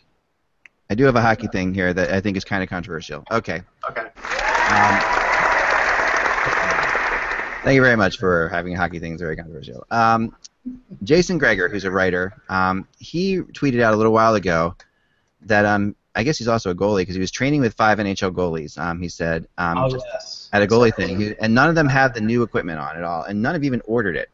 I 0.91 0.95
do 0.95 1.05
have 1.05 1.17
a 1.17 1.21
hockey 1.21 1.49
thing 1.49 1.75
here 1.75 1.93
that 1.93 2.11
I 2.11 2.21
think 2.21 2.37
is 2.37 2.45
kind 2.45 2.63
of 2.63 2.69
controversial. 2.69 3.23
Okay. 3.31 3.63
Okay. 3.91 4.01
Um, 4.01 5.01
thank 7.63 7.75
you 7.75 7.83
very 7.83 7.97
much 7.97 8.17
for 8.19 8.49
having 8.49 8.75
a 8.75 8.79
hockey 8.79 8.99
thing. 8.99 9.13
It's 9.13 9.23
very 9.23 9.37
controversial. 9.37 9.87
Um, 9.91 10.35
Jason 11.03 11.39
Greger, 11.39 11.71
who's 11.71 11.85
a 11.85 11.91
writer, 11.91 12.35
um, 12.49 12.87
he 12.99 13.39
tweeted 13.39 13.81
out 13.83 13.95
a 13.95 13.97
little 13.97 14.13
while 14.13 14.35
ago 14.35 14.75
that 15.43 15.65
um, 15.65 15.95
I 16.15 16.23
guess 16.25 16.39
he's 16.39 16.49
also 16.49 16.71
a 16.71 16.75
goalie 16.75 17.03
because 17.03 17.15
he 17.15 17.21
was 17.21 17.31
training 17.31 17.61
with 17.61 17.75
five 17.75 17.99
NHL 17.99 18.33
goalies. 18.33 18.79
Um, 18.79 19.01
he 19.01 19.09
said 19.09 19.47
um, 19.59 19.79
oh 19.79 19.89
just 19.91 20.07
yes. 20.13 20.38
At 20.53 20.63
a 20.63 20.67
goalie 20.67 20.95
thing, 20.95 21.21
he, 21.21 21.35
and 21.41 21.55
none 21.55 21.69
of 21.69 21.75
them 21.75 21.89
have 21.89 22.15
the 22.15 22.21
new 22.21 22.43
equipment 22.43 22.79
on 22.79 22.97
at 22.97 23.05
all, 23.05 23.23
and 23.23 23.43
none 23.43 23.55
have 23.55 23.65
even 23.65 23.83
ordered 23.85 24.17
it. 24.17 24.31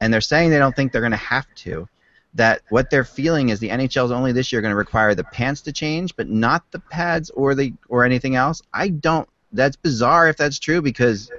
And 0.00 0.12
they're 0.12 0.20
saying 0.20 0.50
they 0.50 0.58
don't 0.58 0.76
think 0.76 0.92
they're 0.92 1.02
going 1.02 1.10
to 1.12 1.16
have 1.16 1.46
to. 1.56 1.88
That 2.34 2.60
what 2.68 2.90
they're 2.90 3.04
feeling 3.04 3.48
is 3.48 3.58
the 3.58 3.70
NHL's 3.70 4.12
only 4.12 4.32
this 4.32 4.52
year 4.52 4.60
going 4.60 4.70
to 4.70 4.76
require 4.76 5.14
the 5.14 5.24
pants 5.24 5.62
to 5.62 5.72
change, 5.72 6.14
but 6.14 6.28
not 6.28 6.70
the 6.70 6.78
pads 6.78 7.30
or 7.30 7.54
the 7.54 7.72
or 7.88 8.04
anything 8.04 8.36
else. 8.36 8.62
I 8.72 8.88
don't. 8.88 9.28
That's 9.52 9.76
bizarre 9.76 10.28
if 10.28 10.36
that's 10.36 10.58
true 10.58 10.82
because 10.82 11.30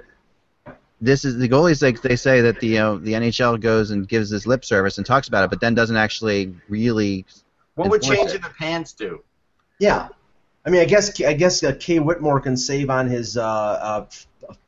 this 1.00 1.24
is 1.24 1.38
the 1.38 1.48
goalies. 1.48 1.80
Like 1.80 2.02
they 2.02 2.16
say 2.16 2.40
that 2.42 2.60
the 2.60 2.66
you 2.66 2.78
know, 2.78 2.98
the 2.98 3.12
NHL 3.12 3.60
goes 3.60 3.92
and 3.92 4.06
gives 4.06 4.30
this 4.30 4.46
lip 4.46 4.64
service 4.64 4.98
and 4.98 5.06
talks 5.06 5.28
about 5.28 5.44
it, 5.44 5.50
but 5.50 5.60
then 5.60 5.74
doesn't 5.74 5.96
actually 5.96 6.54
really. 6.68 7.24
What 7.76 7.88
would 7.88 8.02
Enforce 8.02 8.18
it. 8.18 8.22
changing 8.22 8.40
the 8.42 8.54
pants 8.58 8.92
do? 8.92 9.22
Yeah. 9.78 10.08
I 10.64 10.70
mean, 10.70 10.80
I 10.82 10.84
guess 10.84 11.20
I 11.22 11.32
guess 11.32 11.62
uh, 11.62 11.74
Kay 11.78 12.00
Whitmore 12.00 12.40
can 12.40 12.56
save 12.56 12.90
on 12.90 13.08
his 13.08 13.38
uh, 13.38 13.42
uh, 13.42 14.06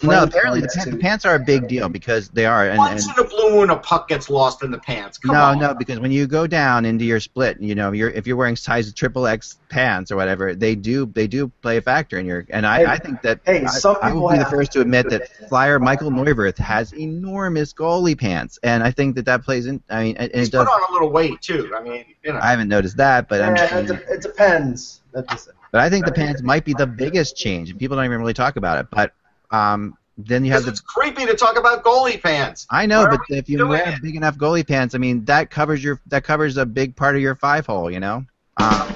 No, 0.02 0.22
apparently 0.22 0.62
the, 0.62 0.68
tickets 0.68 0.90
the 0.90 0.96
pants 0.96 1.26
are 1.26 1.34
a 1.34 1.38
big 1.38 1.68
deal 1.68 1.90
because 1.90 2.30
they 2.30 2.46
are. 2.46 2.66
And, 2.66 2.78
Once 2.78 3.06
and 3.06 3.18
in 3.18 3.24
a 3.26 3.28
blue 3.28 3.50
moon, 3.50 3.68
a 3.68 3.76
puck 3.76 4.08
gets 4.08 4.30
lost 4.30 4.62
in 4.62 4.70
the 4.70 4.78
pants. 4.78 5.18
Come 5.18 5.34
no, 5.34 5.42
on. 5.42 5.58
no, 5.58 5.74
because 5.74 6.00
when 6.00 6.10
you 6.10 6.26
go 6.26 6.46
down 6.46 6.86
into 6.86 7.04
your 7.04 7.20
split, 7.20 7.60
you 7.60 7.74
know, 7.74 7.92
you're 7.92 8.08
if 8.08 8.26
you're 8.26 8.38
wearing 8.38 8.56
size 8.56 8.90
triple 8.94 9.26
X 9.26 9.58
pants 9.68 10.10
or 10.10 10.16
whatever, 10.16 10.54
they 10.54 10.74
do 10.74 11.04
they 11.04 11.26
do 11.26 11.48
play 11.60 11.76
a 11.76 11.82
factor 11.82 12.18
in 12.18 12.24
your. 12.24 12.46
And 12.48 12.66
I, 12.66 12.78
Hey, 12.78 12.86
I 12.86 12.98
think 12.98 13.20
that 13.22 13.40
hey, 13.44 13.64
I, 13.64 13.66
some 13.66 13.96
I 14.00 14.14
will 14.14 14.30
be 14.30 14.38
the 14.38 14.46
first 14.46 14.72
to 14.72 14.80
admit 14.80 15.10
that 15.10 15.28
flyer 15.50 15.78
Michael 15.78 16.10
Neuvirth 16.10 16.56
has 16.56 16.94
enormous 16.94 17.74
goalie 17.74 18.18
pants, 18.18 18.58
and 18.62 18.82
I 18.82 18.92
think 18.92 19.16
that 19.16 19.26
that 19.26 19.44
plays 19.44 19.66
in. 19.66 19.82
I 19.90 20.04
mean, 20.04 20.16
and 20.16 20.30
He's 20.34 20.48
it 20.48 20.52
does. 20.52 20.66
put 20.66 20.72
on 20.72 20.88
a 20.88 20.92
little 20.94 21.10
weight 21.10 21.42
too. 21.42 21.70
I 21.76 21.82
mean, 21.82 22.06
you 22.24 22.32
know. 22.32 22.38
I 22.42 22.48
haven't 22.48 22.68
noticed 22.68 22.96
that, 22.96 23.28
but 23.28 23.42
I'm. 23.42 23.56
Yeah, 23.56 23.78
it, 23.78 23.86
de- 23.88 24.12
it 24.14 24.22
depends. 24.22 25.02
That's 25.12 25.30
just 25.30 25.48
it. 25.48 25.54
But 25.72 25.80
I 25.80 25.90
think 25.90 26.04
the 26.04 26.12
pants 26.12 26.42
might 26.42 26.64
be 26.64 26.74
the 26.74 26.86
biggest 26.86 27.36
change, 27.36 27.70
and 27.70 27.78
people 27.78 27.96
don't 27.96 28.04
even 28.04 28.18
really 28.20 28.34
talk 28.34 28.56
about 28.56 28.78
it. 28.78 28.86
But 28.90 29.12
um, 29.50 29.96
then 30.18 30.44
you 30.44 30.52
have 30.52 30.64
the 30.64 30.70
it's 30.70 30.80
creepy 30.80 31.26
to 31.26 31.34
talk 31.34 31.58
about 31.58 31.82
goalie 31.82 32.22
pants. 32.22 32.66
I 32.70 32.86
know, 32.86 33.00
Why 33.04 33.16
but 33.16 33.20
if 33.30 33.48
you 33.48 33.66
wear 33.66 33.88
it? 33.88 34.02
big 34.02 34.14
enough 34.14 34.36
goalie 34.36 34.66
pants, 34.66 34.94
I 34.94 34.98
mean 34.98 35.24
that 35.24 35.50
covers 35.50 35.82
your 35.82 36.00
that 36.08 36.24
covers 36.24 36.58
a 36.58 36.66
big 36.66 36.94
part 36.94 37.16
of 37.16 37.22
your 37.22 37.34
five 37.34 37.66
hole, 37.66 37.90
you 37.90 38.00
know. 38.00 38.24
Um, 38.58 38.94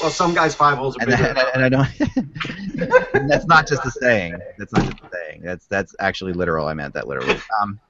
Well, 0.00 0.10
some 0.10 0.34
guys 0.34 0.54
five 0.54 0.76
holes 0.78 0.96
are 0.98 1.08
and, 1.08 1.10
bigger. 1.10 1.34
I, 1.36 1.50
and 1.54 1.64
I 1.64 1.68
don't 1.70 1.88
that's 3.28 3.46
not 3.46 3.66
just 3.66 3.84
a 3.86 3.90
saying. 3.90 4.38
That's 4.58 4.72
not 4.72 4.84
just 4.84 4.98
a 5.02 5.10
saying. 5.12 5.42
That's 5.42 5.66
that's 5.66 5.96
actually 5.98 6.34
literal. 6.34 6.66
I 6.68 6.74
meant 6.74 6.94
that 6.94 7.08
literally. 7.08 7.40
Um, 7.62 7.80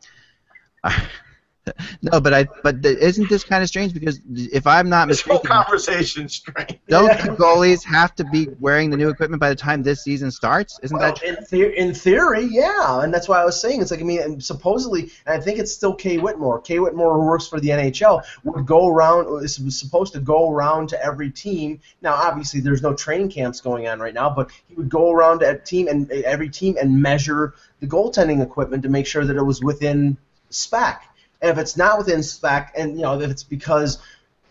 no, 2.02 2.20
but 2.20 2.34
I 2.34 2.48
but 2.62 2.82
the, 2.82 2.96
isn't 2.98 3.28
this 3.28 3.44
kind 3.44 3.62
of 3.62 3.68
strange? 3.68 3.94
Because 3.94 4.20
if 4.28 4.66
I'm 4.66 4.88
not 4.88 5.08
This 5.08 5.20
whole 5.20 5.34
mistaken, 5.36 5.56
conversation 5.56 6.28
strange. 6.28 6.78
don't 6.88 7.06
Yeah. 7.08 7.26
the 7.26 7.30
goalies 7.32 7.84
have 7.84 8.14
to 8.16 8.24
be 8.24 8.48
wearing 8.60 8.90
the 8.90 8.96
new 8.96 9.08
equipment 9.08 9.40
by 9.40 9.48
the 9.48 9.54
time 9.56 9.82
this 9.82 10.02
season 10.02 10.30
starts? 10.30 10.78
Isn't 10.82 10.98
Well, 10.98 11.14
that 11.14 11.22
in, 11.22 11.36
the- 11.50 11.80
in 11.80 11.94
theory, 11.94 12.44
yeah, 12.50 13.02
and 13.02 13.12
that's 13.12 13.28
why 13.28 13.40
I 13.40 13.44
was 13.44 13.60
saying 13.60 13.80
it's 13.82 13.90
like 13.90 14.00
I 14.00 14.04
mean, 14.04 14.20
and 14.20 14.42
supposedly, 14.44 15.10
and 15.26 15.34
I 15.36 15.40
think 15.40 15.58
it's 15.58 15.72
still 15.72 15.94
Kay 15.94 16.18
Whitmore. 16.18 16.60
Kay 16.60 16.78
Whitmore, 16.78 17.14
who 17.14 17.26
works 17.26 17.46
for 17.46 17.60
the 17.60 17.68
NHL, 17.68 18.22
would 18.44 18.66
go 18.66 18.88
around. 18.88 19.44
Is 19.44 19.58
was 19.60 19.78
supposed 19.78 20.12
to 20.14 20.20
go 20.20 20.50
around 20.50 20.88
to 20.90 21.04
every 21.04 21.30
team. 21.30 21.80
Now, 22.02 22.14
obviously, 22.14 22.60
there's 22.60 22.82
no 22.82 22.94
training 22.94 23.30
camps 23.30 23.60
going 23.60 23.88
on 23.88 24.00
right 24.00 24.14
now, 24.14 24.30
but 24.30 24.50
he 24.68 24.74
would 24.74 24.88
go 24.88 25.10
around 25.12 25.40
to 25.40 25.50
a 25.50 25.58
team 25.58 25.88
and 25.88 26.10
every 26.10 26.48
team 26.48 26.76
and 26.80 27.00
measure 27.02 27.54
the 27.80 27.86
goaltending 27.86 28.42
equipment 28.42 28.82
to 28.82 28.88
make 28.88 29.06
sure 29.06 29.24
that 29.24 29.36
it 29.36 29.42
was 29.42 29.62
within 29.62 30.16
spec. 30.50 31.02
And 31.40 31.50
if 31.50 31.58
it's 31.58 31.76
not 31.76 31.98
within 31.98 32.22
spec, 32.22 32.72
and 32.76 32.96
you 32.96 33.02
know, 33.02 33.20
if 33.20 33.30
it's 33.30 33.44
because 33.44 33.98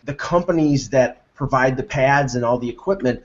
the 0.04 0.14
companies 0.14 0.90
that 0.90 1.22
provide 1.34 1.76
the 1.76 1.82
pads 1.82 2.34
and 2.34 2.44
all 2.44 2.58
the 2.58 2.68
equipment 2.68 3.22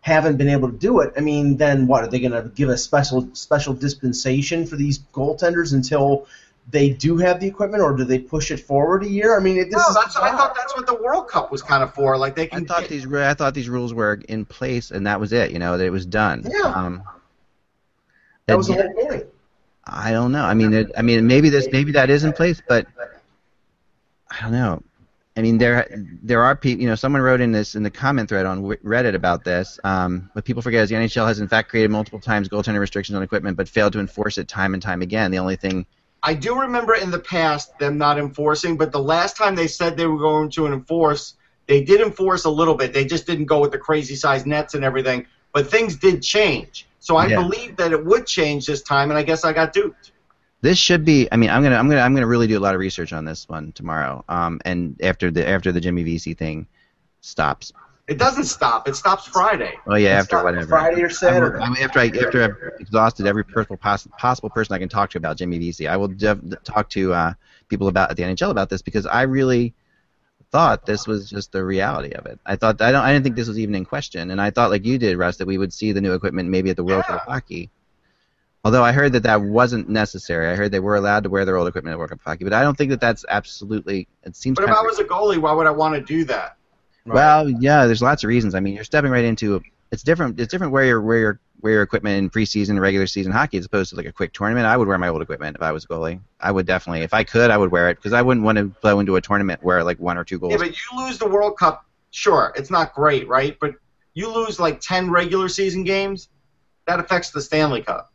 haven't 0.00 0.36
been 0.36 0.48
able 0.48 0.70
to 0.70 0.76
do 0.76 1.00
it, 1.00 1.12
I 1.16 1.20
mean, 1.20 1.56
then 1.56 1.86
what 1.86 2.04
are 2.04 2.08
they 2.08 2.20
going 2.20 2.32
to 2.32 2.48
give 2.54 2.68
a 2.68 2.76
special 2.76 3.28
special 3.32 3.74
dispensation 3.74 4.66
for 4.66 4.76
these 4.76 4.98
goaltenders 5.12 5.72
until 5.72 6.26
they 6.70 6.90
do 6.90 7.16
have 7.18 7.38
the 7.40 7.46
equipment, 7.46 7.82
or 7.82 7.96
do 7.96 8.04
they 8.04 8.18
push 8.18 8.50
it 8.50 8.58
forward 8.58 9.04
a 9.04 9.08
year? 9.08 9.36
I 9.36 9.40
mean, 9.40 9.56
it, 9.56 9.66
this 9.66 9.74
No, 9.74 9.88
is 9.88 9.94
that's, 9.94 10.16
I 10.16 10.30
thought 10.30 10.54
that's 10.56 10.76
what 10.76 10.86
the 10.86 10.94
World 10.94 11.28
Cup 11.28 11.52
was 11.52 11.62
kind 11.62 11.82
of 11.82 11.94
for. 11.94 12.18
Like 12.18 12.34
they 12.34 12.48
can. 12.48 12.56
I 12.56 12.60
can. 12.60 12.68
thought 12.68 12.88
these 12.88 13.06
I 13.12 13.34
thought 13.34 13.54
these 13.54 13.68
rules 13.68 13.94
were 13.94 14.20
in 14.28 14.44
place 14.44 14.90
and 14.90 15.06
that 15.06 15.20
was 15.20 15.32
it. 15.32 15.52
You 15.52 15.58
know 15.58 15.78
that 15.78 15.84
it 15.84 15.90
was 15.90 16.06
done. 16.06 16.44
Yeah. 16.48 16.66
Um, 16.66 17.02
that 18.46 18.56
was 18.56 18.68
the 18.68 18.74
whole 18.74 19.08
point. 19.08 19.26
I 19.86 20.10
don't 20.10 20.32
know. 20.32 20.44
I 20.44 20.54
mean, 20.54 20.72
it, 20.72 20.90
I 20.96 21.02
mean, 21.02 21.26
maybe 21.26 21.48
this, 21.48 21.68
maybe 21.70 21.92
that 21.92 22.10
is 22.10 22.24
in 22.24 22.32
place, 22.32 22.60
but 22.66 22.86
I 24.30 24.42
don't 24.42 24.52
know. 24.52 24.82
I 25.36 25.42
mean, 25.42 25.58
there, 25.58 25.86
there 26.22 26.42
are 26.42 26.56
people. 26.56 26.82
You 26.82 26.88
know, 26.88 26.94
someone 26.94 27.20
wrote 27.20 27.40
in 27.42 27.52
this 27.52 27.74
in 27.74 27.82
the 27.82 27.90
comment 27.90 28.28
thread 28.28 28.46
on 28.46 28.62
Reddit 28.62 29.14
about 29.14 29.44
this. 29.44 29.78
Um, 29.84 30.30
what 30.32 30.44
people 30.46 30.62
forget 30.62 30.82
is 30.82 30.88
the 30.88 30.96
NHL 30.96 31.26
has 31.26 31.40
in 31.40 31.48
fact 31.48 31.68
created 31.68 31.90
multiple 31.90 32.18
times 32.18 32.48
goaltender 32.48 32.80
restrictions 32.80 33.14
on 33.14 33.22
equipment, 33.22 33.56
but 33.56 33.68
failed 33.68 33.92
to 33.92 34.00
enforce 34.00 34.38
it 34.38 34.48
time 34.48 34.72
and 34.72 34.82
time 34.82 35.02
again. 35.02 35.30
The 35.30 35.38
only 35.38 35.56
thing, 35.56 35.84
I 36.22 36.32
do 36.34 36.58
remember 36.58 36.94
in 36.94 37.10
the 37.10 37.18
past 37.18 37.78
them 37.78 37.98
not 37.98 38.18
enforcing, 38.18 38.78
but 38.78 38.92
the 38.92 39.02
last 39.02 39.36
time 39.36 39.54
they 39.54 39.68
said 39.68 39.96
they 39.96 40.06
were 40.06 40.18
going 40.18 40.50
to 40.52 40.66
enforce, 40.66 41.34
they 41.66 41.84
did 41.84 42.00
enforce 42.00 42.46
a 42.46 42.50
little 42.50 42.74
bit. 42.74 42.94
They 42.94 43.04
just 43.04 43.26
didn't 43.26 43.44
go 43.44 43.60
with 43.60 43.72
the 43.72 43.78
crazy 43.78 44.16
size 44.16 44.46
nets 44.46 44.74
and 44.74 44.84
everything. 44.84 45.26
But 45.56 45.70
things 45.70 45.96
did 45.96 46.22
change. 46.22 46.86
So 47.00 47.16
I 47.16 47.28
Yeah. 47.28 47.40
believe 47.40 47.76
that 47.78 47.90
it 47.90 48.04
would 48.04 48.26
change 48.26 48.66
this 48.66 48.82
time, 48.82 49.08
and 49.10 49.16
I 49.18 49.22
guess 49.22 49.42
I 49.42 49.54
got 49.54 49.72
duped. 49.72 50.12
this 50.60 50.76
should 50.76 51.02
be. 51.02 51.26
I 51.32 51.36
mean, 51.36 51.48
I'm 51.48 51.62
gonna, 51.62 51.76
I'm 51.76 51.88
gonna, 51.88 52.02
I'm 52.02 52.12
gonna 52.14 52.26
really 52.26 52.46
do 52.46 52.58
a 52.58 52.64
lot 52.66 52.74
of 52.74 52.80
research 52.80 53.14
on 53.14 53.24
this 53.24 53.48
one 53.48 53.72
tomorrow. 53.72 54.22
Um, 54.28 54.60
and 54.66 55.00
after 55.02 55.30
the 55.30 55.48
after 55.48 55.72
the 55.72 55.80
Jimmy 55.80 56.02
Vesey 56.02 56.34
thing 56.34 56.66
stops. 57.22 57.72
It 58.06 58.18
doesn't 58.18 58.44
stop. 58.44 58.86
It 58.86 58.96
stops 58.96 59.26
Friday. 59.28 59.72
Oh 59.86 59.94
yeah, 59.94 60.20
It's 60.20 60.24
after 60.32 60.44
whatever. 60.44 60.66
Friday 60.66 61.02
or 61.02 61.08
Saturday. 61.08 61.58
I 61.58 61.68
mean, 61.70 61.82
after 61.82 62.00
I 62.00 62.06
after 62.08 62.42
I've 62.44 62.80
exhausted 62.80 63.26
every 63.26 63.44
possible 63.44 63.78
poss- 63.78 64.08
possible 64.18 64.50
person 64.50 64.74
I 64.74 64.78
can 64.78 64.90
talk 64.90 65.08
to 65.10 65.18
about 65.18 65.38
Jimmy 65.38 65.58
Vesey, 65.58 65.88
I 65.88 65.96
will 65.96 66.08
def- 66.08 66.40
talk 66.64 66.90
to 66.90 67.14
uh, 67.14 67.32
people 67.68 67.88
about 67.88 68.10
at 68.10 68.18
the 68.18 68.24
NHL 68.24 68.50
about 68.50 68.68
this 68.68 68.82
because 68.82 69.06
I 69.06 69.22
really 69.22 69.72
thought 70.56 70.86
this 70.86 71.06
was 71.06 71.28
just 71.28 71.52
the 71.52 71.62
reality 71.62 72.12
of 72.12 72.24
it. 72.24 72.40
I 72.46 72.56
thought 72.56 72.80
I 72.80 72.90
don't 72.90 73.02
I 73.02 73.12
didn't 73.12 73.24
think 73.24 73.36
this 73.36 73.46
was 73.46 73.58
even 73.58 73.74
in 73.74 73.84
question, 73.84 74.30
and 74.30 74.40
I 74.40 74.48
thought 74.48 74.70
like 74.70 74.86
you 74.86 74.96
did, 74.96 75.18
Russ, 75.18 75.36
that 75.36 75.46
we 75.46 75.58
would 75.58 75.70
see 75.70 75.92
the 75.92 76.00
new 76.00 76.14
equipment 76.14 76.48
maybe 76.48 76.70
at 76.70 76.76
the 76.76 76.84
World 76.84 77.04
Cup 77.04 77.20
of 77.20 77.28
Hockey. 77.28 77.68
Although 78.64 78.82
I 78.82 78.92
heard 78.92 79.12
that 79.12 79.24
that 79.24 79.42
wasn't 79.42 79.90
necessary. 79.90 80.48
I 80.48 80.56
heard 80.56 80.72
they 80.72 80.80
were 80.80 80.96
allowed 80.96 81.24
to 81.24 81.28
wear 81.28 81.44
their 81.44 81.58
old 81.58 81.68
equipment 81.68 81.92
at 81.92 81.98
World 81.98 82.08
Cup 82.08 82.20
of 82.20 82.24
Hockey, 82.24 82.44
but 82.44 82.54
I 82.54 82.62
don't 82.62 82.76
think 82.76 82.88
that 82.88 83.02
that's 83.02 83.26
absolutely. 83.28 84.08
It 84.22 84.34
seems 84.34 84.56
But 84.56 84.64
if 84.64 84.74
I 84.74 84.80
was 84.80 84.98
a 84.98 85.04
goalie, 85.04 85.36
why 85.36 85.52
would 85.52 85.66
I 85.66 85.70
want 85.72 85.94
to 85.94 86.00
do 86.00 86.24
that? 86.24 86.56
well, 87.04 87.50
yeah, 87.50 87.84
there's 87.84 88.00
lots 88.00 88.24
of 88.24 88.28
reasons. 88.28 88.54
I 88.54 88.60
mean, 88.60 88.74
you're 88.74 88.84
stepping 88.84 89.10
right 89.10 89.26
into 89.26 89.60
it's 89.90 90.02
different. 90.02 90.40
It's 90.40 90.50
different 90.50 90.72
where 90.72 90.84
your 90.84 91.00
where 91.00 91.18
your 91.18 91.40
where 91.60 91.72
your 91.74 91.82
equipment 91.82 92.18
in 92.18 92.30
preseason, 92.30 92.78
regular 92.80 93.06
season 93.06 93.32
hockey, 93.32 93.58
as 93.58 93.66
opposed 93.66 93.90
to 93.90 93.96
like 93.96 94.06
a 94.06 94.12
quick 94.12 94.32
tournament. 94.32 94.66
I 94.66 94.76
would 94.76 94.88
wear 94.88 94.98
my 94.98 95.08
old 95.08 95.22
equipment 95.22 95.56
if 95.56 95.62
I 95.62 95.72
was 95.72 95.84
a 95.84 95.88
goalie. 95.88 96.20
I 96.40 96.50
would 96.50 96.66
definitely, 96.66 97.02
if 97.02 97.14
I 97.14 97.24
could, 97.24 97.50
I 97.50 97.56
would 97.56 97.70
wear 97.70 97.88
it 97.88 97.96
because 97.96 98.12
I 98.12 98.22
wouldn't 98.22 98.44
want 98.44 98.58
to 98.58 98.64
blow 98.64 99.00
into 99.00 99.16
a 99.16 99.20
tournament 99.20 99.62
where 99.62 99.82
like 99.82 99.98
one 99.98 100.18
or 100.18 100.24
two 100.24 100.38
goals. 100.38 100.52
Yeah, 100.52 100.58
but 100.58 100.68
you 100.76 101.06
lose 101.06 101.18
the 101.18 101.28
World 101.28 101.58
Cup. 101.58 101.84
Sure, 102.10 102.52
it's 102.56 102.70
not 102.70 102.94
great, 102.94 103.28
right? 103.28 103.56
But 103.60 103.74
you 104.14 104.32
lose 104.32 104.58
like 104.58 104.80
ten 104.80 105.10
regular 105.10 105.48
season 105.48 105.84
games. 105.84 106.28
That 106.86 107.00
affects 107.00 107.30
the 107.30 107.40
Stanley 107.40 107.82
Cup. 107.82 108.12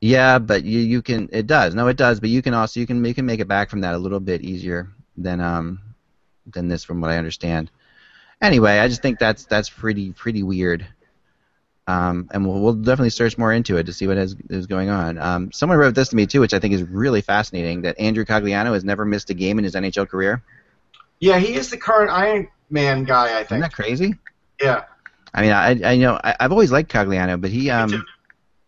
Yeah, 0.00 0.38
but 0.38 0.64
you 0.64 0.80
you 0.80 1.02
can 1.02 1.28
it 1.32 1.46
does. 1.46 1.74
No, 1.74 1.86
it 1.88 1.96
does. 1.96 2.20
But 2.20 2.30
you 2.30 2.42
can 2.42 2.54
also 2.54 2.80
you 2.80 2.86
can 2.86 3.04
you 3.04 3.14
can 3.14 3.26
make 3.26 3.40
it 3.40 3.48
back 3.48 3.70
from 3.70 3.82
that 3.82 3.94
a 3.94 3.98
little 3.98 4.20
bit 4.20 4.42
easier 4.42 4.90
than 5.16 5.40
um 5.40 5.80
than 6.46 6.68
this, 6.68 6.82
from 6.82 7.00
what 7.00 7.10
I 7.10 7.18
understand. 7.18 7.70
Anyway, 8.40 8.78
I 8.78 8.88
just 8.88 9.02
think 9.02 9.20
that's 9.20 9.44
that's 9.44 9.70
pretty 9.70 10.12
pretty 10.12 10.42
weird. 10.42 10.86
Um, 11.88 12.28
and 12.32 12.46
we'll, 12.46 12.60
we'll 12.60 12.74
definitely 12.74 13.10
search 13.10 13.36
more 13.36 13.52
into 13.52 13.76
it 13.76 13.86
to 13.86 13.92
see 13.92 14.06
what 14.06 14.16
is, 14.16 14.36
is 14.50 14.66
going 14.66 14.88
on. 14.88 15.18
Um, 15.18 15.52
someone 15.52 15.78
wrote 15.78 15.94
this 15.94 16.08
to 16.10 16.16
me 16.16 16.26
too, 16.26 16.40
which 16.40 16.54
I 16.54 16.58
think 16.58 16.74
is 16.74 16.82
really 16.82 17.20
fascinating. 17.20 17.82
That 17.82 17.98
Andrew 17.98 18.24
Cogliano 18.24 18.72
has 18.72 18.84
never 18.84 19.04
missed 19.04 19.30
a 19.30 19.34
game 19.34 19.58
in 19.58 19.64
his 19.64 19.74
NHL 19.74 20.08
career. 20.08 20.42
Yeah, 21.18 21.38
he 21.38 21.54
is 21.54 21.70
the 21.70 21.76
current 21.76 22.10
Iron 22.10 22.48
Man 22.70 23.04
guy, 23.04 23.38
I 23.38 23.44
think. 23.44 23.52
Isn't 23.52 23.60
that 23.60 23.72
crazy? 23.72 24.14
Yeah. 24.60 24.84
I 25.34 25.42
mean, 25.42 25.52
I 25.52 25.92
I 25.92 25.96
know 25.96 26.20
I, 26.22 26.36
I've 26.40 26.52
always 26.52 26.70
liked 26.70 26.92
Cogliano, 26.92 27.40
but 27.40 27.50
he 27.50 27.70
um, 27.70 28.04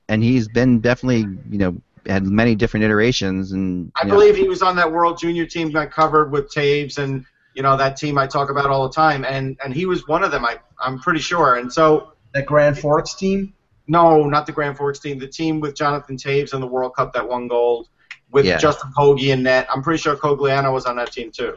and 0.09 0.23
he's 0.23 0.49
been 0.49 0.81
definitely 0.81 1.21
you 1.51 1.59
know 1.59 1.77
had 2.07 2.25
many 2.25 2.55
different 2.55 2.85
iterations 2.85 3.53
and 3.53 3.91
I 3.97 4.05
know, 4.05 4.15
believe 4.15 4.37
he 4.37 4.49
was 4.49 4.63
on 4.63 4.77
that 4.77 4.91
World 4.91 5.19
Junior 5.19 5.47
team 5.47 5.73
that 5.73 5.91
covered 5.91 6.31
with 6.31 6.53
Toews 6.53 6.99
and 6.99 7.25
you 7.55 7.63
know 7.63 7.77
that 7.77 7.97
team 7.97 8.19
I 8.19 8.27
talk 8.27 8.51
about 8.51 8.67
all 8.67 8.89
the 8.89 8.95
time, 8.95 9.25
and 9.25 9.57
and 9.65 9.73
he 9.73 9.87
was 9.87 10.09
one 10.09 10.25
of 10.25 10.31
them. 10.31 10.45
I 10.45 10.59
I'm 10.81 10.99
pretty 10.99 11.21
sure. 11.21 11.57
And 11.57 11.73
so 11.73 12.14
That 12.35 12.47
Grand 12.47 12.79
Forks 12.79 13.15
team. 13.15 13.55
no, 13.87 14.25
not 14.25 14.47
the 14.47 14.53
Grand 14.53 14.77
Forks 14.77 14.99
team, 14.99 15.19
the 15.19 15.27
team 15.29 15.61
with 15.61 15.75
Jonathan 15.77 16.17
Toews 16.17 16.53
in 16.55 16.61
the 16.61 16.67
World 16.67 16.95
Cup 16.97 17.13
that 17.15 17.29
won 17.29 17.49
gold 17.49 17.89
with 18.31 18.45
Yeah. 18.47 18.59
Justin 18.59 18.91
Pogge 18.97 19.29
in 19.29 19.43
net. 19.45 19.67
I'm 19.73 19.83
pretty 19.83 20.01
sure 20.01 20.17
Cogliano 20.17 20.73
was 20.73 20.85
on 20.87 20.97
that 20.97 21.13
team 21.13 21.31
too. 21.31 21.55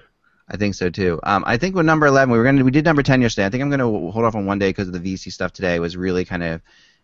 I 0.50 0.56
think 0.58 0.76
so 0.76 0.90
too. 0.90 1.20
Um, 1.24 1.44
I 1.48 1.58
think 1.58 1.76
with 1.76 1.86
number 1.86 2.06
eleven, 2.06 2.32
we 2.32 2.38
were 2.38 2.44
gonna 2.46 2.64
we 2.64 2.72
did 2.72 2.86
number 2.86 3.02
ten 3.04 3.22
yesterday. 3.22 3.46
I 3.46 3.50
think 3.50 3.64
I'm 3.64 3.70
gonna 3.70 3.86
hold 4.12 4.24
off 4.24 4.36
on 4.36 4.46
one 4.46 4.60
day 4.60 4.70
because 4.70 4.88
of 4.88 4.94
the 4.94 5.00
Vesey 5.00 5.30
stuff 5.30 5.52
today 5.52 5.80
was 5.80 5.98
really 5.98 6.24
kind 6.26 6.44
of 6.44 6.62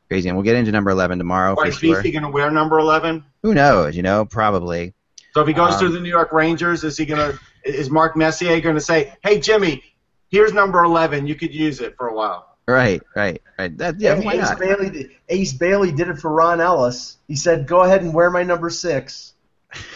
crazy, 0.07 0.29
and 0.29 0.37
we'll 0.37 0.43
get 0.45 0.55
into 0.55 0.71
number 0.71 0.91
eleven 0.91 1.17
tomorrow 1.17 1.53
Or 1.53 1.63
for 1.63 1.67
is 1.69 1.75
sure. 1.77 1.95
Vesey 1.95 2.11
going 2.11 2.23
to 2.23 2.29
wear 2.29 2.51
number 2.51 2.77
11? 2.77 3.23
Who 3.41 3.53
knows? 3.53 3.95
You 3.95 4.03
know, 4.03 4.25
probably. 4.25 4.93
So 5.33 5.41
if 5.41 5.47
he 5.47 5.53
goes 5.53 5.73
Um, 5.75 5.79
to 5.79 5.89
the 5.89 5.99
New 5.99 6.09
York 6.09 6.31
Rangers, 6.31 6.83
is 6.83 6.95
he 6.97 7.05
going 7.05 7.31
to? 7.33 7.39
Is 7.65 7.89
Mark 7.89 8.15
Messier 8.15 8.59
going 8.61 8.75
to 8.75 8.81
say, 8.81 9.13
"Hey 9.23 9.39
Jimmy, 9.39 9.81
here's 10.29 10.53
number 10.53 10.83
11. 10.83 11.25
You 11.27 11.35
could 11.35 11.53
use 11.55 11.79
it 11.81 11.95
for 11.97 12.07
a 12.07 12.13
while." 12.13 12.52
Right, 12.67 13.01
right, 13.15 13.41
right. 13.59 13.77
That 13.77 13.99
yeah, 13.99 14.19
why 14.19 14.33
Ace 14.35 14.41
not? 14.41 14.59
Bailey, 14.59 14.89
did- 14.89 15.11
Ace 15.29 15.53
Bailey 15.53 15.91
did 15.91 16.07
it 16.07 16.17
for 16.17 16.31
Ron 16.31 16.61
Ellis. 16.61 17.17
He 17.27 17.35
said, 17.35 17.67
"Go 17.67 17.81
ahead 17.81 18.01
and 18.01 18.13
wear 18.13 18.29
my 18.29 18.43
number 18.43 18.69
six. 18.69 19.33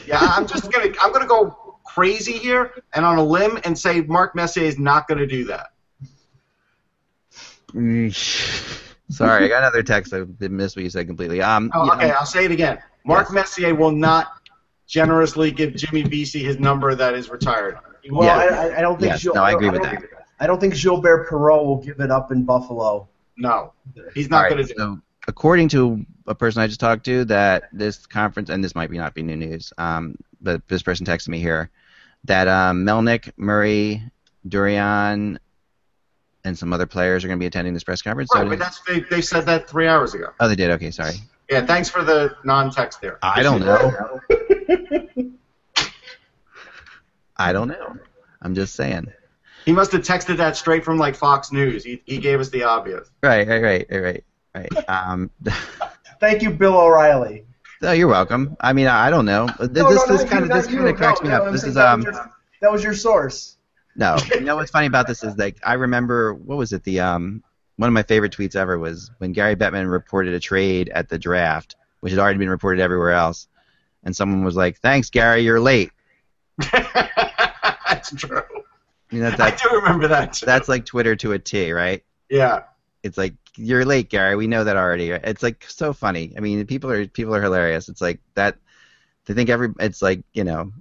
Yeah, 0.05 0.19
I'm 0.19 0.47
just 0.47 0.69
gonna 0.71 0.93
I'm 1.01 1.13
gonna 1.13 1.27
go 1.27 1.75
crazy 1.85 2.33
here 2.33 2.71
and 2.93 3.05
on 3.05 3.17
a 3.17 3.23
limb 3.23 3.57
and 3.63 3.77
say 3.77 4.01
Mark 4.01 4.35
Messier 4.35 4.63
is 4.65 4.77
not 4.77 5.07
going 5.07 5.17
to 5.19 5.25
do 5.27 5.45
that. 5.45 5.67
Sorry, 9.09 9.45
I 9.45 9.47
got 9.47 9.59
another 9.59 9.83
text. 9.83 10.13
I 10.13 10.23
did 10.23 10.51
miss 10.51 10.75
what 10.75 10.83
you 10.83 10.89
said 10.89 11.07
completely. 11.07 11.41
Um, 11.41 11.71
Oh, 11.73 11.85
yeah, 11.85 11.93
okay, 11.93 12.11
I'll 12.11 12.25
say 12.25 12.45
it 12.45 12.51
again. 12.51 12.79
Mark 13.05 13.27
Yes. 13.27 13.33
Messier 13.33 13.73
will 13.75 13.91
not 13.91 14.27
generously 14.85 15.51
give 15.51 15.75
Jimmy 15.75 16.03
Vesey 16.03 16.43
his 16.43 16.59
number 16.59 16.93
that 16.95 17.13
is 17.13 17.29
retired. 17.29 17.77
He 18.01 18.11
Well, 18.11 18.21
won't. 18.27 18.51
I, 18.51 18.67
I- 18.69 18.77
I 18.77 18.81
don't 18.81 18.99
think. 18.99 19.11
Yes, 19.11 19.23
Gil- 19.23 19.33
no, 19.35 19.43
I 19.43 19.51
agree 19.51 19.69
don't 19.69 19.79
with 19.81 19.89
think- 19.89 20.05
I 20.39 20.47
don't 20.47 20.59
think 20.59 20.75
Gilbert 20.75 21.29
Perreault 21.29 21.65
will 21.65 21.81
give 21.81 21.99
it 21.99 22.11
up 22.11 22.31
in 22.31 22.43
Buffalo. 22.43 23.07
no, 23.37 23.73
he's 24.13 24.29
not 24.29 24.43
right, 24.43 24.51
going 24.51 24.67
to 24.67 24.73
do. 24.73 24.77
so 24.77 25.01
according 25.27 25.69
to 25.69 26.05
a 26.25 26.35
person 26.35 26.61
I 26.61 26.67
just 26.67 26.79
talked 26.79 27.05
to, 27.05 27.25
that 27.25 27.69
this 27.71 28.05
conference, 28.05 28.49
and 28.49 28.63
this 28.63 28.75
might 28.75 28.89
be 28.89 28.97
not 28.97 29.13
be 29.13 29.23
new 29.23 29.35
news, 29.35 29.73
um, 29.77 30.15
but 30.41 30.67
this 30.67 30.81
person 30.81 31.05
texted 31.05 31.29
me 31.29 31.39
here, 31.39 31.69
that 32.25 32.47
um, 32.47 32.85
Melnyk, 32.85 33.31
Murray, 33.37 34.01
Dorion, 34.47 35.37
and 36.43 36.57
some 36.57 36.73
other 36.73 36.85
players 36.85 37.23
are 37.23 37.27
going 37.27 37.37
to 37.37 37.43
be 37.43 37.47
attending 37.47 37.73
this 37.73 37.83
press 37.83 38.01
conference. 38.01 38.29
Right, 38.33 38.43
so 38.43 38.49
but 38.49 38.59
that's 38.59 38.79
they, 38.81 39.01
they 39.01 39.21
said 39.21 39.45
that 39.47 39.69
three 39.69 39.87
hours 39.87 40.13
ago. 40.13 40.31
oh, 40.39 40.47
they 40.47 40.55
did. 40.55 40.71
Okay, 40.71 40.91
sorry. 40.91 41.15
Yeah, 41.49 41.65
thanks 41.65 41.89
for 41.89 42.03
the 42.03 42.35
non-text 42.43 43.01
there. 43.01 43.19
I 43.21 43.41
don't 43.43 43.61
know. 43.61 44.21
I 47.37 47.53
don't 47.53 47.67
know. 47.67 47.97
I'm 48.41 48.55
just 48.55 48.75
saying. 48.75 49.11
He 49.67 49.73
must 49.73 49.91
have 49.91 50.01
texted 50.01 50.37
that 50.37 50.55
straight 50.55 50.85
from 50.85 50.97
like 50.97 51.13
Fox 51.13 51.51
News. 51.51 51.83
He, 51.83 52.01
he 52.05 52.19
gave 52.19 52.39
us 52.39 52.47
the 52.49 52.63
obvious. 52.63 53.09
Right, 53.21 53.45
right, 53.45 53.61
right, 53.61 53.85
right, 53.91 54.23
right. 54.55 54.69
Um, 54.87 55.29
Thank 56.21 56.41
you, 56.41 56.51
Bill 56.51 56.77
O'Reilly. 56.79 57.45
no, 57.81 57.91
you're 57.91 58.07
welcome. 58.07 58.55
I 58.61 58.71
mean, 58.71 58.87
I 58.87 59.09
don't 59.09 59.25
know. 59.25 59.47
This 59.59 59.69
No, 59.83 59.89
no, 59.89 60.07
this, 60.07 60.23
no, 60.23 60.29
kind 60.29 60.43
of 60.45 60.49
this 60.51 60.67
kind 60.67 60.87
of 60.87 60.95
cracks 60.95 61.21
me 61.21 61.31
up. 61.31 61.51
This 61.51 61.65
is 61.65 61.73
that 61.73 61.85
um. 61.85 61.99
was 61.99 62.05
your- 62.15 62.31
that 62.61 62.71
was 62.71 62.81
your 62.81 62.93
source. 62.93 63.57
No, 63.97 64.15
you 64.33 64.39
know 64.39 64.55
what's 64.55 64.71
funny 64.71 64.87
about 64.87 65.05
this 65.05 65.21
is 65.21 65.37
like 65.37 65.57
I 65.63 65.73
remember 65.73 66.33
what 66.33 66.57
was 66.57 66.71
it 66.71 66.83
the 66.85 67.01
um 67.01 67.43
one 67.75 67.89
of 67.89 67.93
my 67.93 68.03
favorite 68.03 68.31
tweets 68.31 68.55
ever 68.55 68.79
was 68.79 69.11
when 69.17 69.33
Gary 69.33 69.57
Bettman 69.57 69.91
reported 69.91 70.33
a 70.33 70.39
trade 70.39 70.87
at 70.95 71.09
the 71.09 71.19
draft, 71.19 71.75
which 71.99 72.11
had 72.11 72.19
already 72.19 72.39
been 72.39 72.49
reported 72.49 72.81
everywhere 72.81 73.11
else, 73.11 73.49
and 74.05 74.15
someone 74.15 74.45
was 74.45 74.55
like, 74.55 74.77
"Thanks, 74.79 75.09
Gary, 75.09 75.41
you're 75.41 75.59
late." 75.59 75.91
That's 76.71 78.15
true. 78.15 78.43
You 79.11 79.21
know, 79.21 79.35
I 79.39 79.51
do 79.51 79.69
remember 79.75 80.07
that. 80.09 80.33
Too. 80.33 80.45
that's 80.45 80.67
like 80.67 80.85
Twitter 80.85 81.15
to 81.17 81.33
a 81.33 81.39
T, 81.39 81.71
right? 81.71 82.03
yeah. 82.29 82.63
It's 83.03 83.17
like 83.17 83.35
you're 83.55 83.85
late, 83.85 84.09
Gary. 84.09 84.35
We 84.35 84.47
know 84.47 84.63
that 84.65 84.75
already. 84.75 85.11
It's 85.11 85.41
like 85.43 85.63
so 85.69 85.93
funny. 85.93 86.33
I 86.35 86.41
mean, 86.41 86.65
people 86.65 86.91
are 86.91 87.07
people 87.07 87.33
are 87.35 87.41
hilarious. 87.41 87.87
It's 87.87 88.01
like 88.01 88.19
that. 88.33 88.57
They 89.25 89.33
think 89.33 89.49
every. 89.49 89.69
It's 89.79 90.01
like 90.01 90.23
you 90.33 90.43
know, 90.43 90.73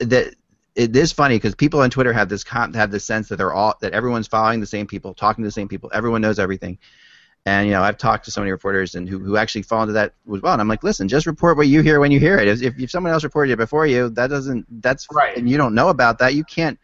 that 0.00 0.34
it 0.74 0.94
is 0.94 1.12
funny 1.12 1.36
because 1.36 1.54
people 1.54 1.80
on 1.80 1.88
Twitter 1.88 2.12
have 2.12 2.28
this 2.28 2.44
con- 2.44 2.74
have 2.74 2.90
this 2.90 3.04
sense 3.04 3.28
that 3.28 3.36
they're 3.36 3.52
all 3.54 3.74
that 3.80 3.92
everyone's 3.92 4.26
following 4.26 4.60
the 4.60 4.66
same 4.66 4.86
people, 4.86 5.14
talking 5.14 5.44
to 5.44 5.48
the 5.48 5.52
same 5.52 5.68
people. 5.68 5.90
Everyone 5.94 6.20
knows 6.20 6.38
everything. 6.38 6.78
And 7.46 7.66
you 7.68 7.72
know, 7.72 7.82
I've 7.82 7.96
talked 7.96 8.24
to 8.26 8.30
so 8.30 8.40
many 8.40 8.50
reporters 8.50 8.94
and 8.94 9.08
who, 9.08 9.18
who 9.18 9.36
actually 9.36 9.62
fall 9.62 9.82
into 9.82 9.94
that 9.94 10.14
as 10.34 10.42
well. 10.42 10.52
And 10.52 10.60
I'm 10.60 10.68
like, 10.68 10.82
listen, 10.84 11.08
just 11.08 11.26
report 11.26 11.56
what 11.56 11.68
you 11.68 11.80
hear 11.80 12.00
when 12.00 12.10
you 12.12 12.20
hear 12.20 12.38
it. 12.38 12.48
If, 12.48 12.78
if 12.78 12.90
someone 12.90 13.12
else 13.12 13.24
reported 13.24 13.52
it 13.52 13.56
before 13.56 13.86
you, 13.86 14.10
that 14.10 14.28
doesn't 14.28 14.66
that's 14.82 15.06
Right. 15.10 15.36
and 15.36 15.48
you 15.48 15.56
don't 15.56 15.74
know 15.74 15.88
about 15.88 16.18
that, 16.18 16.34
you 16.34 16.44
can't. 16.44 16.78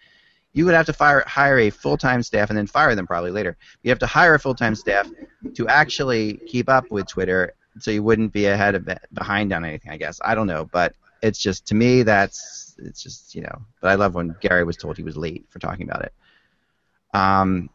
You 0.58 0.64
would 0.64 0.74
have 0.74 0.86
to 0.86 0.92
fire 0.92 1.22
hire 1.24 1.56
a 1.60 1.70
full 1.70 1.96
time 1.96 2.20
staff 2.20 2.48
and 2.48 2.58
then 2.58 2.66
fire 2.66 2.96
them 2.96 3.06
probably 3.06 3.30
later. 3.30 3.56
You 3.84 3.90
have 3.90 4.00
to 4.00 4.08
hire 4.08 4.34
a 4.34 4.40
full 4.40 4.56
time 4.56 4.74
staff 4.74 5.08
to 5.54 5.68
actually 5.68 6.40
keep 6.48 6.68
up 6.68 6.90
with 6.90 7.06
Twitter, 7.06 7.54
so 7.78 7.92
you 7.92 8.02
wouldn't 8.02 8.32
be 8.32 8.46
ahead 8.46 8.74
of 8.74 8.88
behind 9.12 9.52
on 9.52 9.64
anything. 9.64 9.92
I 9.92 9.96
guess 9.96 10.20
I 10.24 10.34
don't 10.34 10.48
know, 10.48 10.64
but 10.64 10.96
it's 11.22 11.38
just 11.38 11.64
to 11.66 11.76
me 11.76 12.02
that's 12.02 12.74
it's 12.76 13.00
just 13.00 13.36
you 13.36 13.42
know. 13.42 13.62
But 13.80 13.90
I 13.90 13.94
love 13.94 14.16
when 14.16 14.34
Gary 14.40 14.64
was 14.64 14.76
told 14.76 14.96
he 14.96 15.04
was 15.04 15.16
late 15.16 15.46
for 15.48 15.60
talking 15.60 15.88
about 15.88 16.02
it. 16.02 16.12
Um, 17.14 17.70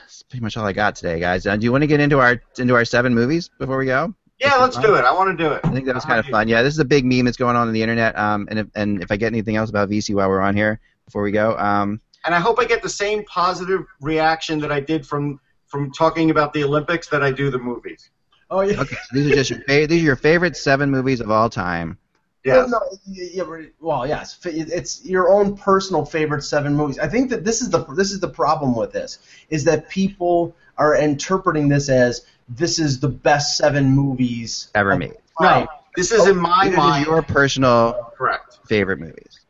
that's 0.00 0.22
pretty 0.22 0.42
much 0.42 0.56
all 0.56 0.64
I 0.64 0.72
got 0.72 0.96
today, 0.96 1.20
guys. 1.20 1.46
Uh, 1.46 1.56
do 1.56 1.64
you 1.64 1.72
want 1.72 1.82
to 1.82 1.88
get 1.88 2.00
into 2.00 2.20
our 2.20 2.40
into 2.56 2.74
our 2.74 2.86
seven 2.86 3.14
movies 3.14 3.50
before 3.58 3.76
we 3.76 3.84
go? 3.84 4.14
Yeah, 4.38 4.56
let's 4.56 4.78
do 4.78 4.94
it. 4.94 5.04
I 5.04 5.12
want 5.12 5.36
to 5.36 5.44
do 5.44 5.52
it. 5.52 5.60
I 5.62 5.68
think 5.68 5.84
that 5.84 5.94
was 5.94 6.06
kind 6.06 6.18
of 6.18 6.24
fun. 6.24 6.48
Yeah, 6.48 6.62
this 6.62 6.72
is 6.72 6.80
a 6.80 6.86
big 6.86 7.04
meme 7.04 7.26
that's 7.26 7.36
going 7.36 7.54
on 7.54 7.68
in 7.68 7.74
the 7.74 7.82
internet. 7.82 8.18
Um, 8.18 8.48
and 8.50 8.60
if, 8.60 8.66
and 8.74 9.02
if 9.02 9.12
I 9.12 9.16
get 9.16 9.26
anything 9.26 9.56
else 9.56 9.68
about 9.68 9.90
Vesey 9.90 10.14
while 10.14 10.30
we're 10.30 10.40
on 10.40 10.56
here 10.56 10.80
before 11.06 11.22
we 11.22 11.32
go, 11.32 11.56
um, 11.58 12.00
And 12.24 12.34
I 12.34 12.40
hope 12.40 12.58
I 12.58 12.64
get 12.64 12.82
the 12.82 12.88
same 12.88 13.24
positive 13.24 13.84
reaction 14.00 14.58
that 14.60 14.72
I 14.72 14.80
did 14.80 15.06
from 15.06 15.40
from 15.66 15.90
talking 15.90 16.30
about 16.30 16.52
the 16.52 16.64
Olympics 16.64 17.08
that 17.08 17.22
I 17.22 17.30
do 17.32 17.50
the 17.50 17.58
movies. 17.58 18.10
Oh 18.50 18.60
yeah. 18.60 18.80
okay, 18.80 18.94
so 18.96 19.08
these 19.12 19.26
are 19.26 19.34
just 19.34 19.50
your 19.50 19.60
fa- 19.60 19.86
these 19.86 20.02
are 20.02 20.06
your 20.06 20.16
favorite 20.16 20.56
seven 20.56 20.90
movies 20.90 21.20
of 21.20 21.30
all 21.30 21.48
time. 21.48 21.96
Yes. 22.44 22.70
Well, 22.70 22.80
no, 22.80 22.98
yeah, 23.06 23.66
well, 23.80 24.06
yes, 24.06 24.38
it's 24.44 25.04
your 25.04 25.30
own 25.30 25.56
personal 25.56 26.04
favorite 26.04 26.42
seven 26.42 26.74
movies. 26.74 26.98
I 26.98 27.06
think 27.08 27.30
that 27.30 27.44
this 27.44 27.62
is 27.62 27.70
the 27.70 27.84
this 27.94 28.10
is 28.10 28.18
the 28.20 28.28
problem 28.28 28.74
with 28.76 28.92
this 28.92 29.18
is 29.48 29.64
that 29.64 29.88
people 29.88 30.54
are 30.76 30.96
interpreting 30.96 31.68
this 31.68 31.88
as 31.88 32.26
this 32.48 32.78
is 32.80 32.98
the 33.00 33.08
best 33.08 33.56
seven 33.56 33.90
movies 33.90 34.68
Ever 34.74 34.96
made. 34.96 35.14
all 35.38 35.46
time. 35.46 35.60
No, 35.62 35.68
this 35.96 36.10
is 36.12 36.26
in 36.26 36.36
my 36.36 36.66
These 36.68 36.76
mind. 36.76 37.04
just 37.04 37.06
your 37.08 37.22
personal 37.22 38.12
Correct. 38.18 38.58
favorite 38.66 38.98
movies. 38.98 39.41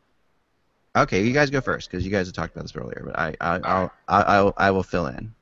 Okay, 0.95 1.23
you 1.23 1.33
guys 1.33 1.49
go 1.49 1.59
first 1.61 1.89
because 1.89 2.05
you 2.05 2.11
guys 2.11 2.27
have 2.27 2.35
talked 2.35 2.53
about 2.53 2.63
this 2.65 2.75
earlier, 2.75 3.01
but 3.05 3.17
I 3.17 3.35
I 3.41 3.59
I'll, 3.63 3.91
I'll, 4.07 4.23
I'll 4.27 4.53
I 4.57 4.71
will 4.71 4.83
fill 4.83 5.07
in. 5.07 5.33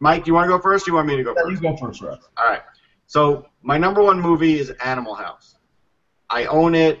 Mike, 0.00 0.24
do 0.24 0.30
you 0.30 0.34
want 0.34 0.46
to 0.46 0.48
go 0.56 0.58
first? 0.58 0.86
Or 0.86 0.90
you 0.90 0.94
want 0.94 1.06
me 1.06 1.16
to 1.16 1.22
go 1.22 1.34
Yeah, 1.36 1.42
first? 1.42 1.62
You 1.62 1.70
go 1.70 1.76
first, 1.76 2.02
Russ. 2.02 2.28
All 2.38 2.46
right. 2.46 2.62
So 3.06 3.46
my 3.62 3.76
number 3.78 4.02
one 4.02 4.20
movie 4.20 4.58
is 4.58 4.70
Animal 4.84 5.14
House. 5.14 5.56
I 6.30 6.46
own 6.46 6.74
it. 6.74 6.98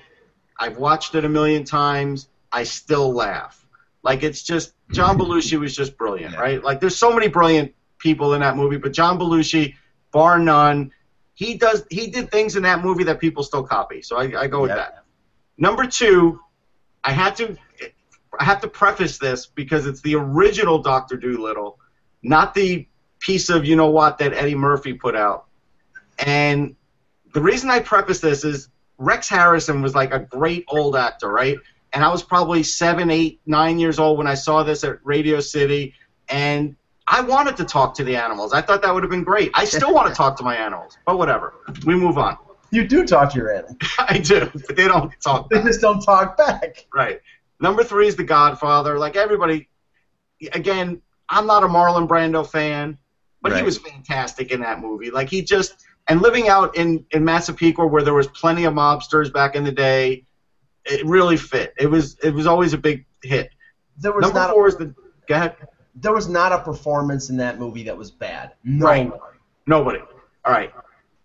I've 0.60 0.76
watched 0.76 1.14
it 1.14 1.24
a 1.24 1.28
million 1.28 1.64
times. 1.64 2.28
I 2.52 2.64
still 2.64 3.12
laugh. 3.12 3.66
Like 4.02 4.22
it's 4.22 4.42
just 4.42 4.74
John 4.90 5.18
Belushi 5.18 5.58
was 5.58 5.74
just 5.74 5.96
brilliant, 5.96 6.34
Yeah. 6.34 6.40
right? 6.40 6.62
Like 6.62 6.80
there's 6.80 6.96
so 6.96 7.12
many 7.14 7.28
brilliant 7.28 7.72
people 7.98 8.34
in 8.34 8.40
that 8.40 8.56
movie, 8.56 8.76
but 8.76 8.92
John 8.92 9.18
Belushi, 9.18 9.74
bar 10.12 10.38
none, 10.38 10.92
he 11.34 11.54
does 11.56 11.84
he 11.88 12.08
did 12.08 12.30
things 12.30 12.56
in 12.56 12.62
that 12.64 12.84
movie 12.84 13.04
that 13.04 13.20
people 13.20 13.42
still 13.42 13.62
copy. 13.62 14.02
So 14.02 14.16
I, 14.18 14.42
I 14.42 14.46
go 14.48 14.60
with 14.60 14.70
Yeah. 14.72 14.76
that. 14.76 15.04
Number 15.56 15.86
two, 15.86 16.40
I 17.04 17.12
had 17.12 17.36
to 17.36 17.56
I 18.38 18.44
have 18.44 18.60
to 18.62 18.68
preface 18.68 19.18
this 19.18 19.46
because 19.46 19.86
it's 19.86 20.00
the 20.00 20.14
original 20.14 20.78
Doctor 20.78 21.16
Dolittle, 21.16 21.78
not 22.22 22.54
the 22.54 22.86
piece 23.18 23.50
of 23.50 23.64
you 23.64 23.76
know 23.76 23.90
what 23.90 24.18
that 24.18 24.32
Eddie 24.32 24.54
Murphy 24.54 24.94
put 24.94 25.14
out. 25.14 25.46
And 26.18 26.76
the 27.34 27.40
reason 27.40 27.70
I 27.70 27.80
preface 27.80 28.20
this 28.20 28.44
is 28.44 28.68
Rex 28.98 29.28
Harrison 29.28 29.82
was 29.82 29.94
like 29.94 30.12
a 30.12 30.20
great 30.20 30.64
old 30.68 30.96
actor, 30.96 31.28
right? 31.28 31.58
And 31.92 32.04
I 32.04 32.08
was 32.08 32.22
probably 32.22 32.62
seven, 32.62 33.10
eight, 33.10 33.40
nine 33.44 33.78
years 33.78 33.98
old 33.98 34.16
when 34.16 34.26
I 34.26 34.34
saw 34.34 34.62
this 34.62 34.82
at 34.82 34.98
Radio 35.04 35.40
City, 35.40 35.94
and 36.28 36.74
I 37.06 37.20
wanted 37.20 37.56
to 37.58 37.64
talk 37.64 37.94
to 37.96 38.04
the 38.04 38.16
animals. 38.16 38.52
I 38.54 38.62
thought 38.62 38.80
that 38.82 38.94
would 38.94 39.02
have 39.02 39.10
been 39.10 39.24
great. 39.24 39.50
I 39.54 39.64
still 39.66 39.92
want 39.92 40.08
to 40.08 40.14
talk 40.14 40.36
to 40.38 40.42
my 40.42 40.56
animals, 40.56 40.96
but 41.04 41.18
whatever. 41.18 41.52
We 41.84 41.94
move 41.94 42.16
on. 42.16 42.38
You 42.72 42.88
do 42.88 43.04
talk 43.04 43.30
to 43.32 43.38
your 43.38 43.52
animals. 43.54 43.76
I 43.98 44.18
do, 44.18 44.50
but 44.66 44.74
they 44.76 44.88
don't 44.88 45.12
talk. 45.20 45.50
They 45.50 45.56
back. 45.56 45.66
just 45.66 45.80
don't 45.80 46.00
talk 46.00 46.36
back. 46.36 46.86
Right. 46.92 47.20
Number 47.60 47.84
three 47.84 48.08
is 48.08 48.16
The 48.16 48.24
Godfather. 48.24 48.98
Like 48.98 49.14
everybody, 49.14 49.68
again, 50.52 51.00
I'm 51.28 51.46
not 51.46 51.62
a 51.62 51.68
Marlon 51.68 52.08
Brando 52.08 52.44
fan, 52.48 52.98
but 53.42 53.54
he 53.56 53.62
was 53.62 53.78
fantastic 53.78 54.50
in 54.50 54.60
that 54.60 54.80
movie. 54.80 55.10
Like 55.10 55.28
he 55.28 55.42
just 55.42 55.84
and 56.08 56.20
living 56.22 56.48
out 56.48 56.76
in 56.76 57.04
in 57.12 57.24
Massapequa 57.24 57.86
where 57.86 58.02
there 58.02 58.14
was 58.14 58.26
plenty 58.28 58.64
of 58.64 58.74
mobsters 58.74 59.32
back 59.32 59.54
in 59.54 59.64
the 59.64 59.70
day, 59.72 60.24
it 60.84 61.04
really 61.06 61.36
fit. 61.36 61.74
It 61.78 61.86
was 61.86 62.16
it 62.22 62.34
was 62.34 62.46
always 62.46 62.72
a 62.72 62.78
big 62.78 63.04
hit. 63.22 63.50
There 63.98 64.12
was 64.12 64.22
Number 64.22 64.38
not. 64.40 64.50
four 64.54 64.64
A, 64.64 64.68
is 64.68 64.76
the 64.76 64.94
go 65.28 65.34
ahead. 65.34 65.56
there 65.94 66.12
was 66.12 66.26
not 66.28 66.52
a 66.52 66.58
performance 66.58 67.30
in 67.30 67.36
that 67.36 67.58
movie 67.58 67.84
that 67.84 67.96
was 67.96 68.10
bad. 68.10 68.52
No. 68.64 68.86
Right. 68.86 69.12
Nobody. 69.66 70.00
All 70.44 70.52
right. 70.52 70.72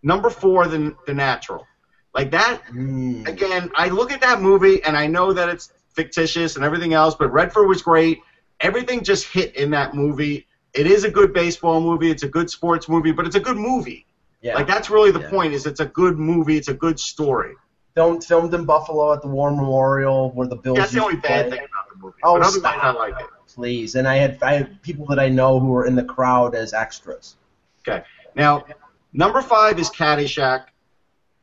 Number 0.04 0.30
four, 0.30 0.68
the 0.68 0.96
the 1.06 1.14
natural. 1.14 1.66
Like 2.14 2.32
that 2.32 2.62
Mm. 2.74 3.28
again, 3.28 3.70
I 3.76 3.90
look 3.90 4.12
at 4.12 4.22
that 4.22 4.42
movie 4.42 4.82
and 4.84 4.96
I 4.98 5.08
know 5.08 5.34
that 5.34 5.50
it's 5.50 5.72
fictitious 5.94 6.56
and 6.56 6.64
everything 6.66 6.94
else, 6.94 7.16
but 7.16 7.32
Redford 7.32 7.68
was 7.68 7.82
great. 7.82 8.20
Everything 8.60 9.04
just 9.04 9.26
hit 9.26 9.56
in 9.56 9.70
that 9.72 9.94
movie. 9.94 10.48
It 10.74 10.88
is 10.88 11.04
a 11.04 11.10
good 11.10 11.34
baseball 11.34 11.80
movie. 11.82 12.10
It's 12.10 12.24
a 12.24 12.28
good 12.28 12.50
sports 12.50 12.88
movie, 12.90 13.12
but 13.12 13.26
it's 13.26 13.36
a 13.36 13.40
good 13.40 13.58
movie. 13.58 14.06
Yeah. 14.42 14.56
Like 14.56 14.68
that's 14.68 14.90
really 14.90 15.12
the 15.12 15.20
Yeah. 15.20 15.30
point. 15.30 15.54
Is 15.54 15.66
it's 15.66 15.80
a 15.80 15.86
good 15.86 16.18
movie. 16.18 16.58
It's 16.58 16.68
a 16.70 16.74
good 16.74 17.00
story. 17.00 17.56
filmed 17.96 18.24
filmed 18.24 18.54
in 18.54 18.64
Buffalo 18.64 19.12
at 19.14 19.22
the 19.24 19.28
War 19.28 19.50
Memorial 19.50 20.30
where 20.36 20.48
the 20.48 20.56
Bills. 20.56 20.78
That's 20.78 20.92
the 20.92 21.02
only 21.04 21.16
bad 21.16 21.48
play. 21.48 21.58
thing 21.58 21.68
about 21.68 21.90
the 21.92 21.98
movie. 22.00 22.20
Oh, 22.24 22.38
but 22.38 22.46
stop. 22.52 22.84
I 22.84 22.92
like 22.92 23.20
it. 23.20 23.26
Please, 23.56 23.96
and 23.96 24.08
I 24.08 24.18
had 24.18 24.38
I 24.44 24.54
had 24.54 24.82
people 24.84 25.06
that 25.08 25.18
I 25.20 25.30
know 25.30 25.60
who 25.60 25.70
were 25.70 25.86
in 25.88 25.96
the 25.96 26.04
crowd 26.04 26.54
as 26.54 26.74
extras. 26.74 27.38
Okay. 27.88 28.04
Now, 28.36 28.64
number 29.14 29.42
five 29.42 29.80
is 29.80 29.90
Caddyshack. 29.90 30.66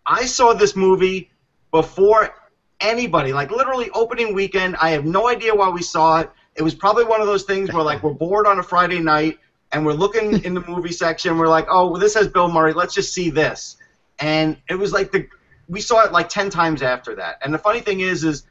I 0.06 0.26
saw 0.26 0.52
this 0.52 0.76
movie 0.76 1.30
before 1.70 2.34
anybody, 2.80 3.32
like 3.32 3.50
literally 3.50 3.90
opening 3.90 4.34
weekend. 4.34 4.76
I 4.76 4.90
have 4.90 5.04
no 5.04 5.28
idea 5.28 5.54
why 5.54 5.68
we 5.70 5.82
saw 5.82 6.20
it. 6.20 6.30
It 6.56 6.62
was 6.62 6.74
probably 6.74 7.04
one 7.04 7.20
of 7.20 7.26
those 7.26 7.44
things 7.44 7.72
where 7.72 7.82
like 7.82 8.02
we're 8.02 8.12
bored 8.12 8.46
on 8.46 8.58
a 8.58 8.62
Friday 8.62 9.00
night 9.00 9.38
and 9.72 9.84
we're 9.84 9.92
looking 9.92 10.44
in 10.44 10.54
the 10.54 10.60
movie 10.60 10.92
section. 10.92 11.36
We're 11.36 11.48
like, 11.48 11.66
oh, 11.68 11.90
well, 11.90 12.00
this 12.00 12.14
has 12.14 12.28
Bill 12.28 12.48
Murray. 12.48 12.72
Let's 12.72 12.94
just 12.94 13.12
see 13.12 13.30
this. 13.30 13.76
And 14.20 14.56
it 14.68 14.76
was 14.76 14.92
like 14.92 15.10
the 15.10 15.26
we 15.68 15.80
saw 15.80 16.04
it 16.04 16.12
like 16.12 16.28
ten 16.28 16.50
times 16.50 16.82
after 16.82 17.16
that. 17.16 17.38
And 17.42 17.52
the 17.52 17.58
funny 17.58 17.80
thing 17.80 18.00
is, 18.00 18.22
is 18.22 18.44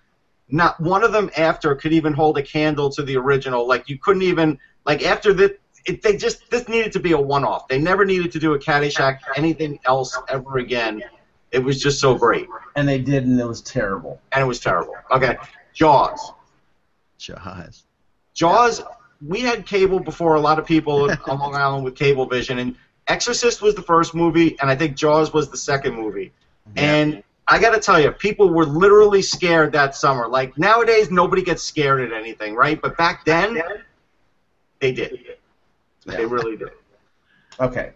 not 0.49 0.79
one 0.79 1.03
of 1.03 1.11
them 1.11 1.29
after 1.37 1.73
could 1.75 1.93
even 1.93 2.13
hold 2.13 2.37
a 2.37 2.43
candle 2.43 2.89
to 2.91 3.03
the 3.03 3.15
original. 3.15 3.67
Like 3.67 3.87
you 3.87 3.97
couldn't 3.97 4.23
even 4.23 4.59
like 4.85 5.03
after 5.03 5.33
that. 5.33 5.59
It, 5.85 6.01
they 6.01 6.15
just 6.15 6.49
this 6.49 6.67
needed 6.69 6.91
to 6.93 6.99
be 6.99 7.11
a 7.11 7.19
one-off. 7.19 7.67
They 7.67 7.77
never 7.77 8.05
needed 8.05 8.31
to 8.33 8.39
do 8.39 8.53
a 8.53 8.59
Caddyshack 8.59 9.19
anything 9.35 9.79
else 9.85 10.17
ever 10.29 10.57
again. 10.59 11.01
It 11.51 11.59
was 11.59 11.79
just 11.79 11.99
so 11.99 12.15
great, 12.15 12.47
And 12.75 12.87
they 12.87 12.97
did, 12.99 13.25
and 13.25 13.39
it 13.39 13.45
was 13.45 13.61
terrible. 13.61 14.19
and 14.31 14.41
it 14.43 14.47
was 14.47 14.59
terrible. 14.59 14.95
Okay, 15.11 15.35
Jaws. 15.73 16.31
Jaws. 17.17 17.83
Jaws. 18.33 18.81
We 19.25 19.41
had 19.41 19.65
cable 19.65 19.99
before 19.99 20.35
a 20.35 20.41
lot 20.41 20.57
of 20.59 20.65
people 20.65 21.09
on 21.11 21.39
Long 21.39 21.55
Island 21.55 21.85
with 21.85 21.95
cable 21.95 22.25
vision, 22.25 22.59
and 22.59 22.75
Exorcist 23.07 23.61
was 23.61 23.75
the 23.75 23.81
first 23.81 24.15
movie, 24.15 24.57
and 24.59 24.69
I 24.69 24.75
think 24.75 24.97
Jaws 24.97 25.31
was 25.33 25.49
the 25.49 25.57
second 25.57 25.93
movie. 25.95 26.31
And 26.75 27.21
I 27.47 27.59
got 27.59 27.71
to 27.71 27.79
tell 27.79 27.99
you, 27.99 28.11
people 28.11 28.49
were 28.49 28.65
literally 28.65 29.21
scared 29.21 29.73
that 29.73 29.95
summer. 29.95 30.27
Like 30.27 30.57
nowadays, 30.57 31.11
nobody 31.11 31.41
gets 31.43 31.61
scared 31.61 32.01
at 32.01 32.17
anything, 32.17 32.55
right? 32.55 32.81
But 32.81 32.97
back 32.97 33.25
then, 33.25 33.61
they 34.79 34.91
did. 34.93 35.19
They 36.05 36.25
really 36.25 36.57
did. 36.57 36.69
Okay. 37.59 37.91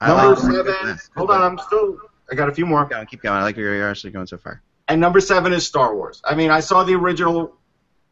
I 0.00 0.08
Number 0.08 0.40
like- 0.40 0.66
seven. 0.66 0.98
Hold 1.16 1.30
on, 1.30 1.42
I'm 1.42 1.58
still. 1.58 1.98
I 2.30 2.34
got 2.34 2.48
a 2.48 2.52
few 2.54 2.66
more. 2.66 2.82
Keep 2.84 2.90
going, 2.90 3.06
keep 3.06 3.22
going. 3.22 3.36
I 3.38 3.42
like 3.42 3.56
where 3.56 3.74
you're 3.74 3.88
actually 3.88 4.10
going 4.10 4.26
so 4.26 4.36
far. 4.36 4.62
And 4.88 5.00
number 5.00 5.20
seven 5.20 5.52
is 5.52 5.66
Star 5.66 5.94
Wars. 5.94 6.20
I 6.24 6.34
mean, 6.34 6.50
I 6.50 6.60
saw 6.60 6.84
the 6.84 6.94
original 6.94 7.54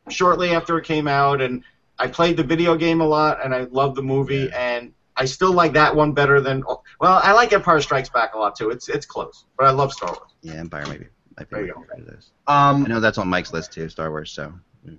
shortly 0.09 0.51
after 0.55 0.79
it 0.79 0.85
came 0.85 1.07
out, 1.09 1.41
and 1.41 1.63
I 1.99 2.07
played 2.09 2.37
the 2.37 2.43
video 2.45 2.77
game 2.77 3.01
a 3.01 3.07
lot, 3.07 3.45
and 3.45 3.55
I 3.55 3.63
loved 3.71 3.97
the 3.97 4.03
movie, 4.03 4.51
and 4.53 4.93
I 5.17 5.25
still 5.27 5.53
like 5.53 5.73
that 5.75 5.95
one 5.95 6.13
better 6.13 6.41
than. 6.41 6.63
Well, 7.01 7.21
I 7.23 7.33
like 7.33 7.53
Empire 7.53 7.81
Strikes 7.81 8.09
Back 8.09 8.35
a 8.35 8.39
lot 8.39 8.57
too. 8.57 8.71
It's 8.71 8.89
it's 8.89 9.07
close, 9.07 9.45
but 9.57 9.67
I 9.67 9.71
love 9.71 9.93
Star 9.93 10.11
Wars. 10.11 10.31
Yeah, 10.43 10.55
Empire 10.55 10.87
maybe. 10.89 11.07
My 11.39 11.45
There 11.51 11.61
you 11.67 11.73
favorite 11.75 11.89
go. 11.89 12.03
of 12.03 12.07
those. 12.07 12.31
I 12.47 12.71
Um, 12.71 12.83
know 12.85 13.01
that's 13.01 13.19
on 13.19 13.27
Mike's 13.29 13.53
list 13.53 13.73
too, 13.73 13.89
Star 13.89 14.11
Wars. 14.11 14.31
So 14.31 14.53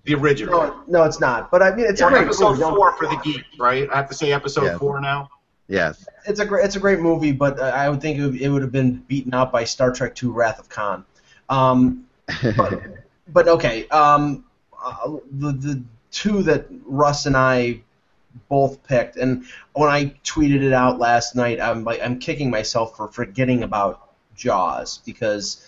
The 0.03 0.15
original. 0.15 0.59
No, 0.59 0.83
no, 0.87 1.03
it's 1.03 1.19
not. 1.19 1.51
But 1.51 1.61
I 1.61 1.75
mean, 1.75 1.85
it's 1.85 2.01
a 2.01 2.05
Or 2.05 2.09
great 2.09 2.23
episode 2.23 2.49
movie. 2.51 2.61
Don't- 2.61 2.75
four 2.75 2.91
for 2.93 3.07
the 3.07 3.17
geek, 3.23 3.43
right? 3.59 3.87
I 3.91 3.97
have 3.97 4.09
to 4.09 4.15
say 4.15 4.31
episode 4.33 4.65
Yeah. 4.65 4.77
four 4.77 4.99
now. 4.99 5.29
Yes. 5.67 6.05
It's 6.25 6.39
a 6.39 6.45
great, 6.45 6.65
it's 6.65 6.75
a 6.75 6.79
great 6.79 6.99
movie, 6.99 7.31
but 7.31 7.59
uh, 7.59 7.63
I 7.63 7.89
would 7.89 8.01
think 8.01 8.17
it 8.19 8.25
would, 8.25 8.35
it 8.41 8.49
would 8.49 8.61
have 8.61 8.71
been 8.71 8.97
beaten 9.07 9.33
out 9.33 9.51
by 9.51 9.63
Star 9.63 9.91
Trek 9.91 10.21
II: 10.21 10.29
Wrath 10.29 10.59
of 10.59 10.69
Khan. 10.69 11.05
Um, 11.49 12.05
but, 12.55 12.81
but 13.33 13.47
okay, 13.47 13.87
um, 13.89 14.45
uh, 14.83 15.17
the 15.31 15.51
the 15.51 15.83
two 16.11 16.43
that 16.43 16.65
Russ 16.85 17.25
and 17.25 17.35
I 17.37 17.81
both 18.49 18.83
picked, 18.83 19.17
and 19.17 19.45
when 19.73 19.89
I 19.89 20.15
tweeted 20.23 20.61
it 20.63 20.73
out 20.73 20.99
last 20.99 21.35
night, 21.35 21.59
I'm 21.61 21.83
like 21.83 21.99
I'm 22.03 22.19
kicking 22.19 22.49
myself 22.49 22.95
for 22.97 23.07
forgetting 23.07 23.63
about 23.63 24.09
Jaws 24.35 24.99
because 25.05 25.65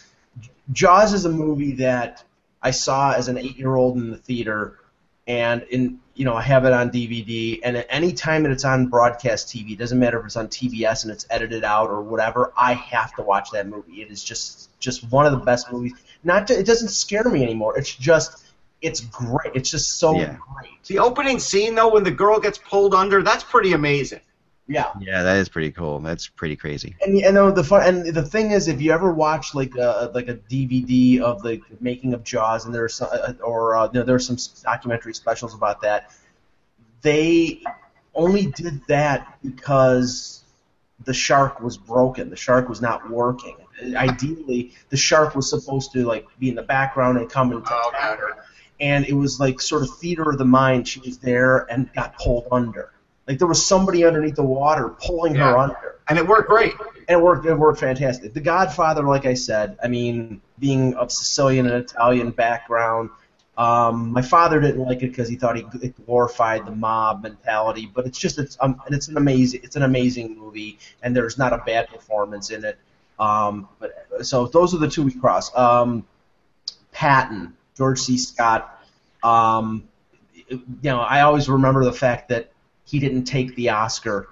Jaws 0.73 1.13
is 1.13 1.25
a 1.25 1.29
movie 1.29 1.73
that 1.73 2.23
I 2.61 2.71
saw 2.71 3.13
as 3.13 3.27
an 3.27 3.37
eight-year-old 3.37 3.97
in 3.97 4.11
the 4.11 4.17
theater, 4.17 4.79
and 5.27 5.63
in 5.63 5.99
you 6.15 6.25
know 6.25 6.35
I 6.35 6.41
have 6.41 6.65
it 6.65 6.73
on 6.73 6.89
DVD, 6.89 7.59
and 7.63 7.77
at 7.77 7.87
any 7.89 8.13
time 8.13 8.43
that 8.43 8.51
it's 8.51 8.65
on 8.65 8.87
broadcast 8.87 9.47
TV, 9.49 9.73
it 9.73 9.79
doesn't 9.79 9.99
matter 9.99 10.19
if 10.19 10.25
it's 10.25 10.35
on 10.35 10.47
TBS 10.47 11.03
and 11.03 11.11
it's 11.11 11.27
edited 11.29 11.63
out 11.63 11.89
or 11.89 12.01
whatever, 12.01 12.53
I 12.57 12.73
have 12.73 13.15
to 13.15 13.21
watch 13.21 13.51
that 13.51 13.67
movie. 13.67 14.01
It 14.01 14.11
is 14.11 14.23
just 14.23 14.69
just 14.79 15.09
one 15.11 15.25
of 15.25 15.31
the 15.31 15.39
best 15.39 15.71
movies. 15.71 15.93
Not 16.23 16.47
to, 16.47 16.59
it 16.59 16.65
doesn't 16.65 16.89
scare 16.89 17.23
me 17.23 17.43
anymore. 17.43 17.77
It's 17.77 17.93
just 17.93 18.43
it's 18.81 19.01
great. 19.01 19.55
It's 19.55 19.71
just 19.71 19.97
so 19.99 20.15
Yeah. 20.15 20.37
great. 20.53 20.83
The 20.85 20.99
opening 20.99 21.39
scene 21.39 21.75
though, 21.75 21.91
when 21.93 22.03
the 22.03 22.11
girl 22.11 22.39
gets 22.39 22.57
pulled 22.57 22.93
under, 22.93 23.23
that's 23.23 23.43
pretty 23.43 23.73
amazing. 23.73 24.21
Yeah. 24.67 24.91
yeah, 24.99 25.23
that 25.23 25.37
is 25.37 25.47
pretty 25.47 25.71
cool. 25.71 25.99
That's 25.99 26.27
pretty 26.27 26.57
crazy. 26.57 26.95
And 27.01 27.17
and 27.23 27.35
know, 27.35 27.51
the 27.51 27.63
fun 27.63 27.87
and 27.87 28.13
the 28.13 28.23
thing 28.23 28.51
is, 28.51 28.67
if 28.67 28.81
you 28.81 28.91
ever 28.91 29.13
watch 29.13 29.55
like 29.55 29.75
a 29.75 30.11
like 30.13 30.27
a 30.27 30.35
DVD 30.35 31.21
of 31.21 31.41
the 31.41 31.61
making 31.79 32.13
of 32.13 32.23
Jaws, 32.23 32.65
and 32.65 32.75
there's 32.75 32.95
some, 32.95 33.07
uh, 33.11 33.33
or 33.43 33.77
uh, 33.77 33.85
you 33.85 33.99
know, 33.99 34.03
there's 34.03 34.27
some 34.27 34.37
documentary 34.63 35.13
specials 35.13 35.53
about 35.53 35.81
that, 35.81 36.11
they 37.01 37.61
only 38.13 38.47
did 38.47 38.85
that 38.87 39.37
because 39.41 40.43
the 41.05 41.13
shark 41.13 41.61
was 41.61 41.77
broken. 41.77 42.29
The 42.29 42.35
shark 42.35 42.67
was 42.67 42.81
not 42.81 43.09
working. 43.09 43.55
Ideally, 43.95 44.73
the 44.89 44.97
shark 44.97 45.35
was 45.35 45.49
supposed 45.49 45.91
to 45.93 46.05
like 46.05 46.25
be 46.39 46.49
in 46.49 46.55
the 46.55 46.63
background 46.63 47.17
and 47.19 47.29
come 47.29 47.51
and 47.51 47.63
Oh, 47.69 47.89
attack 47.89 48.19
her. 48.19 48.43
And 48.79 49.05
it 49.05 49.13
was 49.13 49.39
like 49.39 49.61
sort 49.61 49.83
of 49.83 49.97
theater 49.97 50.29
of 50.29 50.37
the 50.37 50.45
mind. 50.45 50.87
She 50.87 50.99
was 50.99 51.17
there 51.19 51.71
and 51.71 51.91
got 51.93 52.17
pulled 52.17 52.47
under. 52.51 52.91
Like 53.27 53.39
there 53.39 53.47
was 53.47 53.65
somebody 53.65 54.05
underneath 54.05 54.35
the 54.35 54.43
water 54.43 54.89
pulling 54.89 55.35
her 55.35 55.57
under 55.57 55.99
And 56.07 56.17
it 56.17 56.25
worked 56.25 56.49
great. 56.49 56.73
and 57.09 57.19
it 57.19 57.21
worked. 57.21 57.45
It 57.45 57.55
worked 57.55 57.79
fantastic. 57.79 58.33
The 58.33 58.39
Godfather, 58.39 59.03
like 59.03 59.25
I 59.25 59.33
said, 59.33 59.77
I 59.83 59.87
mean, 59.87 60.41
being 60.59 60.93
of 60.95 61.11
Sicilian 61.11 61.65
and 61.65 61.75
Italian 61.75 62.31
background, 62.31 63.09
um, 63.57 64.11
my 64.11 64.21
father 64.21 64.61
didn't 64.61 64.79
like 64.79 65.03
it 65.03 65.07
because 65.07 65.27
he 65.27 65.35
thought 65.35 65.57
he 65.57 65.65
it 65.81 66.05
glorified 66.05 66.65
the 66.65 66.71
mob 66.71 67.23
mentality. 67.23 67.91
But 67.93 68.05
it's 68.05 68.17
just 68.17 68.39
it's 68.39 68.57
um, 68.61 68.81
and 68.85 68.95
it's 68.95 69.07
an 69.09 69.17
amazing 69.17 69.61
it's 69.63 69.75
an 69.75 69.83
amazing 69.83 70.37
movie, 70.37 70.79
and 71.03 71.15
there's 71.15 71.37
not 71.37 71.53
a 71.53 71.57
bad 71.57 71.89
performance 71.89 72.49
in 72.49 72.63
it. 72.63 72.77
Um, 73.19 73.67
but 73.79 73.91
so 74.21 74.47
those 74.47 74.73
are 74.73 74.77
the 74.77 74.89
two 74.89 75.03
we 75.03 75.11
cross. 75.11 75.55
Um, 75.57 76.05
Patton, 76.91 77.57
George 77.75 77.99
C. 77.99 78.17
Scott. 78.17 78.83
Um, 79.23 79.87
you 80.49 80.61
know, 80.83 81.01
I 81.01 81.21
always 81.21 81.49
remember 81.49 81.83
the 81.83 81.91
fact 81.91 82.29
that 82.29 82.51
he 82.87 82.99
didn't 82.99 83.25
take 83.25 83.55
the 83.55 83.69
Oscar 83.69 84.29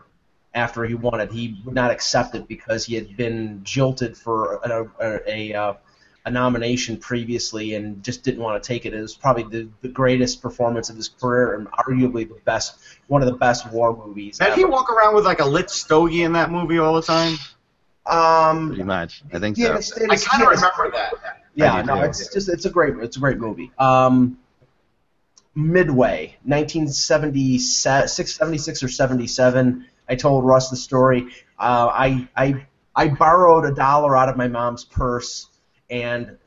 after 0.53 0.86
he 0.86 0.95
won 0.95 1.20
it. 1.20 1.32
He 1.32 1.60
would 1.66 1.76
not 1.76 1.91
accept 1.91 2.34
it 2.36 2.47
because 2.47 2.86
he 2.86 2.95
had 2.95 3.18
been 3.18 3.62
jilted 3.64 4.18
for 4.18 4.56
a, 4.56 4.89
a, 4.99 5.20
a, 5.28 5.53
uh, 5.53 5.74
a 6.26 6.32
nomination 6.32 6.97
previously 6.97 7.76
and 7.76 8.01
just 8.01 8.24
didn't 8.24 8.41
want 8.41 8.64
to 8.64 8.66
take 8.66 8.86
it. 8.86 8.93
It 8.93 9.01
was 9.01 9.14
probably 9.14 9.43
the, 9.43 9.70
the 9.82 9.89
greatest 9.89 10.41
performance 10.41 10.89
of 10.89 10.95
his 10.95 11.10
career 11.10 11.56
and 11.56 11.68
arguably 11.68 12.28
the 12.28 12.39
best, 12.45 12.78
one 13.08 13.22
of 13.22 13.28
the 13.28 13.36
best 13.36 13.70
war 13.72 13.95
movies. 13.95 14.38
Did 14.38 14.53
he 14.53 14.64
walk 14.64 14.89
around 14.89 15.14
with 15.16 15.26
like 15.26 15.41
a 15.41 15.45
lit 15.45 15.70
stogie 15.70 16.24
in 16.24 16.32
that 16.34 16.49
movie 16.49 16.80
all 16.80 16.95
the 16.95 17.01
time? 17.01 17.38
Um, 18.06 18.70
Pretty 18.70 18.84
much. 18.84 19.24
I 19.34 19.39
think 19.39 19.58
yeah, 19.58 19.80
so. 19.80 20.01
it's- 20.01 20.26
I 20.26 20.38
kind 20.38 20.43
of 20.43 20.49
remember 20.49 20.91
that. 20.95 21.14
Yeah, 21.56 21.82
no, 21.82 22.01
it's 22.01 22.34
just 22.34 22.49
it's 22.49 22.66
a 22.66 22.70
great 22.70 22.95
it's 22.97 23.16
a 23.16 23.20
great 23.20 23.38
movie. 23.38 23.72
Um, 23.80 24.38
Midway, 25.56 26.36
1976, 26.43 28.36
76 28.36 28.84
or 28.84 28.89
77. 28.89 29.86
I 30.08 30.16
told 30.16 30.45
Russ 30.45 30.70
the 30.70 30.76
story. 30.76 31.28
Uh, 31.58 31.89
I 31.91 32.28
I 32.36 32.66
I 32.95 33.08
borrowed 33.08 33.66
a 33.66 33.74
dollar 33.74 34.16
out 34.18 34.30
of 34.30 34.38
my 34.38 34.47
mom's 34.47 34.84
purse 34.84 35.47
and 35.89 36.38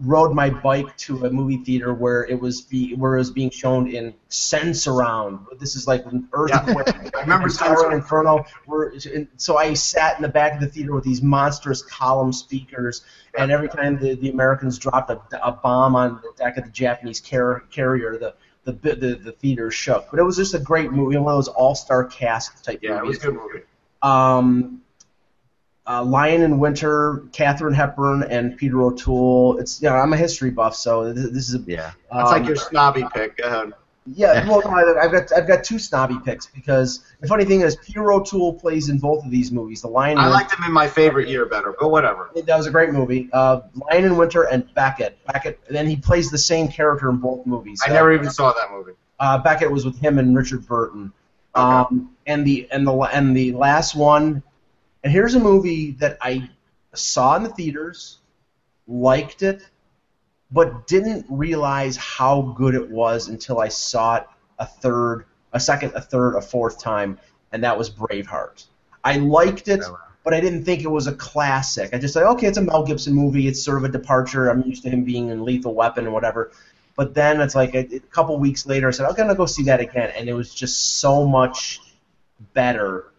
rode 0.00 0.34
my 0.34 0.50
bike 0.50 0.94
to 0.96 1.24
a 1.24 1.30
movie 1.30 1.56
theater 1.58 1.94
where 1.94 2.24
it 2.24 2.38
was 2.38 2.60
be 2.60 2.94
where 2.94 3.14
it 3.14 3.18
was 3.18 3.30
being 3.30 3.50
shown 3.50 3.88
in 3.88 4.14
Sensurround. 4.28 5.46
This 5.58 5.74
is 5.74 5.86
like 5.86 6.04
an 6.06 6.28
earthquake. 6.32 6.88
I 7.16 7.20
remember 7.20 7.48
Sensurround. 7.48 7.92
Inferno. 7.92 8.44
And 9.14 9.28
so 9.36 9.56
I 9.56 9.74
sat 9.74 10.16
in 10.16 10.22
the 10.22 10.28
back 10.28 10.54
of 10.54 10.60
the 10.60 10.66
theater 10.66 10.94
with 10.94 11.04
these 11.04 11.22
monstrous 11.22 11.82
column 11.82 12.32
speakers, 12.32 13.04
and 13.38 13.50
every 13.50 13.68
time 13.68 13.98
the, 13.98 14.14
the 14.14 14.30
Americans 14.30 14.78
dropped 14.78 15.10
a, 15.10 15.20
a 15.42 15.52
bomb 15.52 15.96
on 15.96 16.20
the 16.22 16.32
deck 16.36 16.58
of 16.58 16.64
the 16.64 16.70
Japanese 16.70 17.20
car, 17.20 17.64
carrier, 17.70 18.18
the 18.18 18.34
the, 18.72 18.94
the 18.94 19.14
the 19.14 19.32
theater 19.32 19.70
shook. 19.70 20.08
But 20.10 20.20
it 20.20 20.24
was 20.24 20.36
just 20.36 20.54
a 20.54 20.58
great 20.58 20.92
movie, 20.92 21.16
one 21.16 21.32
of 21.32 21.38
those 21.38 21.48
all-star 21.48 22.04
cast 22.04 22.64
type 22.64 22.80
Yeah, 22.82 22.98
it 22.98 23.04
was 23.04 23.18
a 23.18 23.20
good 23.20 23.34
movie. 23.34 23.62
Um, 24.02 24.82
uh, 25.86 26.02
Lion 26.04 26.42
in 26.42 26.58
Winter, 26.58 27.24
Katharine 27.32 27.74
Hepburn, 27.74 28.24
and 28.24 28.56
Peter 28.56 28.82
O'Toole. 28.82 29.58
It's 29.58 29.80
you 29.80 29.88
know 29.88 29.94
I'm 29.94 30.12
a 30.12 30.16
history 30.16 30.50
buff, 30.50 30.74
so 30.74 31.12
this, 31.12 31.30
this 31.30 31.48
is 31.48 31.54
a 31.54 31.58
Yeah. 31.66 31.92
That's 32.12 32.30
um, 32.30 32.38
like 32.38 32.46
your 32.46 32.56
snobby 32.56 33.04
pick. 33.14 33.36
Go 33.36 33.44
ahead. 33.44 33.72
Yeah, 34.14 34.48
well, 34.48 34.62
I've 34.98 35.10
got 35.10 35.32
I've 35.32 35.46
got 35.48 35.64
two 35.64 35.78
snobby 35.78 36.18
picks 36.24 36.46
because 36.46 37.04
the 37.20 37.26
funny 37.26 37.44
thing 37.44 37.62
is 37.62 37.76
Peter 37.76 38.12
O'Toole 38.12 38.54
plays 38.54 38.88
in 38.88 38.98
both 38.98 39.24
of 39.24 39.30
these 39.30 39.50
movies. 39.50 39.82
The 39.82 39.88
Lion. 39.88 40.16
I 40.18 40.28
liked 40.28 40.54
him 40.54 40.64
in 40.64 40.72
my 40.72 40.86
favorite 40.86 41.28
year 41.28 41.44
better, 41.46 41.74
but 41.78 41.88
whatever. 41.90 42.30
That 42.34 42.56
was 42.56 42.66
a 42.66 42.70
great 42.70 42.90
movie. 42.92 43.28
Uh, 43.32 43.62
Lion 43.74 44.04
in 44.04 44.16
Winter 44.16 44.44
and 44.44 44.72
Becket. 44.74 45.18
Becket. 45.26 45.60
And 45.66 45.76
then 45.76 45.86
he 45.88 45.96
plays 45.96 46.30
the 46.30 46.38
same 46.38 46.68
character 46.68 47.10
in 47.10 47.16
both 47.16 47.46
movies. 47.46 47.82
I 47.86 47.90
Uh, 47.90 47.94
never 47.94 48.12
even 48.12 48.30
saw 48.30 48.52
that 48.52 48.70
movie. 48.70 48.92
uh, 49.18 49.38
Becket 49.38 49.70
was 49.70 49.84
with 49.84 49.98
him 49.98 50.18
and 50.18 50.36
Richard 50.36 50.66
Burton. 50.66 51.12
Um, 51.54 52.10
and 52.26 52.46
the 52.46 52.68
and 52.70 52.86
the 52.86 52.92
and 53.12 53.36
the 53.36 53.52
last 53.52 53.94
one, 53.96 54.42
and 55.02 55.12
here's 55.12 55.34
a 55.34 55.40
movie 55.40 55.92
that 55.92 56.18
I 56.20 56.50
saw 56.94 57.34
in 57.36 57.42
the 57.42 57.48
theaters, 57.48 58.18
liked 58.86 59.42
it, 59.42 59.66
but 60.50 60.86
didn't 60.86 61.26
realize 61.28 61.96
how 61.96 62.54
good 62.56 62.74
it 62.74 62.90
was 62.90 63.28
until 63.28 63.60
I 63.60 63.68
saw 63.68 64.16
it 64.16 64.26
a 64.58 64.66
third, 64.66 65.26
a 65.52 65.60
second, 65.60 65.92
a 65.94 66.00
third, 66.00 66.36
a 66.36 66.40
fourth 66.40 66.80
time, 66.80 67.18
and 67.52 67.64
that 67.64 67.76
was 67.76 67.90
Braveheart. 67.90 68.64
I 69.04 69.16
liked 69.16 69.68
it, 69.68 69.82
oh, 69.84 69.98
but 70.24 70.34
I 70.34 70.40
didn't 70.40 70.64
think 70.64 70.82
it 70.82 70.90
was 70.90 71.06
a 71.06 71.14
classic. 71.14 71.90
I 71.92 71.98
just 71.98 72.14
thought, 72.14 72.24
okay, 72.36 72.46
it's 72.46 72.58
a 72.58 72.62
Mel 72.62 72.84
Gibson 72.84 73.14
movie. 73.14 73.46
It's 73.46 73.62
sort 73.62 73.78
of 73.78 73.84
a 73.84 73.88
departure. 73.88 74.48
I'm 74.48 74.62
used 74.62 74.82
to 74.84 74.90
him 74.90 75.04
being 75.04 75.28
in 75.28 75.44
Lethal 75.44 75.74
Weapon 75.74 76.04
and 76.04 76.12
whatever. 76.12 76.50
But 76.96 77.14
then 77.14 77.40
it's 77.40 77.54
like 77.54 77.74
a, 77.74 77.96
a 77.96 78.00
couple 78.00 78.38
weeks 78.38 78.66
later, 78.66 78.88
I 78.88 78.90
said, 78.90 79.06
I'm 79.06 79.14
gonna 79.14 79.34
go 79.34 79.46
see 79.46 79.64
that 79.64 79.80
again, 79.80 80.12
and 80.16 80.28
it 80.28 80.32
was 80.32 80.54
just 80.54 80.98
so 80.98 81.26
much 81.26 81.80
better. 82.54 83.12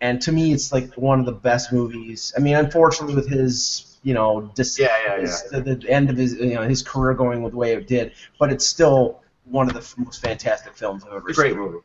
And 0.00 0.20
to 0.22 0.32
me, 0.32 0.52
it's 0.52 0.72
like 0.72 0.94
one 0.94 1.20
of 1.20 1.26
the 1.26 1.32
best 1.32 1.72
movies. 1.72 2.32
I 2.36 2.40
mean, 2.40 2.56
unfortunately, 2.56 3.14
with 3.14 3.28
his, 3.28 3.93
you 4.04 4.14
know, 4.14 4.52
dis- 4.54 4.78
Yeah, 4.78 4.88
yeah, 5.06 5.20
his- 5.20 5.42
yeah. 5.52 5.58
The, 5.60 5.74
the 5.74 5.90
end 5.90 6.10
of 6.10 6.16
his, 6.16 6.34
you 6.34 6.54
know, 6.54 6.62
his 6.62 6.82
career 6.82 7.14
going 7.14 7.42
with 7.42 7.52
the 7.52 7.58
way 7.58 7.72
it 7.72 7.88
did, 7.88 8.12
but 8.38 8.52
it's 8.52 8.64
still 8.66 9.20
one 9.44 9.66
of 9.66 9.72
the 9.74 9.80
f- 9.80 9.94
most 9.98 10.22
fantastic 10.22 10.76
films 10.76 11.02
I've 11.04 11.12
ever 11.14 11.28
It's 11.28 11.36
a 11.38 11.40
great 11.42 11.52
seen. 11.52 11.58
movie. 11.60 11.78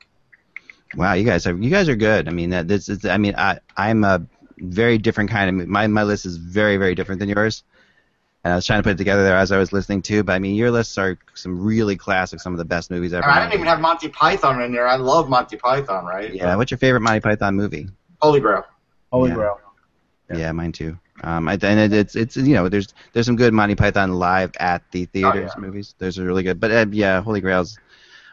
Wow, 0.95 1.13
you 1.13 1.23
guys 1.23 1.47
are 1.47 1.55
you 1.55 1.69
guys 1.69 1.87
are 1.89 1.95
good. 1.95 2.27
I 2.27 2.31
mean, 2.31 2.49
that 2.51 2.67
this 2.67 2.89
is. 2.89 3.05
I 3.05 3.17
mean, 3.17 3.35
I 3.37 3.59
I'm 3.77 4.03
a 4.03 4.25
very 4.57 4.97
different 4.97 5.29
kind 5.29 5.61
of. 5.61 5.67
My 5.67 5.87
my 5.87 6.03
list 6.03 6.25
is 6.25 6.37
very 6.37 6.77
very 6.77 6.93
different 6.95 7.19
than 7.19 7.29
yours. 7.29 7.63
And 8.43 8.53
I 8.53 8.55
was 8.55 8.65
trying 8.65 8.79
to 8.79 8.83
put 8.83 8.93
it 8.93 8.97
together 8.97 9.23
there 9.23 9.35
as 9.35 9.51
I 9.51 9.57
was 9.57 9.73
listening 9.73 10.01
too. 10.01 10.23
But 10.23 10.33
I 10.33 10.39
mean, 10.39 10.55
your 10.55 10.71
lists 10.71 10.97
are 10.97 11.17
some 11.35 11.59
really 11.61 11.95
classic, 11.97 12.39
some 12.39 12.53
of 12.53 12.57
the 12.57 12.65
best 12.65 12.89
movies 12.89 13.13
ever. 13.13 13.27
I 13.29 13.41
didn't 13.41 13.53
even 13.53 13.67
have 13.67 13.81
Monty 13.81 14.07
Python 14.07 14.61
in 14.61 14.71
there. 14.71 14.87
I 14.87 14.95
love 14.95 15.29
Monty 15.29 15.57
Python, 15.57 16.05
right? 16.05 16.33
Yeah, 16.33 16.55
what's 16.55 16.71
your 16.71 16.77
favorite 16.77 17.01
Monty 17.01 17.19
Python 17.19 17.55
movie? 17.55 17.89
Holy 18.21 18.39
Grail. 18.39 18.65
Holy 19.11 19.29
Yeah. 19.29 19.35
Grail. 19.35 19.59
Yeah, 20.33 20.51
mine 20.53 20.71
too. 20.71 20.97
Um, 21.23 21.47
I, 21.47 21.53
and 21.61 21.79
it, 21.79 21.93
it's 21.93 22.15
it's 22.15 22.37
you 22.37 22.53
know 22.53 22.69
there's 22.69 22.93
there's 23.13 23.25
some 23.25 23.35
good 23.35 23.53
Monty 23.53 23.75
Python 23.75 24.13
live 24.13 24.51
at 24.59 24.83
the 24.91 25.05
theaters 25.05 25.51
yeah. 25.55 25.61
movies. 25.61 25.95
Those 25.97 26.17
are 26.19 26.25
really 26.25 26.43
good. 26.43 26.59
But 26.59 26.71
uh, 26.71 26.85
yeah, 26.91 27.21
Holy 27.21 27.41
Grail's. 27.41 27.77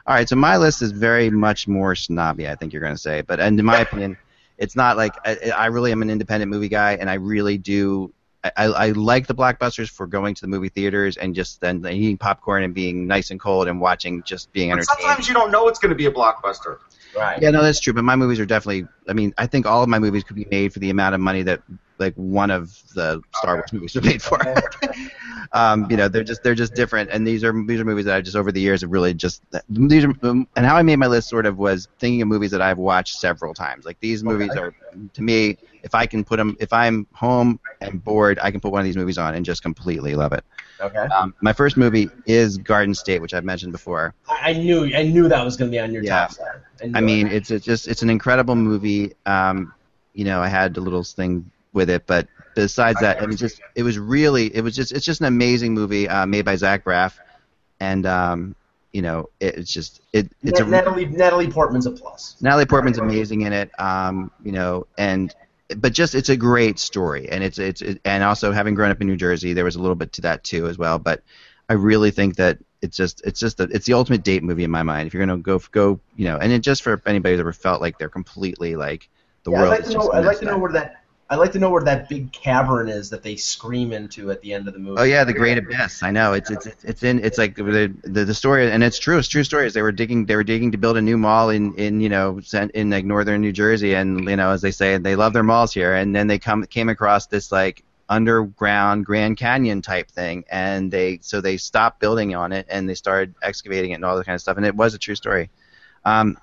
All 0.06 0.14
right, 0.14 0.28
so 0.28 0.36
my 0.36 0.56
list 0.56 0.82
is 0.82 0.92
very 0.92 1.30
much 1.30 1.66
more 1.66 1.96
snobby. 1.96 2.48
I 2.48 2.54
think 2.54 2.72
you're 2.72 2.82
gonna 2.82 2.96
say, 2.96 3.22
but 3.22 3.40
and 3.40 3.58
in 3.58 3.66
my 3.66 3.80
opinion, 3.80 4.16
it's 4.58 4.76
not 4.76 4.96
like 4.96 5.14
I, 5.24 5.50
I 5.50 5.66
really 5.66 5.92
am 5.92 6.02
an 6.02 6.10
independent 6.10 6.50
movie 6.50 6.68
guy, 6.68 6.94
and 6.94 7.10
I 7.10 7.14
really 7.14 7.58
do. 7.58 8.12
I, 8.44 8.52
I 8.56 8.64
I 8.64 8.90
like 8.90 9.26
the 9.26 9.34
blockbusters 9.34 9.90
for 9.90 10.06
going 10.06 10.34
to 10.36 10.40
the 10.40 10.46
movie 10.46 10.68
theaters 10.68 11.16
and 11.16 11.34
just 11.34 11.60
then 11.60 11.84
eating 11.86 12.18
popcorn 12.18 12.62
and 12.62 12.72
being 12.72 13.08
nice 13.08 13.32
and 13.32 13.40
cold 13.40 13.66
and 13.66 13.80
watching 13.80 14.22
just 14.22 14.52
being 14.52 14.70
But 14.70 14.74
entertained. 14.78 15.00
sometimes 15.00 15.28
you 15.28 15.34
don't 15.34 15.50
know 15.50 15.66
it's 15.66 15.80
going 15.80 15.90
to 15.90 15.96
be 15.96 16.06
a 16.06 16.12
blockbuster. 16.12 16.78
Right. 17.16 17.40
Yeah, 17.40 17.50
no, 17.50 17.62
that's 17.62 17.80
true. 17.80 17.92
But 17.92 18.04
my 18.04 18.14
movies 18.14 18.38
are 18.38 18.46
definitely. 18.46 18.86
I 19.08 19.12
mean, 19.12 19.34
I 19.38 19.46
think 19.46 19.66
all 19.66 19.82
of 19.82 19.88
my 19.88 19.98
movies 19.98 20.22
could 20.22 20.36
be 20.36 20.46
made 20.50 20.72
for 20.72 20.78
the 20.78 20.90
amount 20.90 21.14
of 21.14 21.20
money 21.20 21.42
that 21.42 21.62
like 21.98 22.14
one 22.14 22.50
of 22.50 22.70
the 22.94 23.22
Star 23.34 23.56
Wars 23.56 23.72
movies 23.72 23.96
are 23.96 24.00
made 24.00 24.22
for. 24.22 24.38
um, 25.52 25.86
you 25.90 25.96
know, 25.96 26.08
they're 26.08 26.24
just 26.24 26.42
they're 26.42 26.54
just 26.54 26.74
different, 26.74 27.10
and 27.10 27.26
these 27.26 27.44
are 27.44 27.52
these 27.66 27.80
are 27.80 27.84
movies 27.84 28.04
that 28.06 28.16
I 28.16 28.20
just 28.20 28.36
over 28.36 28.52
the 28.52 28.60
years 28.60 28.82
have 28.82 28.90
really 28.90 29.14
just 29.14 29.42
these 29.68 30.04
are 30.04 30.12
um, 30.22 30.46
and 30.56 30.66
how 30.66 30.76
I 30.76 30.82
made 30.82 30.96
my 30.96 31.06
list 31.06 31.28
sort 31.28 31.46
of 31.46 31.58
was 31.58 31.88
thinking 31.98 32.22
of 32.22 32.28
movies 32.28 32.50
that 32.50 32.62
I've 32.62 32.78
watched 32.78 33.18
several 33.18 33.54
times. 33.54 33.84
Like 33.84 33.98
these 34.00 34.22
movies 34.22 34.56
Okay. 34.56 34.60
are 34.60 34.74
to 35.14 35.22
me, 35.22 35.58
if 35.82 35.94
I 35.94 36.06
can 36.06 36.24
put 36.24 36.36
them, 36.36 36.56
if 36.60 36.72
I'm 36.72 37.06
home 37.12 37.60
and 37.80 38.02
bored, 38.02 38.38
I 38.42 38.50
can 38.50 38.60
put 38.60 38.72
one 38.72 38.80
of 38.80 38.84
these 38.86 38.96
movies 38.96 39.18
on 39.18 39.34
and 39.34 39.44
just 39.44 39.62
completely 39.62 40.14
love 40.14 40.32
it. 40.32 40.44
Okay. 40.80 41.06
Um, 41.06 41.34
my 41.40 41.52
first 41.52 41.76
movie 41.76 42.10
is 42.26 42.58
Garden 42.58 42.94
State, 42.94 43.20
which 43.20 43.34
I've 43.34 43.44
mentioned 43.44 43.72
before. 43.72 44.14
I, 44.28 44.50
I 44.50 44.52
knew 44.54 44.84
I 44.94 45.02
knew 45.02 45.28
that 45.28 45.44
was 45.44 45.56
going 45.56 45.70
to 45.70 45.74
be 45.74 45.80
on 45.80 45.92
your 45.92 46.02
Yeah. 46.02 46.26
top 46.26 46.36
knew 46.84 46.96
I 46.96 47.00
mean, 47.00 47.26
it. 47.26 47.32
it's, 47.34 47.50
it's 47.50 47.64
just 47.64 47.88
it's 47.88 48.02
an 48.02 48.10
incredible 48.10 48.54
movie. 48.54 49.12
Um, 49.24 49.72
you 50.12 50.24
know, 50.24 50.40
I 50.40 50.48
had 50.48 50.76
a 50.76 50.80
little 50.80 51.02
thing 51.04 51.50
with 51.76 51.88
it, 51.90 52.06
but 52.06 52.26
besides 52.56 53.00
that, 53.00 53.22
I 53.22 53.26
mean, 53.26 53.36
just 53.36 53.60
it 53.76 53.84
was 53.84 53.98
really 53.98 54.54
it 54.54 54.62
was 54.62 54.74
just 54.74 54.90
it's 54.90 55.04
just 55.04 55.20
an 55.20 55.26
amazing 55.26 55.74
movie 55.74 56.08
uh, 56.08 56.26
made 56.26 56.44
by 56.44 56.56
Zach 56.56 56.84
Braff, 56.84 57.18
and 57.78 58.04
um, 58.06 58.56
you 58.92 59.02
know, 59.02 59.28
it, 59.38 59.58
it's 59.58 59.72
just 59.72 60.00
it 60.12 60.32
it's 60.42 60.58
a 60.58 60.64
Natalie 60.64 61.06
Natalie 61.06 61.50
Portman's 61.50 61.86
a 61.86 61.92
plus. 61.92 62.36
Natalie 62.40 62.66
Portman's 62.66 62.98
amazing 62.98 63.42
in 63.42 63.52
it. 63.52 63.70
Um, 63.78 64.32
you 64.42 64.52
know, 64.52 64.86
and 64.98 65.32
but 65.76 65.92
just 65.92 66.14
it's 66.14 66.30
a 66.30 66.36
great 66.36 66.78
story, 66.78 67.28
and 67.28 67.44
it's 67.44 67.58
it's 67.58 67.82
it, 67.82 68.00
and 68.04 68.24
also 68.24 68.50
having 68.50 68.74
grown 68.74 68.90
up 68.90 69.00
in 69.00 69.06
New 69.06 69.16
Jersey, 69.16 69.52
there 69.52 69.64
was 69.64 69.76
a 69.76 69.80
little 69.80 69.94
bit 69.94 70.12
to 70.14 70.22
that 70.22 70.42
too 70.42 70.66
as 70.66 70.78
well. 70.78 70.98
But 70.98 71.22
I 71.68 71.74
really 71.74 72.10
think 72.10 72.36
that 72.36 72.58
it's 72.82 72.96
just 72.96 73.22
it's 73.24 73.40
just 73.40 73.60
a, 73.60 73.64
it's 73.64 73.86
the 73.86 73.92
ultimate 73.92 74.22
date 74.22 74.42
movie 74.42 74.64
in 74.64 74.70
my 74.70 74.82
mind. 74.82 75.06
If 75.06 75.14
you're 75.14 75.24
gonna 75.24 75.38
go 75.38 75.60
go, 75.70 76.00
you 76.16 76.24
know, 76.24 76.38
and 76.38 76.52
it 76.52 76.60
just 76.60 76.82
for 76.82 77.02
anybody 77.06 77.34
who's 77.34 77.40
ever 77.40 77.52
felt 77.52 77.80
like 77.80 77.98
they're 77.98 78.08
completely 78.08 78.76
like 78.76 79.08
the 79.44 79.50
Yeah, 79.50 79.58
I'd 79.58 79.60
world 79.60 79.70
like 79.72 79.80
is 79.80 79.88
to 79.88 79.98
know. 79.98 80.12
I'd 80.12 80.24
like 80.24 80.38
to 80.38 80.44
know 80.44 80.58
where 80.58 80.72
that. 80.72 81.02
I'd 81.28 81.36
like 81.36 81.50
to 81.52 81.58
know 81.58 81.70
where 81.70 81.82
that 81.82 82.08
big 82.08 82.30
cavern 82.30 82.88
is 82.88 83.10
that 83.10 83.24
they 83.24 83.34
scream 83.34 83.92
into 83.92 84.30
at 84.30 84.40
the 84.42 84.52
end 84.52 84.68
of 84.68 84.74
the 84.74 84.80
movie. 84.80 85.00
Oh 85.00 85.04
yeah, 85.04 85.24
the 85.24 85.32
Great 85.32 85.58
Abyss. 85.58 86.04
I 86.04 86.12
know 86.12 86.34
it's 86.34 86.50
it's 86.50 86.66
it's 86.84 87.02
in 87.02 87.24
it's 87.24 87.36
like 87.36 87.56
the 87.56 87.92
the, 88.04 88.24
the 88.24 88.34
story, 88.34 88.70
and 88.70 88.84
it's 88.84 88.98
true. 88.98 89.18
It's 89.18 89.26
true 89.26 89.42
stories. 89.42 89.74
They 89.74 89.82
were 89.82 89.90
digging 89.90 90.26
they 90.26 90.36
were 90.36 90.44
digging 90.44 90.70
to 90.70 90.78
build 90.78 90.96
a 90.96 91.02
new 91.02 91.18
mall 91.18 91.50
in 91.50 91.74
in 91.74 92.00
you 92.00 92.08
know 92.08 92.40
in 92.74 92.90
like 92.90 93.04
northern 93.04 93.40
New 93.40 93.50
Jersey, 93.50 93.94
and 93.94 94.28
you 94.28 94.36
know 94.36 94.50
as 94.50 94.62
they 94.62 94.70
say, 94.70 94.98
they 94.98 95.16
love 95.16 95.32
their 95.32 95.42
malls 95.42 95.74
here. 95.74 95.94
And 95.94 96.14
then 96.14 96.28
they 96.28 96.38
come 96.38 96.64
came 96.64 96.88
across 96.88 97.26
this 97.26 97.50
like 97.50 97.82
underground 98.08 99.04
Grand 99.04 99.36
Canyon 99.36 99.82
type 99.82 100.08
thing, 100.12 100.44
and 100.48 100.92
they 100.92 101.18
so 101.22 101.40
they 101.40 101.56
stopped 101.56 101.98
building 101.98 102.36
on 102.36 102.52
it 102.52 102.66
and 102.68 102.88
they 102.88 102.94
started 102.94 103.34
excavating 103.42 103.90
it 103.90 103.94
and 103.94 104.04
all 104.04 104.16
that 104.16 104.26
kind 104.26 104.36
of 104.36 104.40
stuff. 104.40 104.58
And 104.58 104.66
it 104.66 104.76
was 104.76 104.94
a 104.94 104.98
true 104.98 105.16
story. 105.16 105.50
Um, 106.04 106.38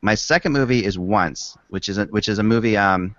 my 0.00 0.14
second 0.14 0.52
movie 0.52 0.84
is 0.84 0.96
Once, 0.96 1.58
which 1.70 1.88
is 1.88 1.98
a, 1.98 2.04
which 2.04 2.28
is 2.28 2.38
a 2.38 2.44
movie 2.44 2.76
um, 2.76 3.16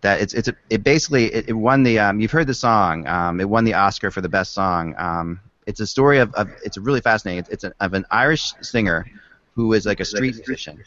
that 0.00 0.20
it's 0.20 0.34
it's 0.34 0.48
a, 0.48 0.54
it 0.70 0.82
basically 0.82 1.26
it, 1.26 1.48
it 1.48 1.52
won 1.52 1.82
the 1.82 1.98
um, 1.98 2.20
you've 2.20 2.30
heard 2.30 2.46
the 2.46 2.54
song 2.54 3.06
um, 3.06 3.40
it 3.40 3.48
won 3.48 3.64
the 3.64 3.74
Oscar 3.74 4.10
for 4.10 4.20
the 4.20 4.28
best 4.28 4.52
song. 4.52 4.94
Um, 4.98 5.40
it's 5.66 5.80
a 5.80 5.86
story 5.86 6.18
of, 6.18 6.34
of 6.34 6.50
it's 6.64 6.78
really 6.78 7.00
fascinating. 7.00 7.40
It's, 7.40 7.48
it's 7.50 7.64
an, 7.64 7.74
of 7.80 7.94
an 7.94 8.04
Irish 8.10 8.52
singer 8.60 9.06
who 9.54 9.72
is 9.72 9.86
like 9.86 10.00
a 10.00 10.04
street 10.04 10.36
musician, 10.36 10.82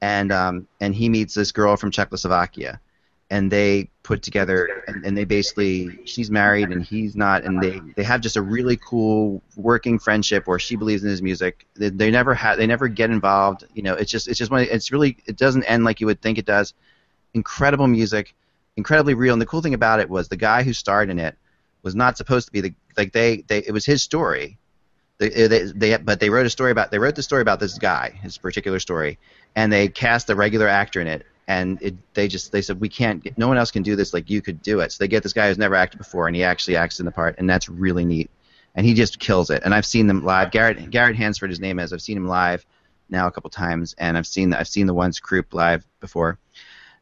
and 0.00 0.30
um, 0.32 0.66
and 0.80 0.94
he 0.94 1.08
meets 1.08 1.34
this 1.34 1.52
girl 1.52 1.76
from 1.76 1.90
Czechoslovakia, 1.90 2.80
and 3.30 3.50
they 3.50 3.88
put 4.02 4.22
together 4.22 4.82
and, 4.88 5.04
and 5.06 5.16
they 5.16 5.24
basically 5.24 6.04
she's 6.04 6.30
married 6.30 6.68
and 6.70 6.84
he's 6.84 7.14
not, 7.16 7.44
and 7.44 7.62
they 7.62 7.80
they 7.96 8.02
have 8.02 8.20
just 8.20 8.36
a 8.36 8.42
really 8.42 8.76
cool 8.76 9.42
working 9.56 9.98
friendship 9.98 10.46
where 10.46 10.58
she 10.58 10.76
believes 10.76 11.02
in 11.02 11.10
his 11.10 11.22
music. 11.22 11.66
They, 11.74 11.90
they 11.90 12.10
never 12.10 12.34
had 12.34 12.56
they 12.56 12.66
never 12.66 12.88
get 12.88 13.10
involved. 13.10 13.64
You 13.74 13.82
know, 13.82 13.94
it's 13.94 14.10
just 14.10 14.28
it's 14.28 14.38
just 14.38 14.50
one. 14.50 14.62
It's 14.62 14.92
really 14.92 15.16
it 15.26 15.36
doesn't 15.36 15.64
end 15.64 15.84
like 15.84 16.00
you 16.00 16.06
would 16.06 16.20
think 16.20 16.38
it 16.38 16.46
does. 16.46 16.74
Incredible 17.32 17.86
music, 17.86 18.34
incredibly 18.76 19.14
real. 19.14 19.32
And 19.32 19.42
the 19.42 19.46
cool 19.46 19.62
thing 19.62 19.74
about 19.74 20.00
it 20.00 20.08
was 20.08 20.28
the 20.28 20.36
guy 20.36 20.62
who 20.62 20.72
starred 20.72 21.10
in 21.10 21.18
it 21.18 21.36
was 21.82 21.94
not 21.94 22.16
supposed 22.16 22.46
to 22.46 22.52
be 22.52 22.60
the 22.60 22.74
like 22.96 23.12
they 23.12 23.38
they 23.48 23.58
it 23.58 23.72
was 23.72 23.86
his 23.86 24.02
story. 24.02 24.58
They, 25.18 25.48
they, 25.48 25.64
they 25.64 25.96
but 25.98 26.18
they 26.18 26.30
wrote 26.30 26.46
a 26.46 26.50
story 26.50 26.70
about 26.70 26.90
they 26.90 26.98
wrote 26.98 27.14
the 27.14 27.22
story 27.22 27.42
about 27.42 27.60
this 27.60 27.78
guy 27.78 28.18
his 28.22 28.38
particular 28.38 28.78
story 28.78 29.18
and 29.54 29.70
they 29.70 29.88
cast 29.88 30.30
a 30.30 30.34
regular 30.34 30.68
actor 30.68 31.00
in 31.00 31.06
it. 31.06 31.26
And 31.46 31.82
it, 31.82 31.94
they 32.14 32.28
just 32.28 32.52
they 32.52 32.62
said 32.62 32.80
we 32.80 32.88
can't 32.88 33.36
no 33.36 33.48
one 33.48 33.58
else 33.58 33.70
can 33.70 33.82
do 33.82 33.96
this 33.96 34.14
like 34.14 34.30
you 34.30 34.40
could 34.40 34.62
do 34.62 34.80
it. 34.80 34.92
So 34.92 35.02
they 35.02 35.08
get 35.08 35.22
this 35.22 35.32
guy 35.32 35.48
who's 35.48 35.58
never 35.58 35.74
acted 35.74 35.98
before 35.98 36.26
and 36.26 36.36
he 36.36 36.44
actually 36.44 36.76
acts 36.76 37.00
in 37.00 37.06
the 37.06 37.12
part 37.12 37.36
and 37.38 37.48
that's 37.48 37.68
really 37.68 38.04
neat. 38.04 38.30
And 38.74 38.86
he 38.86 38.94
just 38.94 39.18
kills 39.18 39.50
it. 39.50 39.62
And 39.64 39.74
I've 39.74 39.84
seen 39.84 40.06
them 40.06 40.24
live. 40.24 40.52
Garrett 40.52 40.90
Garrett 40.90 41.16
Hansford 41.16 41.50
his 41.50 41.60
name 41.60 41.78
is. 41.80 41.92
I've 41.92 42.02
seen 42.02 42.16
him 42.16 42.28
live 42.28 42.64
now 43.08 43.26
a 43.26 43.32
couple 43.32 43.50
times 43.50 43.94
and 43.98 44.16
I've 44.16 44.26
seen 44.26 44.54
I've 44.54 44.68
seen 44.68 44.86
the 44.86 44.94
ones 44.94 45.18
group 45.18 45.52
live 45.52 45.84
before. 46.00 46.38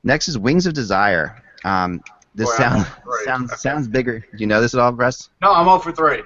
Next 0.02 0.28
is 0.28 0.38
Wings 0.38 0.66
of 0.66 0.72
Desire 0.72 1.42
um, 1.64 2.02
this 2.34 2.48
Boy, 2.50 2.56
sound, 2.56 2.82
afraid. 2.82 3.24
sounds 3.24 3.60
sounds 3.60 3.88
bigger 3.88 4.20
do 4.20 4.38
you 4.38 4.46
know 4.46 4.60
this 4.60 4.74
at 4.74 4.80
all 4.80 4.92
Russ? 4.92 5.30
No, 5.42 5.52
I'm 5.52 5.66
0 5.66 5.78
for 5.78 5.92
3. 5.92 6.22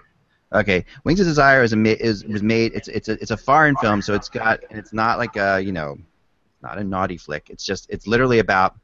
Okay, 0.54 0.84
Wings 1.04 1.18
of 1.20 1.26
Desire 1.26 1.62
is 1.62 1.72
a 1.72 2.06
is 2.06 2.24
was 2.26 2.42
made. 2.42 2.72
It's 2.74 2.88
it's 2.88 3.08
a 3.08 3.12
it's 3.12 3.30
a 3.30 3.36
foreign 3.36 3.74
film, 3.76 4.02
so 4.02 4.14
it's 4.14 4.28
got 4.28 4.60
and 4.68 4.78
it's 4.78 4.92
not 4.92 5.18
like 5.18 5.36
a 5.36 5.60
you 5.60 5.72
know, 5.72 5.96
not 6.62 6.78
a 6.78 6.84
naughty 6.84 7.16
flick. 7.16 7.48
It's 7.48 7.64
just 7.64 7.88
it's 7.88 8.06
literally 8.06 8.38
about 8.38 8.76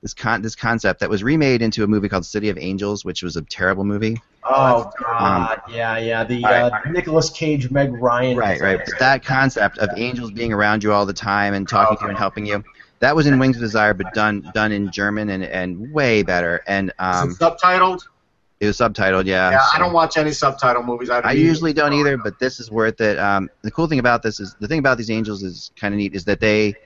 this 0.00 0.14
con 0.14 0.40
this 0.40 0.56
concept 0.56 1.00
that 1.00 1.10
was 1.10 1.22
remade 1.22 1.60
into 1.60 1.84
a 1.84 1.86
movie 1.86 2.08
called 2.08 2.24
City 2.24 2.48
of 2.48 2.56
Angels, 2.56 3.04
which 3.04 3.22
was 3.22 3.36
a 3.36 3.42
terrible 3.42 3.84
movie. 3.84 4.20
Oh 4.42 4.90
God, 4.98 5.60
yeah, 5.70 5.98
yeah. 5.98 6.24
The 6.24 6.44
uh, 6.44 6.70
Nicolas 6.90 7.28
Cage, 7.28 7.70
Meg 7.70 7.92
Ryan. 7.92 8.36
Right, 8.36 8.60
right. 8.60 8.80
But 8.84 8.98
that 8.98 9.24
concept 9.24 9.78
of 9.78 9.90
angels 9.96 10.32
being 10.32 10.52
around 10.52 10.82
you 10.82 10.92
all 10.92 11.04
the 11.04 11.12
time 11.12 11.52
and 11.52 11.68
talking 11.68 11.98
to 11.98 12.04
you 12.04 12.08
and 12.08 12.18
helping 12.18 12.46
you, 12.46 12.64
that 13.02 13.16
was 13.16 13.26
in 13.26 13.38
Wings 13.40 13.56
of 13.56 13.62
Desire, 13.62 13.94
but 13.94 14.14
done 14.14 14.48
done 14.54 14.70
in 14.70 14.90
German 14.90 15.28
and 15.28 15.42
and 15.42 15.92
way 15.92 16.22
better. 16.22 16.62
And 16.66 16.92
um, 16.98 17.30
Is 17.30 17.36
it 17.36 17.40
subtitled? 17.40 18.06
it 18.60 18.66
was 18.66 18.78
subtitled. 18.78 19.26
Yeah. 19.26 19.50
Yeah, 19.50 19.66
I 19.74 19.78
don't 19.80 19.92
watch 19.92 20.16
any 20.16 20.30
subtitle 20.30 20.84
movies. 20.84 21.10
I, 21.10 21.18
I 21.18 21.32
usually 21.32 21.72
don't 21.72 21.92
either, 21.94 22.16
but 22.16 22.38
this 22.38 22.60
is 22.60 22.70
worth 22.70 23.00
it. 23.00 23.18
Um, 23.18 23.50
the 23.62 23.72
cool 23.72 23.88
thing 23.88 23.98
about 23.98 24.22
this 24.22 24.38
is 24.38 24.54
the 24.60 24.68
thing 24.68 24.78
about 24.78 24.98
these 24.98 25.10
angels 25.10 25.42
is 25.42 25.72
kind 25.74 25.92
of 25.92 25.98
neat 25.98 26.14
is 26.14 26.24
that 26.26 26.38
they 26.38 26.76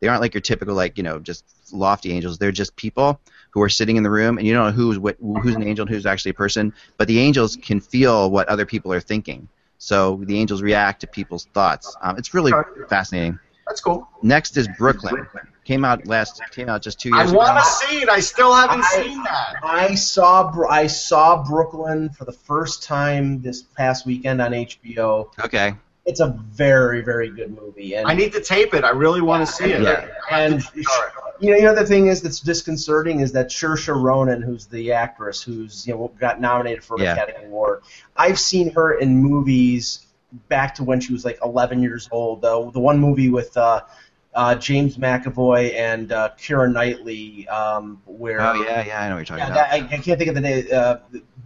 they 0.00 0.08
aren't 0.08 0.20
like 0.20 0.34
your 0.34 0.40
typical 0.40 0.74
like 0.74 0.96
you 0.98 1.04
know 1.04 1.20
just 1.20 1.44
lofty 1.72 2.10
angels. 2.12 2.38
They're 2.38 2.50
just 2.50 2.74
people 2.74 3.20
who 3.50 3.62
are 3.62 3.68
sitting 3.68 3.96
in 3.96 4.02
the 4.02 4.10
room, 4.10 4.38
and 4.38 4.46
you 4.46 4.52
don't 4.52 4.66
know 4.66 4.72
who's 4.72 4.98
what, 4.98 5.16
who's 5.20 5.54
an 5.54 5.62
angel 5.62 5.84
and 5.84 5.94
who's 5.94 6.04
actually 6.04 6.32
a 6.32 6.34
person. 6.34 6.74
But 6.96 7.06
the 7.06 7.20
angels 7.20 7.56
can 7.62 7.80
feel 7.80 8.28
what 8.32 8.48
other 8.48 8.66
people 8.66 8.92
are 8.92 9.00
thinking, 9.00 9.48
so 9.78 10.20
the 10.24 10.36
angels 10.36 10.62
react 10.62 11.00
to 11.02 11.06
people's 11.06 11.44
thoughts. 11.54 11.96
Um, 12.02 12.18
it's 12.18 12.34
really 12.34 12.52
fascinating. 12.88 13.38
That's 13.68 13.80
cool. 13.80 14.08
Next 14.20 14.56
is 14.56 14.68
Brooklyn. 14.76 15.28
Came 15.70 15.84
out 15.84 16.04
last 16.08 16.42
came 16.50 16.68
out 16.68 16.82
just 16.82 16.98
two 16.98 17.10
years 17.10 17.18
I 17.20 17.22
years 17.26 17.32
want 17.32 17.50
ago. 17.50 17.60
to 17.60 17.64
see 17.64 18.02
it. 18.02 18.08
I 18.08 18.18
still 18.18 18.52
haven't 18.52 18.82
I- 18.82 19.02
seen 19.04 19.22
that. 19.22 19.54
I 19.62 19.94
saw 19.94 20.50
I 20.68 20.88
saw 20.88 21.44
Brooklyn 21.44 22.08
for 22.10 22.24
the 22.24 22.32
first 22.32 22.82
time 22.82 23.40
this 23.40 23.62
past 23.62 24.04
weekend 24.04 24.42
on 24.42 24.50
HBO. 24.50 25.30
Okay. 25.44 25.74
It's 26.06 26.18
a 26.18 26.36
very 26.50 27.02
very 27.02 27.30
good 27.30 27.56
movie, 27.56 27.94
and 27.94 28.08
I 28.08 28.14
need 28.14 28.32
to 28.32 28.40
tape 28.40 28.74
it. 28.74 28.82
I 28.82 28.90
really 28.90 29.20
want 29.20 29.46
to 29.46 29.52
see 29.52 29.66
it. 29.70 29.82
Yeah. 29.82 30.08
and 30.28 30.60
you 31.40 31.50
know, 31.52 31.56
you 31.56 31.62
know 31.62 31.74
the 31.76 31.86
thing 31.86 32.08
is 32.08 32.20
that's 32.20 32.40
disconcerting 32.40 33.20
is 33.20 33.30
that 33.30 33.50
Saoirse 33.50 33.94
Ronan, 33.94 34.42
who's 34.42 34.66
the 34.66 34.90
actress 34.92 35.40
who's 35.40 35.86
you 35.86 35.94
know 35.94 36.10
got 36.18 36.40
nominated 36.40 36.82
for 36.82 36.96
an 36.96 37.04
Yeah. 37.04 37.12
Academy 37.12 37.44
Award, 37.46 37.82
I've 38.16 38.40
seen 38.40 38.72
her 38.72 38.94
in 38.98 39.18
movies 39.18 40.04
back 40.48 40.74
to 40.76 40.84
when 40.84 41.00
she 41.00 41.12
was 41.12 41.24
like 41.24 41.38
11 41.44 41.80
years 41.80 42.08
old. 42.10 42.40
The 42.42 42.70
the 42.72 42.80
one 42.80 42.98
movie 42.98 43.28
with 43.28 43.56
uh, 43.56 43.82
uh, 44.34 44.54
James 44.54 44.96
McAvoy 44.96 45.74
and 45.74 46.12
uh, 46.12 46.30
Keira 46.38 46.72
Knightley, 46.72 47.48
um, 47.48 48.00
where 48.06 48.40
Oh 48.40 48.54
yeah, 48.54 48.84
yeah, 48.84 49.02
I 49.02 49.08
know 49.08 49.16
what 49.16 49.28
you're 49.28 49.38
talking 49.38 49.54
yeah, 49.54 49.60
about. 49.60 49.70
that, 49.70 49.92
I, 49.92 49.96
I 49.96 50.00
can't 50.00 50.18
think 50.18 50.28
of 50.28 50.34
the 50.34 50.40
name. 50.40 50.66
Uh, 50.72 50.96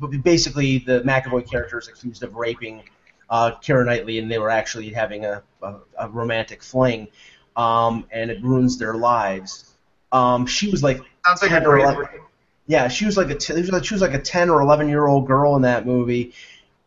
but 0.01 0.23
basically, 0.23 0.79
the 0.79 1.01
McAvoy 1.03 1.49
character 1.49 1.79
is 1.79 1.89
accused 1.89 2.23
of 2.23 2.35
raping 2.35 2.83
uh, 3.31 3.53
Keira 3.63 3.87
Knightley, 3.87 4.19
and 4.19 4.31
they 4.31 4.39
were 4.39 4.51
actually 4.51 4.91
having 4.91 5.25
a, 5.25 5.43
a, 5.63 5.75
a 5.99 6.09
romantic 6.09 6.63
fling, 6.63 7.09
um, 7.57 8.07
and 8.11 8.31
it 8.31 8.43
ruins 8.43 8.79
their 8.79 8.95
lives. 8.95 9.75
Um, 10.13 10.47
she 10.47 10.71
was 10.71 10.83
like 10.83 11.01
Sounds 11.27 11.43
like 11.43 11.51
a 11.51 11.55
10 11.55 11.65
great 11.65 11.83
11 11.83 12.07
yeah, 12.67 12.89
she 12.89 13.05
was 13.05 13.17
like 13.17 13.31
a 13.31 13.35
t- 13.35 13.63
she 13.63 13.83
she 13.83 13.95
was 13.95 14.01
like 14.01 14.15
a 14.15 14.19
ten 14.19 14.49
or 14.49 14.61
eleven 14.63 14.89
year 14.89 15.07
old 15.07 15.27
girl 15.27 15.55
in 15.57 15.63
that 15.63 15.85
movie, 15.85 16.33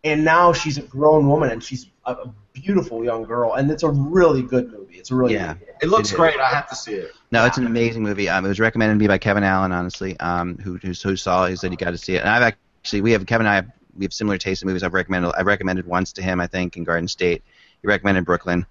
and 0.03 0.23
now 0.23 0.53
she's 0.53 0.77
a 0.77 0.81
grown 0.81 1.27
woman 1.27 1.49
and 1.49 1.63
she's 1.63 1.87
a, 2.07 2.11
a 2.13 2.33
beautiful 2.53 3.03
young 3.03 3.23
girl, 3.23 3.53
and 3.53 3.69
it's 3.69 3.83
a 3.83 3.89
really 3.89 4.41
good 4.41 4.71
movie. 4.71 4.95
It's 4.97 5.11
a 5.11 5.15
really 5.15 5.33
Yeah. 5.35 5.53
good 5.53 5.59
movie. 5.61 5.71
It 5.83 5.87
looks 5.89 6.09
It 6.09 6.13
is. 6.13 6.17
great. 6.17 6.39
I 6.39 6.47
have 6.49 6.67
to 6.69 6.75
see 6.75 6.93
it. 6.93 7.11
No, 7.31 7.45
it's 7.45 7.57
an 7.57 7.67
amazing 7.67 8.01
movie. 8.03 8.27
Um, 8.29 8.45
it 8.45 8.47
was 8.47 8.59
recommended 8.59 8.95
to 8.95 8.99
me 8.99 9.07
by 9.07 9.17
Kevin 9.17 9.43
Allen, 9.43 9.71
honestly, 9.71 10.19
um, 10.19 10.57
who, 10.57 10.77
who 10.77 10.93
who 10.93 11.15
saw 11.15 11.45
it. 11.45 11.51
He 11.51 11.55
said 11.57 11.71
you 11.71 11.77
got 11.77 11.91
to 11.91 11.97
see 11.97 12.15
it. 12.15 12.21
And 12.21 12.29
I've 12.29 12.41
actually, 12.81 13.01
we 13.01 13.11
have 13.11 13.25
Kevin 13.25 13.45
and 13.45 13.51
I, 13.51 13.55
have, 13.55 13.67
we 13.97 14.05
have 14.05 14.13
similar 14.13 14.37
tastes 14.37 14.63
in 14.63 14.67
movies. 14.67 14.83
I've 14.83 14.93
recommended, 14.93 15.33
I 15.37 15.41
recommended 15.41 15.85
once 15.85 16.11
to 16.13 16.21
him, 16.21 16.39
I 16.39 16.47
think, 16.47 16.77
in 16.77 16.83
Garden 16.83 17.07
State. 17.07 17.43
He 17.81 17.87
recommended 17.87 18.25
Brooklyn. 18.25 18.65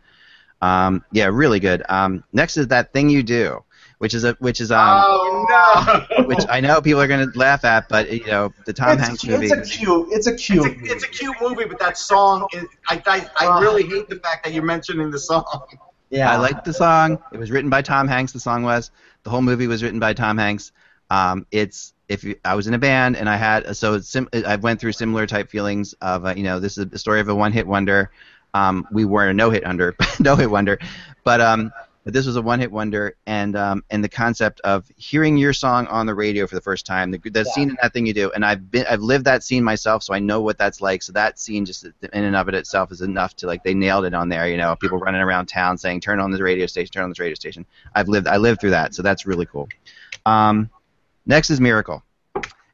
Um, 0.63 1.05
yeah, 1.13 1.27
really 1.31 1.61
good. 1.61 1.83
Um, 1.89 2.25
next 2.33 2.57
is 2.57 2.69
that 2.69 2.93
thing 2.93 3.11
you 3.11 3.23
do, 3.23 3.63
which 3.99 4.15
is 4.15 4.25
a 4.25 4.35
which 4.41 4.61
is 4.61 4.71
um, 4.71 5.03
oh 5.05 6.07
no! 6.19 6.25
which 6.25 6.45
I 6.49 6.61
know 6.61 6.81
people 6.81 7.01
are 7.01 7.07
gonna 7.07 7.29
laugh 7.35 7.65
at, 7.65 7.89
but 7.89 8.13
you 8.13 8.27
know 8.27 8.53
the 8.67 8.73
Tom 8.73 8.99
it's, 8.99 9.07
Hanks 9.07 9.25
movie. 9.25 9.47
it's 9.47 9.53
a 9.53 9.79
cute. 9.79 10.09
It's 10.11 10.27
a 10.27 10.35
cute. 10.35 10.67
It's 10.67 10.91
a, 10.91 10.95
it's 10.95 11.05
a 11.05 11.09
cute 11.09 11.37
movie, 11.41 11.65
but 11.65 11.79
that 11.79 11.97
song 11.97 12.47
is. 12.53 12.65
I, 12.89 13.03
I, 13.07 13.47
I 13.47 13.61
really 13.61 13.85
hate 13.85 14.09
the 14.09 14.17
fact 14.17 14.45
that 14.45 14.53
you're 14.53 14.65
mentioning 14.65 15.11
the 15.11 15.19
song. 15.19 15.67
yeah. 16.11 16.31
I 16.31 16.37
liked 16.37 16.65
the 16.65 16.75
song. 16.75 17.23
It 17.33 17.39
was 17.39 17.51
written 17.51 17.71
by 17.71 17.83
Tom 17.83 18.07
Hanks. 18.07 18.33
The 18.33 18.41
song 18.41 18.63
was. 18.63 18.91
The 19.23 19.31
whole 19.31 19.43
movie 19.43 19.67
was 19.67 19.83
written 19.83 19.99
by 19.99 20.13
Tom 20.13 20.39
Hanks. 20.39 20.73
Um, 21.11 21.47
it's 21.51 21.95
if 22.09 22.23
you, 22.25 22.37
I 22.45 22.55
was 22.55 22.67
in 22.67 22.75
a 22.75 22.79
band 22.79 23.17
and 23.17 23.29
I 23.29 23.37
had 23.37 23.77
so 23.77 23.95
it's 23.95 24.09
sim, 24.09 24.29
I 24.33 24.57
went 24.57 24.81
through 24.81 24.93
similar 24.93 25.27
type 25.27 25.51
feelings 25.51 25.95
of 26.01 26.25
uh, 26.27 26.35
you 26.37 26.43
know 26.43 26.61
this 26.61 26.79
is 26.79 26.87
the 26.87 26.99
story 26.99 27.21
of 27.21 27.29
a 27.29 27.35
one 27.35 27.53
hit 27.53 27.67
wonder. 27.67 28.11
Um, 28.55 28.87
we 28.91 29.05
weren't 29.05 29.31
a 29.31 29.35
no 29.35 29.51
hit 29.51 29.65
wonder, 29.65 29.95
no 30.21 30.37
hit 30.37 30.51
wonder, 30.51 30.79
but 31.25 31.41
um, 31.41 31.73
but 32.07 32.13
this 32.13 32.25
was 32.25 32.37
a 32.37 32.41
one 32.41 32.61
hit 32.61 32.71
wonder, 32.71 33.17
and 33.27 33.57
um, 33.57 33.83
and 33.91 34.03
the 34.05 34.09
concept 34.09 34.61
of 34.61 34.89
hearing 34.97 35.37
your 35.37 35.53
song 35.53 35.89
on 35.89 36.07
the 36.07 36.15
radio 36.15 36.47
for 36.47 36.55
the 36.55 36.61
first 36.61 36.87
time, 36.87 37.11
the, 37.11 37.19
the 37.19 37.43
yeah. 37.45 37.53
scene 37.53 37.71
in 37.71 37.77
that 37.83 37.93
thing 37.93 38.07
you 38.07 38.15
do, 38.15 38.31
and 38.31 38.45
I've 38.45 38.71
been 38.71 38.87
I've 38.89 39.01
lived 39.01 39.25
that 39.25 39.43
scene 39.43 39.65
myself, 39.65 40.05
so 40.05 40.15
I 40.15 40.21
know 40.21 40.41
what 40.41 40.57
that's 40.57 40.81
like. 40.81 41.03
So 41.03 41.11
that 41.15 41.41
scene 41.41 41.65
just 41.65 41.85
in 41.85 41.93
and 42.13 42.37
of 42.37 42.49
it 42.49 42.55
itself 42.55 42.93
is 42.93 43.01
enough 43.01 43.35
to 43.39 43.49
like 43.49 43.65
they 43.65 43.75
nailed 43.75 44.05
it 44.05 44.15
on 44.15 44.29
there. 44.29 44.49
You 44.49 44.57
know, 44.57 44.77
people 44.77 44.99
running 44.99 45.21
around 45.21 45.47
town 45.47 45.79
saying 45.79 46.01
turn 46.01 46.21
on 46.21 46.31
the 46.31 46.41
radio 46.41 46.67
station, 46.67 46.93
turn 46.93 47.03
on 47.03 47.09
this 47.09 47.19
radio 47.19 47.35
station. 47.35 47.67
I've 47.93 48.07
lived 48.07 48.29
I 48.29 48.37
lived 48.37 48.61
through 48.61 48.71
that, 48.71 48.95
so 48.95 49.03
that's 49.03 49.27
really 49.27 49.47
cool. 49.47 49.69
Um, 50.25 50.71
next 51.27 51.51
is 51.51 51.61
Miracle, 51.61 52.05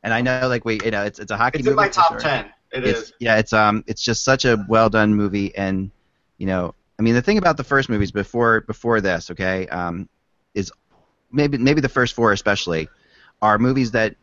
and 0.03 0.13
I 0.13 0.21
know 0.21 0.47
like 0.47 0.67
we 0.67 0.79
you 0.85 0.91
know 0.91 1.05
it's 1.05 1.19
it's 1.19 1.31
a 1.31 1.39
hockey. 1.39 1.61
It's 1.61 1.65
movie 1.65 1.73
in 1.73 1.77
my 1.77 1.89
top 1.89 2.11
sure. 2.11 2.21
ten. 2.21 2.51
It 2.71 2.85
it's, 2.85 3.01
is. 3.01 3.13
Yeah, 3.19 3.39
it's 3.39 3.55
um 3.55 3.83
it's 3.87 4.03
just 4.03 4.25
such 4.25 4.45
a 4.45 4.63
well 4.69 4.91
done 4.91 5.15
movie, 5.15 5.57
and 5.57 5.91
you 6.37 6.45
know 6.45 6.75
I 7.03 7.05
mean, 7.05 7.15
the 7.15 7.23
thing 7.23 7.37
about 7.37 7.57
the 7.57 7.65
first 7.65 7.89
movies 7.89 8.13
before 8.13 8.61
before 8.61 9.01
this, 9.01 9.33
okay, 9.33 9.67
um, 9.67 10.09
is 10.55 10.71
maybe 11.33 11.59
maybe 11.59 11.81
the 11.81 11.89
first 11.89 12.15
four 12.15 12.31
especially 12.31 12.89
are 13.43 13.59
movies 13.59 13.91
that 13.91 14.15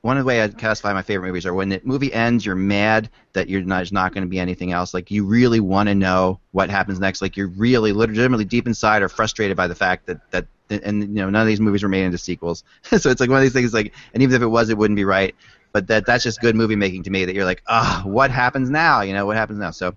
one 0.00 0.16
of 0.16 0.24
the 0.24 0.26
way 0.26 0.42
I 0.42 0.48
classify 0.48 0.92
my 0.92 1.02
favorite 1.02 1.28
movies 1.28 1.46
are 1.46 1.54
when 1.54 1.68
the 1.68 1.80
movie 1.84 2.12
ends, 2.12 2.44
you're 2.44 2.56
mad 2.56 3.10
that 3.34 3.48
you're 3.48 3.62
not, 3.62 3.92
not 3.92 4.12
going 4.12 4.24
to 4.24 4.28
be 4.28 4.40
anything 4.40 4.72
else. 4.72 4.92
Like 4.92 5.12
you 5.12 5.24
really 5.24 5.60
want 5.60 5.88
to 5.88 5.94
know 5.94 6.40
what 6.50 6.68
happens 6.68 6.98
next. 6.98 7.22
Like 7.22 7.36
you're 7.36 7.46
really 7.46 7.92
legitimately 7.92 8.44
deep 8.44 8.66
inside 8.66 9.02
are 9.02 9.08
frustrated 9.08 9.56
by 9.56 9.68
the 9.68 9.76
fact 9.76 10.06
that 10.06 10.28
that 10.32 10.46
and 10.68 11.02
you 11.02 11.06
know 11.06 11.30
none 11.30 11.42
of 11.42 11.46
these 11.46 11.60
movies 11.60 11.84
were 11.84 11.88
made 11.88 12.02
into 12.02 12.18
sequels. 12.18 12.64
so 12.82 13.08
it's 13.08 13.20
like 13.20 13.30
one 13.30 13.38
of 13.38 13.42
these 13.44 13.52
things 13.52 13.72
like 13.72 13.94
and 14.14 14.20
even 14.24 14.34
if 14.34 14.42
it 14.42 14.48
was, 14.48 14.68
it 14.68 14.76
wouldn't 14.76 14.96
be 14.96 15.04
right. 15.04 15.36
But 15.70 15.86
that 15.86 16.06
that's 16.06 16.24
just 16.24 16.40
good 16.40 16.56
movie 16.56 16.74
making 16.74 17.04
to 17.04 17.10
me. 17.10 17.24
That 17.24 17.36
you're 17.36 17.44
like, 17.44 17.62
ah, 17.68 18.02
what 18.04 18.32
happens 18.32 18.68
now? 18.68 19.02
You 19.02 19.12
know, 19.12 19.26
what 19.26 19.36
happens 19.36 19.60
now? 19.60 19.70
So 19.70 19.94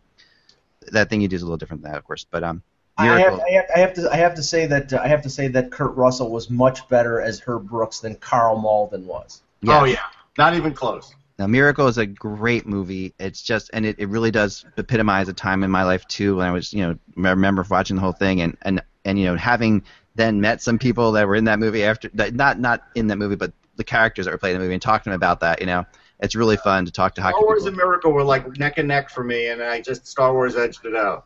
that 0.92 1.10
thing 1.10 1.22
you 1.22 1.28
do 1.28 1.36
is 1.36 1.42
a 1.42 1.46
little 1.46 1.58
different 1.58 1.84
than 1.84 1.92
that, 1.92 1.98
of 1.98 2.04
course. 2.06 2.26
But 2.30 2.44
um, 2.44 2.64
I 2.98 3.20
have, 3.20 3.40
I 3.40 3.52
have, 3.52 3.66
I 3.76 3.80
have 3.80 3.94
to 3.94 4.12
I 4.12 4.16
have 4.18 4.36
to 4.36 4.44
say 4.44 4.66
that 4.68 4.94
uh, 4.94 5.00
I 5.02 5.08
have 5.08 5.22
to 5.24 5.30
say 5.30 5.48
that 5.50 5.72
Kurt 5.72 5.96
Russell 5.96 6.30
was 6.30 6.50
much 6.50 6.88
better 6.90 7.22
as 7.22 7.40
Herb 7.40 7.70
Brooks 7.70 8.00
than 8.00 8.16
Karl 8.16 8.58
Malden 8.58 9.06
was. 9.06 9.42
Oh 9.68 9.86
yeah, 9.86 10.04
not 10.38 10.56
even 10.56 10.74
close. 10.74 11.14
Now, 11.38 11.48
Miracle 11.48 11.88
is 11.88 11.98
a 11.98 12.06
great 12.06 12.68
movie. 12.68 13.14
It's 13.18 13.42
just, 13.42 13.70
and 13.72 13.86
it, 13.86 13.98
it 13.98 14.10
really 14.10 14.30
does 14.30 14.66
epitomize 14.78 15.30
a 15.30 15.34
time 15.34 15.64
in 15.64 15.72
my 15.72 15.84
life 15.84 16.06
too 16.10 16.36
when 16.36 16.46
I 16.46 16.52
was, 16.52 16.74
you 16.74 16.86
know, 16.86 17.00
I 17.26 17.30
remember 17.30 17.66
watching 17.70 17.96
the 17.96 18.02
whole 18.02 18.12
thing 18.12 18.42
and 18.42 18.58
and 18.64 18.82
and 19.06 19.18
you 19.18 19.26
know 19.26 19.36
having 19.38 19.84
then 20.16 20.42
met 20.42 20.62
some 20.62 20.78
people 20.78 21.14
that 21.14 21.28
were 21.28 21.36
in 21.36 21.46
that 21.46 21.60
movie 21.60 21.84
after 21.86 22.10
that, 22.16 22.34
not 22.34 22.60
not 22.60 22.84
in 22.96 23.08
that 23.08 23.16
movie, 23.16 23.36
but 23.36 23.54
the 23.78 23.86
characters 23.86 24.26
that 24.26 24.32
were 24.32 24.38
playing 24.38 24.58
the 24.58 24.60
movie 24.62 24.74
and 24.74 24.82
talking 24.82 25.06
to 25.06 25.10
them 25.12 25.16
about 25.16 25.40
that, 25.40 25.62
you 25.62 25.68
know 25.68 25.86
it's 26.20 26.36
really 26.36 26.58
uh, 26.58 26.62
fun 26.62 26.86
to 26.86 26.92
talk 26.92 27.16
to 27.16 27.22
hockey. 27.22 27.34
Star 27.34 27.46
Wars 27.46 27.60
people. 27.60 27.68
and 27.70 27.78
Miracle 27.78 28.12
were 28.12 28.24
like 28.24 28.58
neck 28.58 28.78
and 28.78 28.88
neck 28.88 29.10
for 29.10 29.24
me, 29.24 29.48
and 29.48 29.62
I 29.62 29.82
just 29.82 30.08
Star 30.08 30.34
Wars 30.34 30.56
edged 30.56 30.86
it 30.86 30.96
out. 30.96 31.26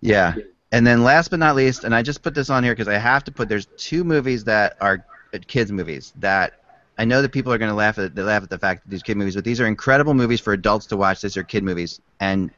Yeah, 0.00 0.34
and 0.72 0.86
then 0.86 1.02
last 1.02 1.30
but 1.30 1.38
not 1.38 1.56
least, 1.56 1.84
and 1.84 1.94
I 1.94 2.02
just 2.02 2.22
put 2.22 2.34
this 2.34 2.50
on 2.50 2.64
here 2.64 2.72
because 2.72 2.88
I 2.88 2.98
have 2.98 3.24
to 3.24 3.32
put. 3.32 3.48
There's 3.48 3.66
two 3.76 4.04
movies 4.04 4.44
that 4.44 4.76
are 4.80 5.04
uh, 5.34 5.38
kids 5.46 5.72
movies 5.72 6.12
that 6.16 6.60
I 6.98 7.04
know 7.04 7.22
that 7.22 7.32
people 7.32 7.52
are 7.52 7.58
going 7.58 7.70
to 7.70 7.74
laugh 7.74 7.98
at. 7.98 8.14
They 8.14 8.22
laugh 8.22 8.42
at 8.42 8.50
the 8.50 8.58
fact 8.58 8.84
that 8.84 8.90
these 8.90 9.02
kid 9.02 9.16
movies, 9.16 9.34
but 9.34 9.44
these 9.44 9.60
are 9.60 9.66
incredible 9.66 10.14
movies 10.14 10.40
for 10.40 10.52
adults 10.52 10.86
to 10.86 10.96
watch. 10.96 11.22
These 11.22 11.36
are 11.36 11.42
kid 11.42 11.64
movies, 11.64 12.00
and 12.20 12.50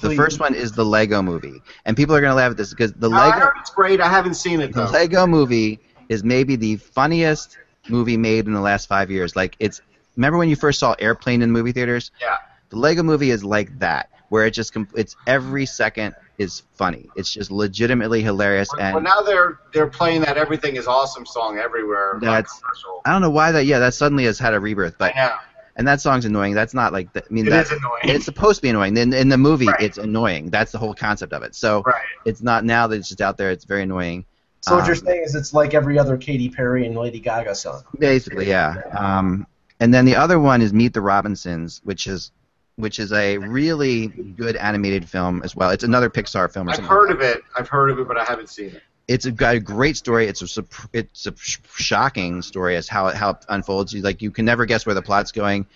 the 0.00 0.14
first 0.14 0.40
one 0.40 0.54
is 0.54 0.72
the 0.72 0.84
Lego 0.84 1.22
Movie, 1.22 1.62
and 1.84 1.96
people 1.96 2.14
are 2.14 2.20
going 2.20 2.30
to 2.30 2.36
laugh 2.36 2.50
at 2.50 2.56
this 2.56 2.70
because 2.70 2.92
the 2.92 3.08
Lego. 3.08 3.36
I 3.36 3.40
heard 3.40 3.52
it's 3.58 3.70
great. 3.70 4.00
I 4.00 4.08
haven't 4.08 4.34
seen 4.34 4.60
it 4.60 4.72
though. 4.72 4.86
The 4.86 4.92
Lego 4.92 5.26
Movie 5.26 5.80
is 6.08 6.24
maybe 6.24 6.56
the 6.56 6.76
funniest 6.76 7.58
movie 7.88 8.16
made 8.16 8.46
in 8.46 8.52
the 8.52 8.60
last 8.60 8.86
five 8.86 9.10
years. 9.10 9.34
Like 9.36 9.56
it's 9.58 9.80
remember 10.16 10.38
when 10.38 10.48
you 10.48 10.56
first 10.56 10.78
saw 10.78 10.94
Airplane 10.98 11.42
in 11.42 11.52
the 11.52 11.52
movie 11.52 11.72
theaters? 11.72 12.10
Yeah. 12.20 12.36
The 12.70 12.76
Lego 12.76 13.02
Movie 13.02 13.30
is 13.30 13.44
like 13.44 13.78
that, 13.80 14.10
where 14.28 14.46
it 14.46 14.52
just 14.52 14.76
it's 14.94 15.16
every 15.26 15.66
second 15.66 16.14
is 16.38 16.62
funny. 16.74 17.10
It's 17.16 17.32
just 17.32 17.50
legitimately 17.50 18.22
hilarious. 18.22 18.70
Well, 18.72 18.80
and 18.80 18.94
well, 18.94 19.02
now 19.02 19.20
they're 19.22 19.58
they're 19.74 19.88
playing 19.88 20.22
that 20.22 20.36
"Everything 20.36 20.76
Is 20.76 20.86
Awesome" 20.86 21.26
song 21.26 21.58
everywhere. 21.58 22.18
That's 22.20 22.60
I 23.04 23.12
don't 23.12 23.22
know 23.22 23.30
why 23.30 23.52
that. 23.52 23.66
Yeah, 23.66 23.80
that 23.80 23.94
suddenly 23.94 24.24
has 24.24 24.38
had 24.38 24.54
a 24.54 24.60
rebirth, 24.60 24.96
but. 24.98 25.14
Yeah. 25.14 25.38
And 25.76 25.86
that 25.88 26.00
song's 26.02 26.26
annoying. 26.26 26.52
That's 26.52 26.74
not 26.74 26.92
like 26.92 27.08
I 27.16 27.22
mean 27.30 27.46
it 27.46 27.50
that, 27.50 27.70
annoying. 27.70 28.02
It's 28.02 28.26
supposed 28.26 28.56
to 28.56 28.62
be 28.62 28.68
annoying. 28.68 28.94
In, 28.98 29.14
in 29.14 29.30
the 29.30 29.38
movie, 29.38 29.66
right. 29.66 29.80
it's 29.80 29.96
annoying. 29.96 30.50
That's 30.50 30.72
the 30.72 30.78
whole 30.78 30.92
concept 30.92 31.32
of 31.32 31.42
it. 31.42 31.54
So 31.54 31.82
right. 31.82 32.02
it's 32.26 32.42
not 32.42 32.64
now 32.64 32.88
that 32.88 32.96
it's 32.96 33.08
just 33.08 33.22
out 33.22 33.38
there. 33.38 33.50
It's 33.50 33.64
very 33.64 33.84
annoying. 33.84 34.26
So 34.62 34.74
what 34.74 34.82
um, 34.82 34.86
you're 34.88 34.96
saying 34.96 35.22
is 35.24 35.34
it's 35.34 35.54
like 35.54 35.72
every 35.72 35.98
other 35.98 36.18
Katy 36.18 36.50
Perry 36.50 36.86
and 36.86 36.94
Lady 36.96 37.18
Gaga 37.18 37.54
song. 37.54 37.82
Basically, 37.98 38.46
yeah. 38.46 38.82
Um, 38.92 39.46
and 39.80 39.92
then 39.92 40.04
the 40.04 40.14
other 40.14 40.38
one 40.38 40.60
is 40.60 40.72
Meet 40.72 40.92
the 40.92 41.00
Robinsons, 41.00 41.80
which 41.84 42.06
is 42.06 42.30
which 42.76 42.98
is 42.98 43.12
a 43.12 43.38
really 43.38 44.06
good 44.06 44.56
animated 44.56 45.08
film 45.08 45.42
as 45.42 45.54
well. 45.54 45.70
It's 45.70 45.84
another 45.84 46.08
Pixar 46.08 46.50
film. 46.50 46.68
I've 46.68 46.78
heard 46.78 47.10
of 47.10 47.20
it. 47.20 47.42
I've 47.56 47.68
heard 47.68 47.90
of 47.90 47.98
it, 47.98 48.08
but 48.08 48.16
I 48.16 48.24
haven't 48.24 48.48
seen 48.48 48.68
it. 48.68 48.82
It's 49.08 49.26
a, 49.26 49.32
got 49.32 49.56
a 49.56 49.60
great 49.60 49.96
story. 49.96 50.26
It's 50.28 50.56
a 50.56 50.64
it's 50.92 51.26
a 51.26 51.34
shocking 51.36 52.42
story 52.42 52.76
as 52.76 52.88
how 52.88 53.08
it 53.08 53.16
how 53.16 53.30
it 53.30 53.44
unfolds. 53.48 53.92
You, 53.92 54.02
like 54.02 54.22
you 54.22 54.30
can 54.30 54.44
never 54.44 54.66
guess 54.66 54.86
where 54.86 54.94
the 54.94 55.02
plot's 55.02 55.32
going, 55.32 55.66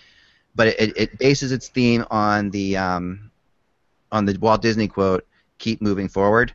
but 0.54 0.68
it, 0.68 0.96
it 0.96 1.18
bases 1.18 1.50
its 1.50 1.68
theme 1.68 2.04
on 2.10 2.50
the 2.50 2.76
um, 2.76 3.30
on 4.12 4.24
the 4.24 4.38
Walt 4.38 4.62
Disney 4.62 4.86
quote, 4.86 5.26
"Keep 5.58 5.82
moving 5.82 6.08
forward." 6.08 6.54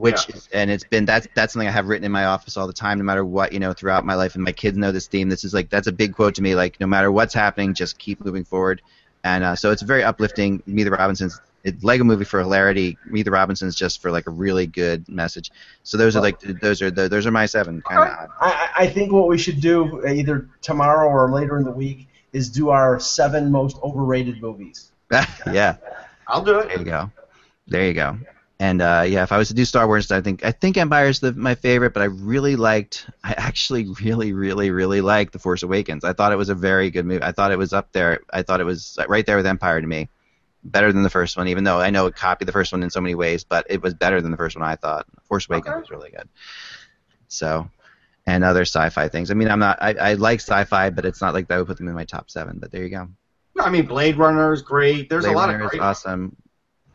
Which 0.00 0.28
yeah. 0.28 0.36
is, 0.36 0.48
and 0.52 0.70
it's 0.70 0.84
been 0.84 1.04
that's 1.04 1.28
that's 1.34 1.52
something 1.52 1.68
I 1.68 1.72
have 1.72 1.86
written 1.86 2.04
in 2.04 2.12
my 2.12 2.24
office 2.24 2.56
all 2.56 2.66
the 2.66 2.72
time, 2.72 2.98
no 2.98 3.04
matter 3.04 3.24
what 3.24 3.52
you 3.52 3.60
know 3.60 3.74
throughout 3.74 4.04
my 4.04 4.14
life, 4.14 4.34
and 4.34 4.42
my 4.42 4.52
kids 4.52 4.76
know 4.78 4.92
this 4.92 5.06
theme. 5.06 5.28
This 5.28 5.44
is 5.44 5.52
like 5.52 5.68
that's 5.68 5.86
a 5.86 5.92
big 5.92 6.14
quote 6.14 6.34
to 6.36 6.42
me. 6.42 6.54
Like 6.54 6.80
no 6.80 6.86
matter 6.86 7.12
what's 7.12 7.34
happening, 7.34 7.74
just 7.74 7.98
keep 7.98 8.24
moving 8.24 8.44
forward, 8.44 8.80
and 9.22 9.44
uh, 9.44 9.56
so 9.56 9.70
it's 9.70 9.82
very 9.82 10.02
uplifting. 10.02 10.62
Meet 10.66 10.84
the 10.84 10.92
Robinsons, 10.92 11.38
it, 11.64 11.84
Lego 11.84 12.04
Movie 12.04 12.24
for 12.24 12.40
hilarity. 12.40 12.96
Meet 13.06 13.24
the 13.24 13.30
Robinsons 13.30 13.76
just 13.76 14.00
for 14.00 14.10
like 14.10 14.26
a 14.26 14.30
really 14.30 14.66
good 14.66 15.06
message. 15.06 15.50
So 15.82 15.98
those 15.98 16.14
well, 16.14 16.24
are 16.24 16.28
like 16.28 16.40
those 16.40 16.80
are 16.80 16.90
the, 16.90 17.08
those 17.08 17.26
are 17.26 17.30
my 17.30 17.44
seven 17.44 17.82
kind 17.82 18.10
of. 18.10 18.30
I, 18.40 18.70
I 18.76 18.86
think 18.86 19.12
what 19.12 19.28
we 19.28 19.36
should 19.36 19.60
do 19.60 20.06
either 20.06 20.48
tomorrow 20.62 21.08
or 21.08 21.30
later 21.30 21.58
in 21.58 21.64
the 21.64 21.72
week 21.72 22.08
is 22.32 22.48
do 22.48 22.70
our 22.70 22.98
seven 22.98 23.52
most 23.52 23.76
overrated 23.82 24.40
movies. 24.40 24.92
yeah, 25.52 25.76
I'll 26.26 26.42
do 26.42 26.60
it. 26.60 26.68
There 26.68 26.78
you 26.78 26.84
go. 26.84 27.10
There 27.66 27.86
you 27.86 27.92
go. 27.94 28.18
And 28.60 28.82
uh, 28.82 29.04
yeah, 29.08 29.22
if 29.22 29.32
I 29.32 29.38
was 29.38 29.48
to 29.48 29.54
do 29.54 29.64
Star 29.64 29.86
Wars, 29.86 30.10
I 30.10 30.20
think 30.20 30.44
I 30.44 30.52
think 30.52 30.76
Empire's 30.76 31.20
the, 31.20 31.32
my 31.32 31.54
favorite, 31.54 31.94
but 31.94 32.02
I 32.02 32.06
really 32.06 32.56
liked. 32.56 33.08
I 33.24 33.32
actually 33.32 33.88
really, 34.02 34.34
really, 34.34 34.70
really 34.70 35.00
liked 35.00 35.32
The 35.32 35.38
Force 35.38 35.62
Awakens. 35.62 36.04
I 36.04 36.12
thought 36.12 36.30
it 36.30 36.36
was 36.36 36.50
a 36.50 36.54
very 36.54 36.90
good 36.90 37.06
movie. 37.06 37.24
I 37.24 37.32
thought 37.32 37.52
it 37.52 37.58
was 37.58 37.72
up 37.72 37.90
there. 37.92 38.20
I 38.34 38.42
thought 38.42 38.60
it 38.60 38.64
was 38.64 38.98
right 39.08 39.24
there 39.24 39.38
with 39.38 39.46
Empire 39.46 39.80
to 39.80 39.86
me, 39.86 40.10
better 40.62 40.92
than 40.92 41.02
the 41.02 41.08
first 41.08 41.38
one. 41.38 41.48
Even 41.48 41.64
though 41.64 41.80
I 41.80 41.88
know 41.88 42.04
it 42.04 42.14
copied 42.14 42.48
the 42.48 42.52
first 42.52 42.70
one 42.70 42.82
in 42.82 42.90
so 42.90 43.00
many 43.00 43.14
ways, 43.14 43.44
but 43.44 43.64
it 43.70 43.80
was 43.80 43.94
better 43.94 44.20
than 44.20 44.30
the 44.30 44.36
first 44.36 44.58
one. 44.58 44.68
I 44.68 44.76
thought 44.76 45.06
Force 45.24 45.48
Awakens 45.48 45.72
okay. 45.72 45.80
was 45.80 45.90
really 45.90 46.10
good. 46.10 46.28
So, 47.28 47.70
and 48.26 48.44
other 48.44 48.66
sci-fi 48.66 49.08
things. 49.08 49.30
I 49.30 49.34
mean, 49.34 49.48
I'm 49.48 49.58
not. 49.58 49.78
I, 49.80 49.94
I 49.94 50.14
like 50.14 50.40
sci-fi, 50.40 50.90
but 50.90 51.06
it's 51.06 51.22
not 51.22 51.32
like 51.32 51.48
that 51.48 51.56
would 51.56 51.66
put 51.66 51.78
them 51.78 51.88
in 51.88 51.94
my 51.94 52.04
top 52.04 52.30
seven. 52.30 52.58
But 52.58 52.72
there 52.72 52.82
you 52.82 52.90
go. 52.90 53.08
I 53.58 53.70
mean, 53.70 53.86
Blade 53.86 54.18
Runner 54.18 54.52
is 54.52 54.60
great. 54.60 55.08
There's 55.08 55.24
Blade 55.24 55.32
a 55.32 55.38
lot 55.38 55.48
Runner 55.48 55.64
of 55.64 55.70
great. 55.70 55.80
Is 55.80 55.82
awesome 55.82 56.36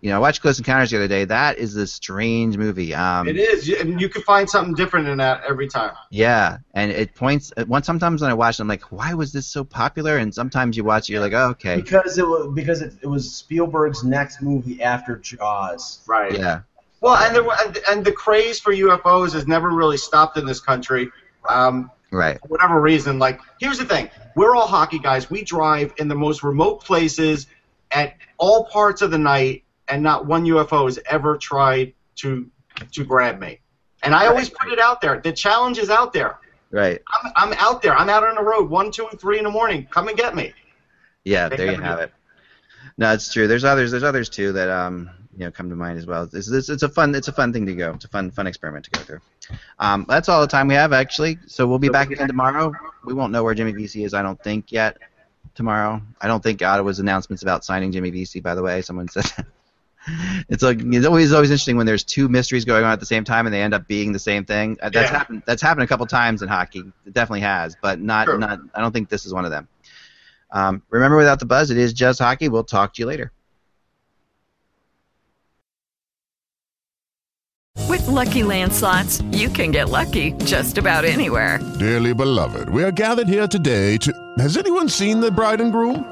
you 0.05 0.11
know, 0.11 0.17
I 0.17 0.19
watched 0.19 0.43
Close 0.43 0.59
Encounters 0.59 0.91
the 0.91 0.97
other 0.97 1.07
day. 1.07 1.25
That 1.25 1.57
is 1.57 1.75
a 1.77 1.87
strange 1.87 2.57
movie. 2.57 2.93
Um, 2.93 3.27
it 3.27 3.37
is, 3.37 3.67
and 3.69 3.99
you 3.99 4.07
can 4.07 4.21
find 4.21 4.47
something 4.47 4.75
different 4.75 5.07
in 5.07 5.17
that 5.17 5.41
every 5.49 5.67
time. 5.67 5.93
Yeah, 6.11 6.59
and 6.75 6.91
it 6.91 7.15
points. 7.15 7.51
One 7.65 7.81
sometimes 7.81 8.21
when 8.21 8.29
I 8.29 8.35
watch, 8.35 8.59
it, 8.59 8.61
I'm 8.61 8.67
like, 8.67 8.91
why 8.91 9.15
was 9.15 9.33
this 9.33 9.47
so 9.47 9.63
popular? 9.63 10.17
And 10.17 10.31
sometimes 10.31 10.77
you 10.77 10.83
watch 10.83 11.09
it, 11.09 11.13
you're 11.13 11.23
like, 11.23 11.33
oh, 11.33 11.47
okay. 11.53 11.77
Because 11.77 12.19
it 12.19 12.27
was 12.27 12.53
because 12.53 12.83
it, 12.83 12.93
it 13.01 13.07
was 13.07 13.33
Spielberg's 13.33 14.03
next 14.03 14.43
movie 14.43 14.79
after 14.83 15.15
Jaws. 15.15 16.01
Right. 16.05 16.37
Yeah. 16.37 16.61
Well, 17.01 17.15
and 17.15 17.35
the 17.35 17.83
and 17.89 18.05
the 18.05 18.11
craze 18.11 18.59
for 18.59 18.71
UFOs 18.75 19.33
has 19.33 19.47
never 19.47 19.71
really 19.71 19.97
stopped 19.97 20.37
in 20.37 20.45
this 20.45 20.59
country. 20.59 21.09
Um, 21.49 21.89
right. 22.11 22.39
For 22.41 22.49
whatever 22.49 22.79
reason, 22.79 23.17
like 23.17 23.39
here's 23.59 23.79
the 23.79 23.85
thing: 23.85 24.11
we're 24.35 24.55
all 24.55 24.67
hockey 24.67 24.99
guys. 24.99 25.31
We 25.31 25.43
drive 25.43 25.95
in 25.97 26.09
the 26.09 26.15
most 26.15 26.43
remote 26.43 26.83
places 26.83 27.47
at 27.89 28.17
all 28.37 28.65
parts 28.65 29.01
of 29.01 29.09
the 29.09 29.17
night 29.17 29.63
and 29.87 30.03
not 30.03 30.25
one 30.25 30.45
UFO 30.45 30.85
has 30.85 30.99
ever 31.09 31.37
tried 31.37 31.93
to 32.17 32.49
to 32.91 33.05
grab 33.05 33.39
me. 33.39 33.59
And 34.03 34.13
I 34.13 34.27
always 34.27 34.49
put 34.49 34.71
it 34.71 34.79
out 34.79 35.01
there. 35.01 35.19
The 35.19 35.31
challenge 35.31 35.77
is 35.77 35.89
out 35.89 36.13
there. 36.13 36.37
Right. 36.71 37.01
I'm, 37.11 37.31
I'm 37.35 37.53
out 37.59 37.81
there. 37.81 37.95
I'm 37.95 38.09
out 38.09 38.23
on 38.23 38.35
the 38.35 38.43
road 38.43 38.69
one, 38.69 38.91
two, 38.91 39.07
three 39.17 39.37
in 39.37 39.45
the 39.45 39.49
morning. 39.49 39.87
Come 39.89 40.07
and 40.07 40.17
get 40.17 40.35
me. 40.35 40.53
Yeah, 41.23 41.49
they 41.49 41.57
there 41.57 41.71
you 41.71 41.81
have 41.81 41.99
it. 41.99 42.13
No, 42.97 43.13
it's 43.13 43.31
true. 43.31 43.47
There's 43.47 43.63
others. 43.63 43.91
There's 43.91 44.03
others 44.03 44.29
too 44.29 44.51
that 44.53 44.69
um 44.69 45.09
you 45.35 45.45
know 45.45 45.51
come 45.51 45.69
to 45.69 45.75
mind 45.75 45.97
as 45.97 46.05
well. 46.05 46.29
It's, 46.31 46.49
it's, 46.49 46.69
it's 46.69 46.83
a 46.83 46.89
fun 46.89 47.15
it's 47.15 47.27
a 47.27 47.31
fun 47.31 47.51
thing 47.51 47.65
to 47.65 47.73
go. 47.73 47.91
It's 47.91 48.05
a 48.05 48.09
fun 48.09 48.31
fun 48.31 48.47
experiment 48.47 48.85
to 48.85 48.91
go 48.91 48.99
through. 49.01 49.19
Um, 49.79 50.05
that's 50.07 50.29
all 50.29 50.41
the 50.41 50.47
time 50.47 50.67
we 50.67 50.75
have 50.75 50.93
actually. 50.93 51.39
So 51.47 51.67
we'll 51.67 51.79
be 51.79 51.89
back 51.89 52.11
again 52.11 52.27
tomorrow. 52.27 52.73
We 53.03 53.13
won't 53.13 53.31
know 53.31 53.43
where 53.43 53.53
Jimmy 53.53 53.71
Vesey 53.71 54.03
is. 54.03 54.13
I 54.13 54.21
don't 54.21 54.41
think 54.43 54.71
yet. 54.71 54.97
Tomorrow. 55.55 56.01
I 56.19 56.27
don't 56.27 56.43
think 56.43 56.61
Ottawa's 56.61 56.99
announcements 56.99 57.41
about 57.41 57.63
signing 57.63 57.93
Jimmy 57.93 58.09
Vesey. 58.09 58.41
By 58.41 58.55
the 58.55 58.61
way, 58.61 58.81
someone 58.81 59.07
said. 59.07 59.45
It's 60.49 60.63
like 60.63 60.79
it's 60.81 61.05
always 61.05 61.33
always 61.33 61.49
interesting 61.49 61.77
when 61.77 61.85
there's 61.85 62.03
two 62.03 62.27
mysteries 62.29 62.65
going 62.65 62.83
on 62.83 62.91
at 62.91 62.99
the 62.99 63.05
same 63.05 63.23
time 63.23 63.45
and 63.47 63.53
they 63.53 63.61
end 63.61 63.73
up 63.73 63.87
being 63.87 64.11
the 64.11 64.19
same 64.19 64.45
thing. 64.45 64.77
Uh, 64.81 64.89
That's 64.89 65.09
Yeah. 65.11 65.17
happened. 65.17 65.43
That's 65.45 65.61
happened 65.61 65.83
a 65.83 65.87
couple 65.87 66.05
times 66.05 66.41
in 66.41 66.47
hockey. 66.47 66.83
It 67.05 67.13
definitely 67.13 67.41
has, 67.41 67.75
but 67.81 67.99
not 67.99 68.25
True. 68.25 68.37
not. 68.37 68.59
I 68.73 68.81
don't 68.81 68.91
think 68.91 69.09
this 69.09 69.25
is 69.25 69.33
one 69.33 69.45
of 69.45 69.51
them. 69.51 69.67
Um, 70.51 70.81
remember, 70.89 71.17
without 71.17 71.39
the 71.39 71.45
buzz, 71.45 71.69
it 71.71 71.77
is 71.77 71.91
just 71.93 72.19
hockey. 72.19 72.49
We'll 72.49 72.63
talk 72.63 72.93
to 72.93 73.01
you 73.01 73.07
later. 73.07 73.31
With 77.89 78.07
Lucky 78.07 78.43
Land 78.43 78.73
slots, 78.73 79.21
you 79.31 79.49
can 79.49 79.71
get 79.71 79.89
lucky 79.89 80.31
just 80.45 80.77
about 80.77 81.05
anywhere. 81.05 81.59
Dearly 81.79 82.13
beloved, 82.13 82.69
we 82.69 82.83
are 82.83 82.91
gathered 82.91 83.27
here 83.27 83.47
today 83.47 83.97
to. 83.97 84.11
Has 84.39 84.57
anyone 84.57 84.89
seen 84.89 85.19
the 85.19 85.31
bride 85.31 85.61
and 85.61 85.71
groom? 85.71 86.11